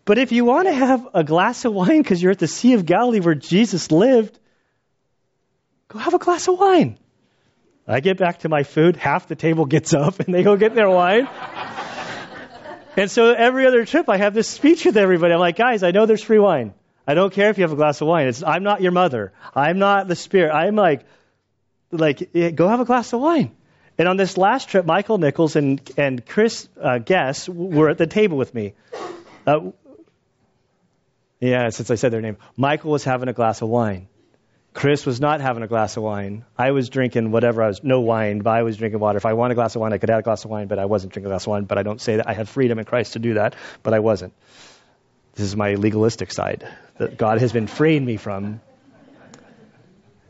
But 0.03 0.17
if 0.17 0.33
you 0.33 0.43
want 0.43 0.67
to 0.67 0.73
have 0.73 1.07
a 1.13 1.23
glass 1.23 1.63
of 1.63 1.71
wine 1.71 2.01
because 2.01 2.21
you're 2.21 2.33
at 2.33 2.39
the 2.39 2.49
Sea 2.49 2.73
of 2.73 2.85
Galilee 2.85 3.21
where 3.21 3.33
Jesus 3.33 3.91
lived, 3.91 4.37
go 5.87 5.99
have 5.99 6.13
a 6.13 6.19
glass 6.19 6.49
of 6.49 6.59
wine. 6.59 6.97
I 7.87 7.99
get 7.99 8.17
back 8.17 8.39
to 8.39 8.49
my 8.49 8.63
food, 8.63 8.95
half 8.95 9.27
the 9.27 9.35
table 9.35 9.65
gets 9.65 9.93
up 9.93 10.19
and 10.19 10.33
they 10.33 10.43
go 10.43 10.55
get 10.55 10.75
their 10.75 10.89
wine. 10.89 11.27
and 12.95 13.09
so 13.09 13.33
every 13.33 13.65
other 13.65 13.85
trip 13.85 14.09
I 14.09 14.17
have 14.17 14.33
this 14.33 14.49
speech 14.49 14.85
with 14.85 14.97
everybody. 14.97 15.33
I'm 15.33 15.39
like, 15.39 15.57
guys, 15.57 15.83
I 15.83 15.91
know 15.91 16.05
there's 16.05 16.23
free 16.23 16.39
wine. 16.39 16.73
I 17.07 17.13
don't 17.13 17.33
care 17.33 17.49
if 17.49 17.57
you 17.57 17.63
have 17.63 17.71
a 17.71 17.75
glass 17.75 17.99
of 18.01 18.07
wine. 18.07 18.27
It's, 18.27 18.43
I'm 18.43 18.63
not 18.63 18.81
your 18.81 18.91
mother. 18.91 19.33
I'm 19.55 19.79
not 19.79 20.07
the 20.07 20.15
spirit. 20.15 20.53
I'm 20.53 20.75
like, 20.75 21.03
like, 21.91 22.31
go 22.55 22.67
have 22.67 22.79
a 22.79 22.85
glass 22.85 23.11
of 23.13 23.21
wine. 23.21 23.55
And 23.97 24.07
on 24.07 24.17
this 24.17 24.37
last 24.37 24.69
trip, 24.69 24.85
Michael 24.85 25.17
Nichols 25.17 25.55
and, 25.55 25.81
and 25.97 26.25
Chris 26.25 26.69
uh, 26.81 26.99
Guess 26.99 27.49
were 27.49 27.89
at 27.89 27.97
the 27.97 28.07
table 28.07 28.37
with 28.37 28.53
me. 28.53 28.73
Uh, 29.45 29.71
yeah, 31.39 31.69
since 31.69 31.89
I 31.91 31.95
said 31.95 32.13
their 32.13 32.21
name. 32.21 32.37
Michael 32.55 32.91
was 32.91 33.03
having 33.03 33.27
a 33.27 33.33
glass 33.33 33.61
of 33.61 33.69
wine. 33.69 34.07
Chris 34.73 35.05
was 35.05 35.19
not 35.19 35.41
having 35.41 35.63
a 35.63 35.67
glass 35.67 35.97
of 35.97 36.03
wine. 36.03 36.45
I 36.57 36.71
was 36.71 36.89
drinking 36.89 37.31
whatever 37.31 37.61
I 37.61 37.67
was, 37.67 37.83
no 37.83 37.99
wine, 37.99 38.39
but 38.39 38.51
I 38.51 38.63
was 38.63 38.77
drinking 38.77 39.01
water. 39.01 39.17
If 39.17 39.25
I 39.25 39.33
wanted 39.33 39.53
a 39.53 39.55
glass 39.55 39.75
of 39.75 39.81
wine, 39.81 39.91
I 39.91 39.97
could 39.97 40.09
have 40.09 40.19
a 40.19 40.23
glass 40.23 40.45
of 40.45 40.51
wine, 40.51 40.67
but 40.67 40.79
I 40.79 40.85
wasn't 40.85 41.11
drinking 41.11 41.27
a 41.27 41.31
glass 41.31 41.43
of 41.43 41.47
wine. 41.47 41.65
But 41.65 41.77
I 41.77 41.83
don't 41.83 41.99
say 41.99 42.15
that. 42.15 42.29
I 42.29 42.33
had 42.33 42.47
freedom 42.47 42.79
in 42.79 42.85
Christ 42.85 43.13
to 43.13 43.19
do 43.19 43.33
that, 43.33 43.55
but 43.83 43.93
I 43.93 43.99
wasn't. 43.99 44.33
This 45.35 45.45
is 45.45 45.55
my 45.55 45.75
legalistic 45.75 46.31
side 46.31 46.67
that 46.97 47.17
God 47.17 47.39
has 47.39 47.51
been 47.51 47.67
freeing 47.67 48.05
me 48.05 48.15
from. 48.17 48.61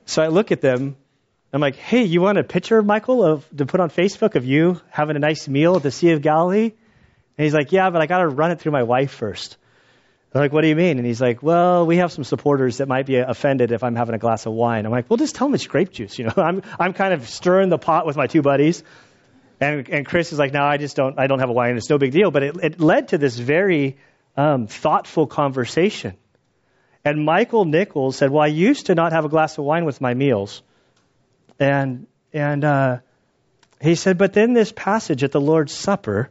So 0.05 0.23
I 0.23 0.27
look 0.27 0.51
at 0.51 0.61
them. 0.61 0.95
I'm 1.53 1.61
like, 1.61 1.75
hey, 1.75 2.03
you 2.03 2.21
want 2.21 2.37
a 2.37 2.43
picture, 2.43 2.81
Michael, 2.81 3.23
of 3.23 3.47
to 3.57 3.65
put 3.65 3.79
on 3.79 3.89
Facebook 3.89 4.35
of 4.35 4.45
you 4.45 4.81
having 4.89 5.15
a 5.15 5.19
nice 5.19 5.47
meal 5.47 5.75
at 5.75 5.83
the 5.83 5.91
Sea 5.91 6.11
of 6.11 6.21
Galilee? 6.21 6.71
And 7.37 7.45
he's 7.45 7.53
like, 7.53 7.71
yeah, 7.71 7.89
but 7.89 8.01
I 8.01 8.07
got 8.07 8.19
to 8.19 8.27
run 8.27 8.51
it 8.51 8.59
through 8.59 8.71
my 8.71 8.83
wife 8.83 9.11
first. 9.11 9.57
I'm 10.33 10.39
like, 10.39 10.53
what 10.53 10.61
do 10.61 10.67
you 10.67 10.75
mean? 10.75 10.97
And 10.97 11.05
he's 11.05 11.19
like, 11.19 11.43
well, 11.43 11.85
we 11.85 11.97
have 11.97 12.11
some 12.11 12.23
supporters 12.23 12.77
that 12.77 12.87
might 12.87 13.05
be 13.05 13.17
offended 13.17 13.71
if 13.71 13.83
I'm 13.83 13.95
having 13.95 14.15
a 14.15 14.17
glass 14.17 14.45
of 14.45 14.53
wine. 14.53 14.85
I'm 14.85 14.91
like, 14.91 15.09
well, 15.09 15.17
just 15.17 15.35
tell 15.35 15.47
them 15.47 15.55
it's 15.55 15.67
grape 15.67 15.91
juice. 15.91 16.17
You 16.17 16.25
know, 16.25 16.33
I'm 16.37 16.61
I'm 16.79 16.93
kind 16.93 17.13
of 17.13 17.27
stirring 17.27 17.69
the 17.69 17.77
pot 17.77 18.05
with 18.05 18.15
my 18.15 18.27
two 18.27 18.41
buddies. 18.41 18.83
And, 19.59 19.87
and 19.89 20.05
Chris 20.05 20.33
is 20.33 20.39
like, 20.39 20.53
no, 20.53 20.63
I 20.63 20.77
just 20.77 20.95
don't, 20.95 21.19
I 21.19 21.27
don't 21.27 21.37
have 21.37 21.49
a 21.49 21.53
wine. 21.53 21.77
It's 21.77 21.89
no 21.89 21.99
big 21.99 22.11
deal. 22.11 22.31
But 22.31 22.41
it, 22.41 22.55
it 22.63 22.79
led 22.79 23.09
to 23.09 23.19
this 23.19 23.37
very 23.37 23.97
um, 24.35 24.65
thoughtful 24.65 25.27
conversation. 25.27 26.15
And 27.03 27.25
Michael 27.25 27.65
Nichols 27.65 28.15
said, 28.15 28.29
"Well, 28.29 28.43
I 28.43 28.47
used 28.47 28.87
to 28.87 28.95
not 28.95 29.11
have 29.11 29.25
a 29.25 29.29
glass 29.29 29.57
of 29.57 29.65
wine 29.65 29.85
with 29.85 30.01
my 30.01 30.13
meals," 30.13 30.61
and 31.59 32.05
and 32.31 32.63
uh, 32.63 32.97
he 33.81 33.95
said, 33.95 34.19
"But 34.19 34.33
then 34.33 34.53
this 34.53 34.71
passage 34.71 35.23
at 35.23 35.31
the 35.31 35.41
Lord's 35.41 35.73
Supper, 35.73 36.29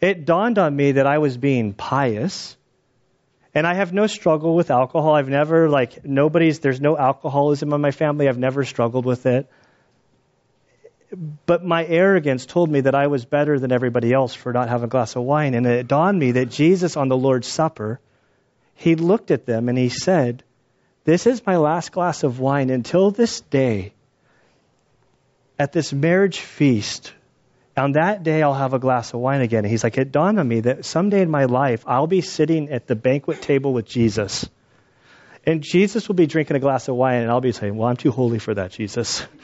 it 0.00 0.24
dawned 0.24 0.58
on 0.58 0.74
me 0.76 0.92
that 0.92 1.06
I 1.06 1.18
was 1.18 1.36
being 1.36 1.72
pious." 1.72 2.56
And 3.54 3.66
I 3.66 3.74
have 3.74 3.92
no 3.92 4.06
struggle 4.06 4.54
with 4.54 4.70
alcohol. 4.70 5.14
I've 5.14 5.28
never, 5.28 5.68
like, 5.68 6.04
nobody's, 6.04 6.60
there's 6.60 6.80
no 6.80 6.96
alcoholism 6.96 7.72
in 7.72 7.80
my 7.80 7.90
family. 7.90 8.28
I've 8.28 8.38
never 8.38 8.64
struggled 8.64 9.04
with 9.04 9.26
it. 9.26 9.48
But 11.46 11.64
my 11.64 11.84
arrogance 11.84 12.46
told 12.46 12.70
me 12.70 12.82
that 12.82 12.94
I 12.94 13.08
was 13.08 13.24
better 13.24 13.58
than 13.58 13.72
everybody 13.72 14.12
else 14.12 14.34
for 14.34 14.52
not 14.52 14.68
having 14.68 14.84
a 14.84 14.88
glass 14.88 15.16
of 15.16 15.22
wine. 15.22 15.54
And 15.54 15.66
it 15.66 15.88
dawned 15.88 16.18
me 16.18 16.32
that 16.32 16.50
Jesus 16.50 16.96
on 16.96 17.08
the 17.08 17.16
Lord's 17.16 17.48
Supper, 17.48 17.98
he 18.74 18.94
looked 18.94 19.32
at 19.32 19.46
them 19.46 19.68
and 19.68 19.76
he 19.76 19.88
said, 19.88 20.44
This 21.04 21.26
is 21.26 21.44
my 21.44 21.56
last 21.56 21.90
glass 21.90 22.22
of 22.22 22.38
wine 22.38 22.70
until 22.70 23.10
this 23.10 23.40
day. 23.40 23.92
At 25.58 25.72
this 25.72 25.92
marriage 25.92 26.38
feast, 26.38 27.12
on 27.80 27.92
that 27.92 28.22
day 28.22 28.42
I'll 28.42 28.54
have 28.54 28.74
a 28.74 28.78
glass 28.78 29.12
of 29.12 29.20
wine 29.20 29.40
again. 29.40 29.64
And 29.64 29.70
he's 29.70 29.84
like, 29.84 29.98
It 29.98 30.12
dawned 30.12 30.38
on 30.38 30.46
me 30.46 30.60
that 30.60 30.84
someday 30.84 31.22
in 31.22 31.30
my 31.30 31.44
life 31.44 31.84
I'll 31.86 32.06
be 32.06 32.20
sitting 32.20 32.70
at 32.70 32.86
the 32.86 32.96
banquet 32.96 33.42
table 33.42 33.72
with 33.72 33.86
Jesus. 33.86 34.48
And 35.46 35.62
Jesus 35.62 36.06
will 36.06 36.16
be 36.16 36.26
drinking 36.26 36.56
a 36.56 36.60
glass 36.60 36.88
of 36.88 36.96
wine, 36.96 37.22
and 37.22 37.30
I'll 37.30 37.40
be 37.40 37.52
saying, 37.52 37.76
Well, 37.76 37.88
I'm 37.88 37.96
too 37.96 38.10
holy 38.10 38.38
for 38.38 38.54
that, 38.54 38.72
Jesus. 38.72 39.26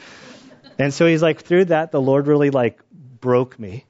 And 0.79 0.93
so 0.93 1.07
he's 1.07 1.23
like, 1.23 1.41
through 1.41 1.65
that, 1.65 1.91
the 1.91 1.99
Lord 1.99 2.27
really 2.27 2.51
like 2.51 2.79
broke 3.19 3.59
me. 3.59 3.85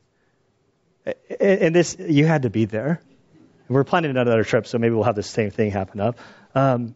And 1.39 1.75
this, 1.75 1.97
you 1.99 2.25
had 2.25 2.43
to 2.43 2.49
be 2.49 2.65
there. 2.65 3.01
We're 3.67 3.83
planning 3.83 4.11
another 4.11 4.43
trip, 4.43 4.67
so 4.67 4.77
maybe 4.77 4.95
we'll 4.95 5.03
have 5.03 5.15
the 5.15 5.23
same 5.23 5.51
thing 5.51 5.71
happen 5.71 5.99
up. 5.99 6.17
Um, 6.55 6.95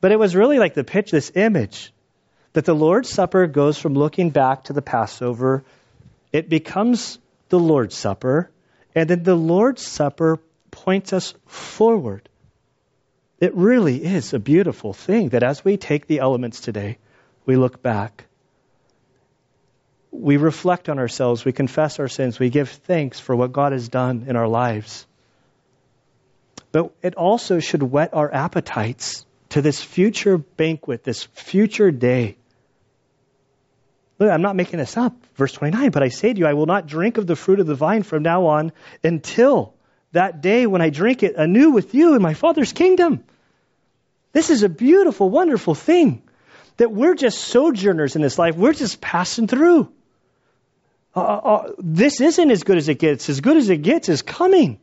but 0.00 0.12
it 0.12 0.18
was 0.18 0.36
really 0.36 0.58
like 0.58 0.74
the 0.74 0.84
pitch, 0.84 1.10
this 1.10 1.32
image 1.34 1.92
that 2.52 2.64
the 2.66 2.74
Lord's 2.74 3.08
Supper 3.08 3.46
goes 3.46 3.78
from 3.78 3.94
looking 3.94 4.30
back 4.30 4.64
to 4.64 4.74
the 4.74 4.82
Passover, 4.82 5.64
it 6.34 6.50
becomes 6.50 7.18
the 7.48 7.58
Lord's 7.58 7.94
Supper, 7.94 8.50
and 8.94 9.08
then 9.08 9.22
the 9.22 9.34
Lord's 9.34 9.86
Supper 9.86 10.38
points 10.70 11.14
us 11.14 11.32
forward. 11.46 12.28
It 13.40 13.54
really 13.54 14.04
is 14.04 14.34
a 14.34 14.38
beautiful 14.38 14.92
thing 14.92 15.30
that 15.30 15.42
as 15.42 15.64
we 15.64 15.78
take 15.78 16.06
the 16.06 16.18
elements 16.18 16.60
today, 16.60 16.98
we 17.46 17.56
look 17.56 17.82
back 17.82 18.26
we 20.14 20.36
reflect 20.36 20.88
on 20.88 20.98
ourselves, 20.98 21.44
we 21.44 21.52
confess 21.52 21.98
our 21.98 22.08
sins, 22.08 22.38
we 22.38 22.48
give 22.48 22.70
thanks 22.70 23.18
for 23.18 23.34
what 23.34 23.52
God 23.52 23.72
has 23.72 23.88
done 23.88 24.26
in 24.28 24.36
our 24.36 24.46
lives. 24.46 25.06
But 26.70 26.92
it 27.02 27.16
also 27.16 27.58
should 27.58 27.82
whet 27.82 28.14
our 28.14 28.32
appetites 28.32 29.26
to 29.50 29.60
this 29.60 29.82
future 29.82 30.38
banquet, 30.38 31.02
this 31.02 31.24
future 31.24 31.90
day. 31.90 32.36
Look, 34.18 34.30
I'm 34.30 34.42
not 34.42 34.56
making 34.56 34.78
this 34.78 34.96
up. 34.96 35.16
Verse 35.34 35.52
29, 35.52 35.90
but 35.90 36.02
I 36.02 36.08
say 36.08 36.32
to 36.32 36.38
you, 36.38 36.46
I 36.46 36.54
will 36.54 36.66
not 36.66 36.86
drink 36.86 37.18
of 37.18 37.26
the 37.26 37.36
fruit 37.36 37.60
of 37.60 37.66
the 37.66 37.74
vine 37.74 38.02
from 38.02 38.22
now 38.22 38.46
on 38.46 38.72
until 39.02 39.74
that 40.12 40.40
day 40.40 40.66
when 40.66 40.80
I 40.80 40.90
drink 40.90 41.22
it 41.22 41.34
anew 41.36 41.70
with 41.70 41.94
you 41.94 42.14
in 42.14 42.22
my 42.22 42.34
Father's 42.34 42.72
kingdom. 42.72 43.24
This 44.32 44.50
is 44.50 44.62
a 44.62 44.68
beautiful, 44.68 45.28
wonderful 45.28 45.74
thing 45.74 46.22
that 46.76 46.92
we're 46.92 47.14
just 47.14 47.38
sojourners 47.38 48.16
in 48.16 48.22
this 48.22 48.38
life. 48.38 48.56
We're 48.56 48.72
just 48.72 49.00
passing 49.00 49.46
through. 49.46 49.92
Uh, 51.14 51.20
uh, 51.20 51.22
uh, 51.22 51.72
this 51.78 52.20
isn't 52.20 52.50
as 52.50 52.64
good 52.64 52.76
as 52.76 52.88
it 52.88 52.98
gets. 52.98 53.28
As 53.28 53.40
good 53.40 53.56
as 53.56 53.68
it 53.68 53.82
gets 53.82 54.08
is 54.08 54.22
coming. 54.22 54.80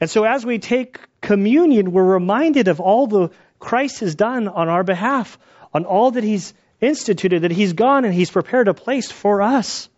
And 0.00 0.10
so 0.10 0.24
as 0.24 0.44
we 0.44 0.58
take 0.58 0.98
communion, 1.20 1.92
we're 1.92 2.04
reminded 2.04 2.68
of 2.68 2.80
all 2.80 3.06
the 3.06 3.30
Christ 3.58 4.00
has 4.00 4.14
done 4.14 4.48
on 4.48 4.68
our 4.68 4.82
behalf, 4.82 5.38
on 5.72 5.84
all 5.84 6.10
that 6.12 6.24
He's 6.24 6.54
instituted, 6.82 7.40
that 7.42 7.50
He's 7.50 7.72
gone 7.72 8.04
and 8.04 8.12
He's 8.12 8.30
prepared 8.30 8.68
a 8.68 8.74
place 8.74 9.10
for 9.10 9.40
us. 9.40 9.88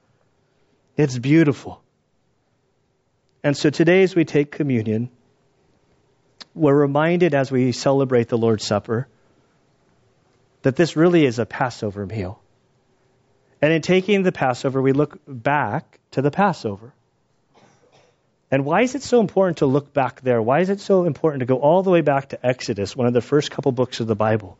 It's 0.97 1.19
beautiful. 1.19 1.83
And 3.43 3.57
so 3.57 3.71
today, 3.71 4.03
as 4.05 4.15
we 4.15 4.25
take 4.25 4.53
communion, 4.53 5.11
we're 6.55 6.75
reminded 6.75 7.35
as 7.35 7.51
we 7.51 7.73
celebrate 7.73 8.29
the 8.29 8.39
Lord's 8.39 8.65
Supper 8.65 9.09
that 10.63 10.77
this 10.77 10.97
really 10.97 11.27
is 11.27 11.39
a 11.39 11.47
Passover 11.47 12.07
meal. 12.07 12.41
And 13.61 13.73
in 13.73 13.83
taking 13.83 14.23
the 14.23 14.33
Passover, 14.33 14.81
we 14.81 14.93
look 14.93 15.19
back 15.27 15.99
to 16.13 16.23
the 16.23 16.31
Passover. 16.31 16.93
And 18.51 18.65
why 18.65 18.83
is 18.83 18.95
it 18.95 19.03
so 19.03 19.21
important 19.21 19.59
to 19.59 19.67
look 19.67 19.93
back 19.93 20.21
there? 20.21 20.41
Why 20.41 20.61
is 20.61 20.71
it 20.71 20.81
so 20.81 21.05
important 21.05 21.41
to 21.41 21.47
go 21.47 21.57
all 21.57 21.83
the 21.83 21.91
way 21.91 22.03
back 22.03 22.29
to 22.29 22.47
Exodus, 22.47 22.95
one 22.95 23.07
of 23.07 23.13
the 23.13 23.21
first 23.21 23.51
couple 23.51 23.73
books 23.73 24.01
of 24.01 24.07
the 24.07 24.15
Bible? 24.15 24.57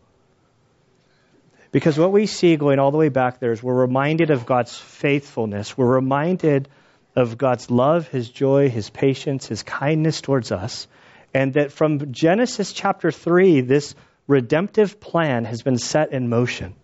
Because 1.75 1.99
what 1.99 2.13
we 2.13 2.27
see 2.27 2.55
going 2.55 2.79
all 2.79 2.93
the 2.93 2.99
way 2.99 3.09
back 3.09 3.41
there 3.41 3.51
is 3.51 3.61
we're 3.61 3.75
reminded 3.75 4.31
of 4.31 4.47
God's 4.47 4.79
faithfulness. 4.79 5.77
We're 5.77 5.93
reminded 5.93 6.69
of 7.17 7.37
God's 7.37 7.69
love, 7.69 8.07
His 8.07 8.31
joy, 8.31 8.71
His 8.71 8.91
patience, 8.91 9.49
His 9.49 9.65
kindness 9.65 10.21
towards 10.21 10.53
us. 10.53 10.87
And 11.35 11.55
that 11.55 11.73
from 11.73 12.13
Genesis 12.13 12.73
chapter 12.73 13.11
3, 13.11 13.63
this 13.63 13.97
redemptive 14.29 15.01
plan 15.01 15.47
has 15.47 15.63
been 15.63 15.79
set 15.79 16.13
in 16.13 16.29
motion. 16.29 16.77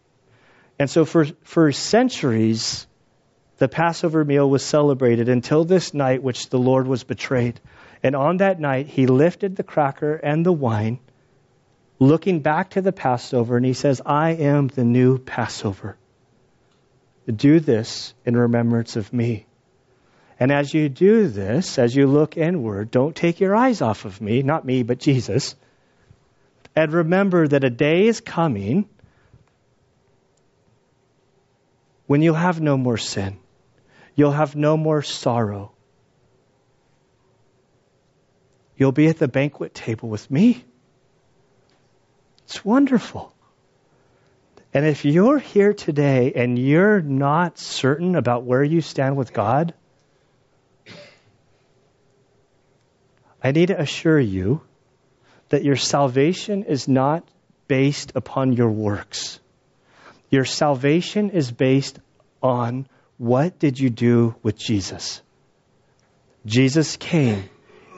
And 0.77 0.91
so 0.91 1.05
for, 1.05 1.25
for 1.45 1.71
centuries, 1.71 2.85
the 3.59 3.69
Passover 3.69 4.25
meal 4.25 4.51
was 4.51 4.65
celebrated 4.65 5.29
until 5.29 5.65
this 5.65 5.95
night 5.95 6.21
which 6.21 6.49
the 6.49 6.59
Lord 6.59 6.89
was 6.89 7.05
betrayed. 7.05 7.61
And 8.03 8.17
on 8.17 8.39
that 8.39 8.59
night, 8.59 8.89
he 8.89 9.07
lifted 9.07 9.55
the 9.55 9.63
cracker 9.63 10.17
and 10.17 10.45
the 10.45 10.53
wine 10.53 10.99
looking 12.01 12.41
back 12.41 12.71
to 12.71 12.81
the 12.81 12.93
Passover, 12.93 13.57
and 13.57 13.65
he 13.65 13.75
says, 13.75 14.01
I 14.05 14.31
am 14.31 14.69
the 14.69 14.85
new 14.85 15.19
Passover. 15.19 15.97
Do 17.31 17.61
this 17.61 18.15
in 18.25 18.37
remembrance 18.37 18.97
of 18.97 19.13
me. 19.13 19.47
And 20.41 20.51
as 20.51 20.73
you 20.73 20.89
do 20.89 21.29
this, 21.29 21.79
as 21.79 21.95
you 21.95 22.07
look 22.07 22.39
inward, 22.39 22.91
don't 22.91 23.15
take 23.15 23.39
your 23.39 23.55
eyes 23.55 23.83
off 23.83 24.07
of 24.07 24.21
me, 24.21 24.43
not 24.43 24.65
me, 24.65 24.83
but 24.83 24.99
Jesus. 24.99 25.55
And 26.75 26.91
remember 26.93 27.47
that 27.47 27.63
a 27.63 27.71
day 27.71 28.07
is 28.07 28.21
coming 28.21 28.89
when 32.07 32.23
you'll 32.23 32.35
have 32.35 32.61
no 32.61 32.79
more 32.79 32.97
sin. 32.97 33.39
You'll 34.15 34.33
have 34.33 34.57
no 34.57 34.79
more 34.79 35.03
sorrow. 35.03 35.73
You'll 38.77 38.93
be 38.93 39.09
at 39.09 39.19
the 39.19 39.29
banquet 39.29 39.75
table 39.75 40.09
with 40.09 40.31
me. 40.31 40.65
It's 42.51 42.65
wonderful. 42.65 43.33
And 44.75 44.85
if 44.85 45.05
you're 45.05 45.39
here 45.39 45.73
today 45.73 46.33
and 46.35 46.59
you're 46.59 47.01
not 47.01 47.61
certain 47.61 48.17
about 48.17 48.43
where 48.43 48.65
you 48.65 48.81
stand 48.81 49.17
with 49.17 49.33
God, 49.33 49.73
I 53.41 53.53
need 53.53 53.67
to 53.67 53.81
assure 53.81 54.19
you 54.19 54.63
that 55.51 55.63
your 55.63 55.77
salvation 55.77 56.65
is 56.65 56.89
not 56.89 57.23
based 57.69 58.13
upon 58.17 58.55
your 58.55 58.71
works. 58.71 59.39
Your 60.29 60.45
salvation 60.45 61.31
is 61.31 61.53
based 61.53 62.01
on 62.43 62.89
what 63.17 63.61
did 63.61 63.79
you 63.79 63.91
do 63.91 64.35
with 64.43 64.59
Jesus? 64.59 65.23
Jesus 66.45 66.97
came. 66.97 67.49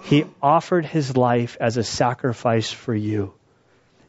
He 0.03 0.27
offered 0.43 0.85
his 0.85 1.17
life 1.17 1.57
as 1.59 1.79
a 1.79 1.83
sacrifice 1.83 2.71
for 2.71 2.95
you. 2.95 3.33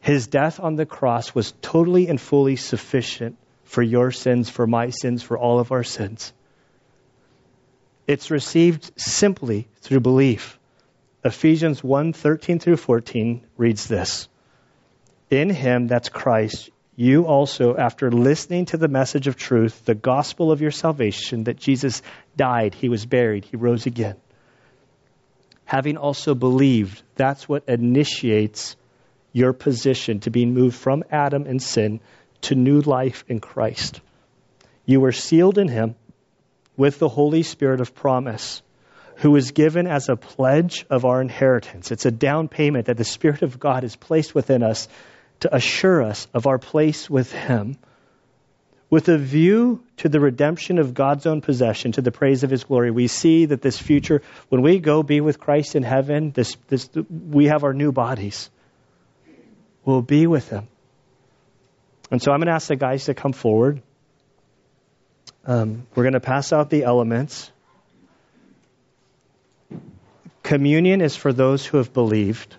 His 0.04 0.26
death 0.26 0.60
on 0.60 0.76
the 0.76 0.84
cross 0.84 1.34
was 1.34 1.54
totally 1.62 2.08
and 2.08 2.20
fully 2.20 2.56
sufficient 2.56 3.38
for 3.62 3.80
your 3.80 4.10
sins, 4.10 4.50
for 4.50 4.66
my 4.66 4.90
sins, 4.90 5.22
for 5.22 5.38
all 5.38 5.58
of 5.60 5.72
our 5.72 5.82
sins. 5.82 6.34
It's 8.06 8.30
received 8.30 9.00
simply 9.00 9.66
through 9.80 10.00
belief. 10.00 10.58
Ephesians 11.24 11.82
1 11.82 12.12
13 12.12 12.58
through 12.58 12.76
14 12.76 13.46
reads 13.56 13.86
this 13.86 14.28
In 15.30 15.48
him, 15.48 15.86
that's 15.86 16.10
Christ, 16.10 16.68
you 16.96 17.24
also, 17.24 17.74
after 17.74 18.10
listening 18.10 18.66
to 18.66 18.76
the 18.76 18.88
message 18.88 19.26
of 19.26 19.36
truth, 19.36 19.86
the 19.86 19.94
gospel 19.94 20.52
of 20.52 20.60
your 20.60 20.70
salvation, 20.70 21.44
that 21.44 21.56
Jesus 21.56 22.02
died, 22.36 22.74
he 22.74 22.90
was 22.90 23.06
buried, 23.06 23.46
he 23.46 23.56
rose 23.56 23.86
again. 23.86 24.16
Having 25.64 25.96
also 25.96 26.34
believed, 26.34 27.02
that's 27.14 27.48
what 27.48 27.64
initiates 27.66 28.76
your 29.34 29.52
position 29.52 30.20
to 30.20 30.30
be 30.30 30.46
moved 30.46 30.76
from 30.76 31.02
Adam 31.10 31.44
and 31.44 31.60
sin 31.60 32.00
to 32.40 32.54
new 32.54 32.80
life 32.80 33.24
in 33.28 33.40
Christ. 33.40 34.00
You 34.86 35.00
were 35.00 35.12
sealed 35.12 35.58
in 35.58 35.68
Him 35.68 35.96
with 36.76 37.00
the 37.00 37.08
Holy 37.08 37.42
Spirit 37.42 37.80
of 37.80 37.94
promise, 37.94 38.62
who 39.16 39.34
is 39.34 39.50
given 39.50 39.88
as 39.88 40.08
a 40.08 40.16
pledge 40.16 40.86
of 40.88 41.04
our 41.04 41.20
inheritance. 41.20 41.90
It's 41.90 42.06
a 42.06 42.12
down 42.12 42.48
payment 42.48 42.86
that 42.86 42.96
the 42.96 43.04
Spirit 43.04 43.42
of 43.42 43.58
God 43.58 43.82
has 43.82 43.96
placed 43.96 44.36
within 44.36 44.62
us 44.62 44.86
to 45.40 45.54
assure 45.54 46.02
us 46.02 46.28
of 46.32 46.46
our 46.46 46.58
place 46.58 47.10
with 47.10 47.32
Him. 47.32 47.76
With 48.88 49.08
a 49.08 49.18
view 49.18 49.82
to 49.96 50.08
the 50.08 50.20
redemption 50.20 50.78
of 50.78 50.94
God's 50.94 51.26
own 51.26 51.40
possession, 51.40 51.90
to 51.92 52.02
the 52.02 52.12
praise 52.12 52.44
of 52.44 52.50
His 52.50 52.62
glory, 52.62 52.92
we 52.92 53.08
see 53.08 53.46
that 53.46 53.62
this 53.62 53.78
future, 53.78 54.22
when 54.48 54.62
we 54.62 54.78
go 54.78 55.02
be 55.02 55.20
with 55.20 55.40
Christ 55.40 55.74
in 55.74 55.82
heaven, 55.82 56.30
this, 56.30 56.56
this, 56.68 56.88
we 57.10 57.46
have 57.46 57.64
our 57.64 57.72
new 57.72 57.90
bodies 57.90 58.48
will 59.84 60.02
be 60.02 60.26
with 60.26 60.48
them. 60.50 60.68
And 62.10 62.22
so 62.22 62.32
I'm 62.32 62.38
going 62.38 62.46
to 62.46 62.52
ask 62.52 62.68
the 62.68 62.76
guys 62.76 63.06
to 63.06 63.14
come 63.14 63.32
forward. 63.32 63.82
Um, 65.46 65.86
we're 65.94 66.04
going 66.04 66.14
to 66.14 66.20
pass 66.20 66.52
out 66.52 66.70
the 66.70 66.84
elements. 66.84 67.50
Communion 70.42 71.00
is 71.00 71.16
for 71.16 71.32
those 71.32 71.64
who 71.64 71.78
have 71.78 71.92
believed. 71.92 72.54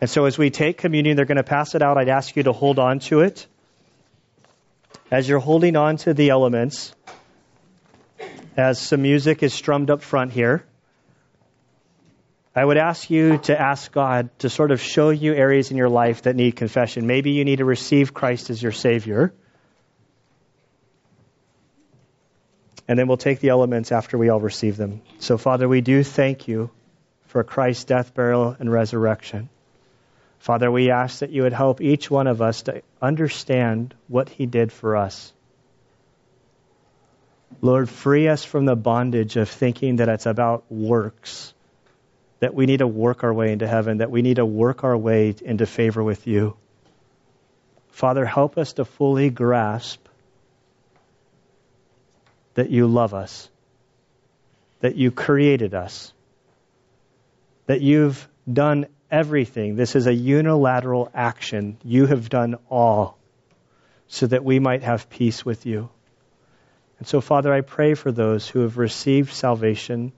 And 0.00 0.08
so 0.08 0.26
as 0.26 0.38
we 0.38 0.50
take 0.50 0.78
communion, 0.78 1.16
they're 1.16 1.24
going 1.24 1.36
to 1.36 1.42
pass 1.42 1.74
it 1.74 1.82
out. 1.82 1.98
I'd 1.98 2.08
ask 2.08 2.36
you 2.36 2.44
to 2.44 2.52
hold 2.52 2.78
on 2.78 3.00
to 3.00 3.20
it. 3.20 3.46
As 5.10 5.28
you're 5.28 5.38
holding 5.38 5.74
on 5.74 5.96
to 5.98 6.14
the 6.14 6.30
elements, 6.30 6.94
as 8.56 8.78
some 8.78 9.02
music 9.02 9.42
is 9.42 9.54
strummed 9.54 9.90
up 9.90 10.02
front 10.02 10.32
here, 10.32 10.64
I 12.58 12.64
would 12.64 12.76
ask 12.76 13.08
you 13.08 13.38
to 13.38 13.60
ask 13.60 13.92
God 13.92 14.36
to 14.40 14.50
sort 14.50 14.72
of 14.72 14.80
show 14.80 15.10
you 15.10 15.32
areas 15.32 15.70
in 15.70 15.76
your 15.76 15.88
life 15.88 16.22
that 16.22 16.34
need 16.34 16.56
confession. 16.56 17.06
Maybe 17.06 17.30
you 17.30 17.44
need 17.44 17.58
to 17.58 17.64
receive 17.64 18.12
Christ 18.12 18.50
as 18.50 18.60
your 18.60 18.72
Savior. 18.72 19.32
And 22.88 22.98
then 22.98 23.06
we'll 23.06 23.16
take 23.16 23.38
the 23.38 23.50
elements 23.50 23.92
after 23.92 24.18
we 24.18 24.28
all 24.28 24.40
receive 24.40 24.76
them. 24.76 25.02
So, 25.20 25.38
Father, 25.38 25.68
we 25.68 25.82
do 25.82 26.02
thank 26.02 26.48
you 26.48 26.70
for 27.26 27.44
Christ's 27.44 27.84
death, 27.84 28.12
burial, 28.12 28.56
and 28.58 28.72
resurrection. 28.72 29.50
Father, 30.40 30.68
we 30.68 30.90
ask 30.90 31.20
that 31.20 31.30
you 31.30 31.42
would 31.42 31.52
help 31.52 31.80
each 31.80 32.10
one 32.10 32.26
of 32.26 32.42
us 32.42 32.62
to 32.62 32.82
understand 33.00 33.94
what 34.08 34.28
he 34.28 34.46
did 34.46 34.72
for 34.72 34.96
us. 34.96 35.32
Lord, 37.60 37.88
free 37.88 38.26
us 38.26 38.44
from 38.44 38.64
the 38.64 38.74
bondage 38.74 39.36
of 39.36 39.48
thinking 39.48 39.96
that 39.96 40.08
it's 40.08 40.26
about 40.26 40.64
works 40.72 41.54
that 42.40 42.54
we 42.54 42.66
need 42.66 42.78
to 42.78 42.86
work 42.86 43.24
our 43.24 43.32
way 43.32 43.52
into 43.52 43.66
heaven, 43.66 43.98
that 43.98 44.10
we 44.10 44.22
need 44.22 44.36
to 44.36 44.46
work 44.46 44.84
our 44.84 44.96
way 44.96 45.34
into 45.42 45.66
favor 45.66 46.02
with 46.02 46.26
you. 46.26 46.56
Father, 47.88 48.24
help 48.24 48.58
us 48.58 48.74
to 48.74 48.84
fully 48.84 49.30
grasp 49.30 50.06
that 52.54 52.70
you 52.70 52.86
love 52.86 53.14
us, 53.14 53.48
that 54.80 54.96
you 54.96 55.10
created 55.10 55.74
us, 55.74 56.12
that 57.66 57.80
you've 57.80 58.28
done 58.50 58.86
everything. 59.10 59.76
This 59.76 59.96
is 59.96 60.06
a 60.06 60.14
unilateral 60.14 61.10
action. 61.12 61.78
You 61.84 62.06
have 62.06 62.28
done 62.28 62.56
all 62.70 63.18
so 64.06 64.26
that 64.26 64.44
we 64.44 64.58
might 64.58 64.82
have 64.82 65.10
peace 65.10 65.44
with 65.44 65.66
you. 65.66 65.90
And 66.98 67.06
so, 67.06 67.20
Father, 67.20 67.52
I 67.52 67.60
pray 67.60 67.94
for 67.94 68.10
those 68.10 68.48
who 68.48 68.60
have 68.60 68.78
received 68.78 69.32
salvation 69.32 70.12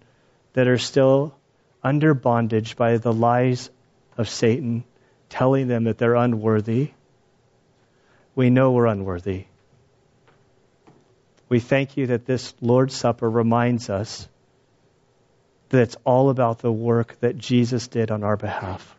that 0.52 0.68
are 0.68 0.78
still 0.78 1.34
under 1.82 2.14
bondage 2.14 2.76
by 2.76 2.98
the 2.98 3.12
lies 3.12 3.70
of 4.16 4.28
Satan, 4.28 4.84
telling 5.28 5.68
them 5.68 5.84
that 5.84 5.98
they're 5.98 6.14
unworthy. 6.14 6.90
We 8.34 8.50
know 8.50 8.72
we're 8.72 8.86
unworthy. 8.86 9.46
We 11.48 11.60
thank 11.60 11.96
you 11.96 12.08
that 12.08 12.26
this 12.26 12.54
Lord's 12.60 12.94
Supper 12.94 13.28
reminds 13.28 13.90
us 13.90 14.28
that 15.70 15.82
it's 15.82 15.96
all 16.04 16.30
about 16.30 16.58
the 16.58 16.72
work 16.72 17.18
that 17.20 17.38
Jesus 17.38 17.88
did 17.88 18.10
on 18.10 18.24
our 18.24 18.36
behalf. 18.36 18.96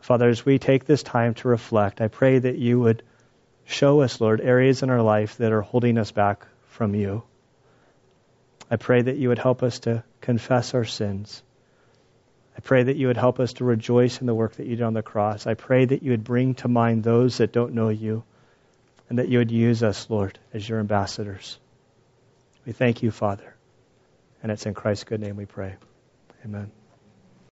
Father, 0.00 0.28
as 0.28 0.44
we 0.44 0.58
take 0.58 0.84
this 0.84 1.02
time 1.02 1.34
to 1.34 1.48
reflect, 1.48 2.00
I 2.00 2.08
pray 2.08 2.38
that 2.38 2.56
you 2.56 2.80
would 2.80 3.02
show 3.64 4.02
us, 4.02 4.20
Lord, 4.20 4.40
areas 4.40 4.82
in 4.82 4.90
our 4.90 5.02
life 5.02 5.38
that 5.38 5.52
are 5.52 5.62
holding 5.62 5.98
us 5.98 6.12
back 6.12 6.46
from 6.68 6.94
you. 6.94 7.22
I 8.70 8.76
pray 8.76 9.02
that 9.02 9.16
you 9.16 9.28
would 9.28 9.38
help 9.38 9.62
us 9.62 9.80
to 9.80 10.04
confess 10.20 10.74
our 10.74 10.84
sins 10.84 11.42
I 12.56 12.60
pray 12.60 12.84
that 12.84 12.96
you 12.96 13.08
would 13.08 13.16
help 13.16 13.40
us 13.40 13.54
to 13.54 13.64
rejoice 13.64 14.20
in 14.20 14.26
the 14.26 14.34
work 14.34 14.54
that 14.56 14.66
you 14.66 14.76
did 14.76 14.84
on 14.84 14.94
the 14.94 15.02
cross. 15.02 15.46
I 15.46 15.54
pray 15.54 15.84
that 15.84 16.02
you 16.02 16.12
would 16.12 16.24
bring 16.24 16.54
to 16.56 16.68
mind 16.68 17.02
those 17.02 17.38
that 17.38 17.52
don't 17.52 17.74
know 17.74 17.88
you 17.88 18.24
and 19.08 19.18
that 19.18 19.28
you 19.28 19.38
would 19.38 19.50
use 19.50 19.82
us, 19.82 20.08
Lord, 20.08 20.38
as 20.52 20.68
your 20.68 20.78
ambassadors. 20.78 21.58
We 22.64 22.72
thank 22.72 23.02
you, 23.02 23.10
Father. 23.10 23.54
And 24.42 24.52
it's 24.52 24.66
in 24.66 24.74
Christ's 24.74 25.04
good 25.04 25.20
name 25.20 25.36
we 25.36 25.46
pray. 25.46 25.74
Amen. 26.44 26.70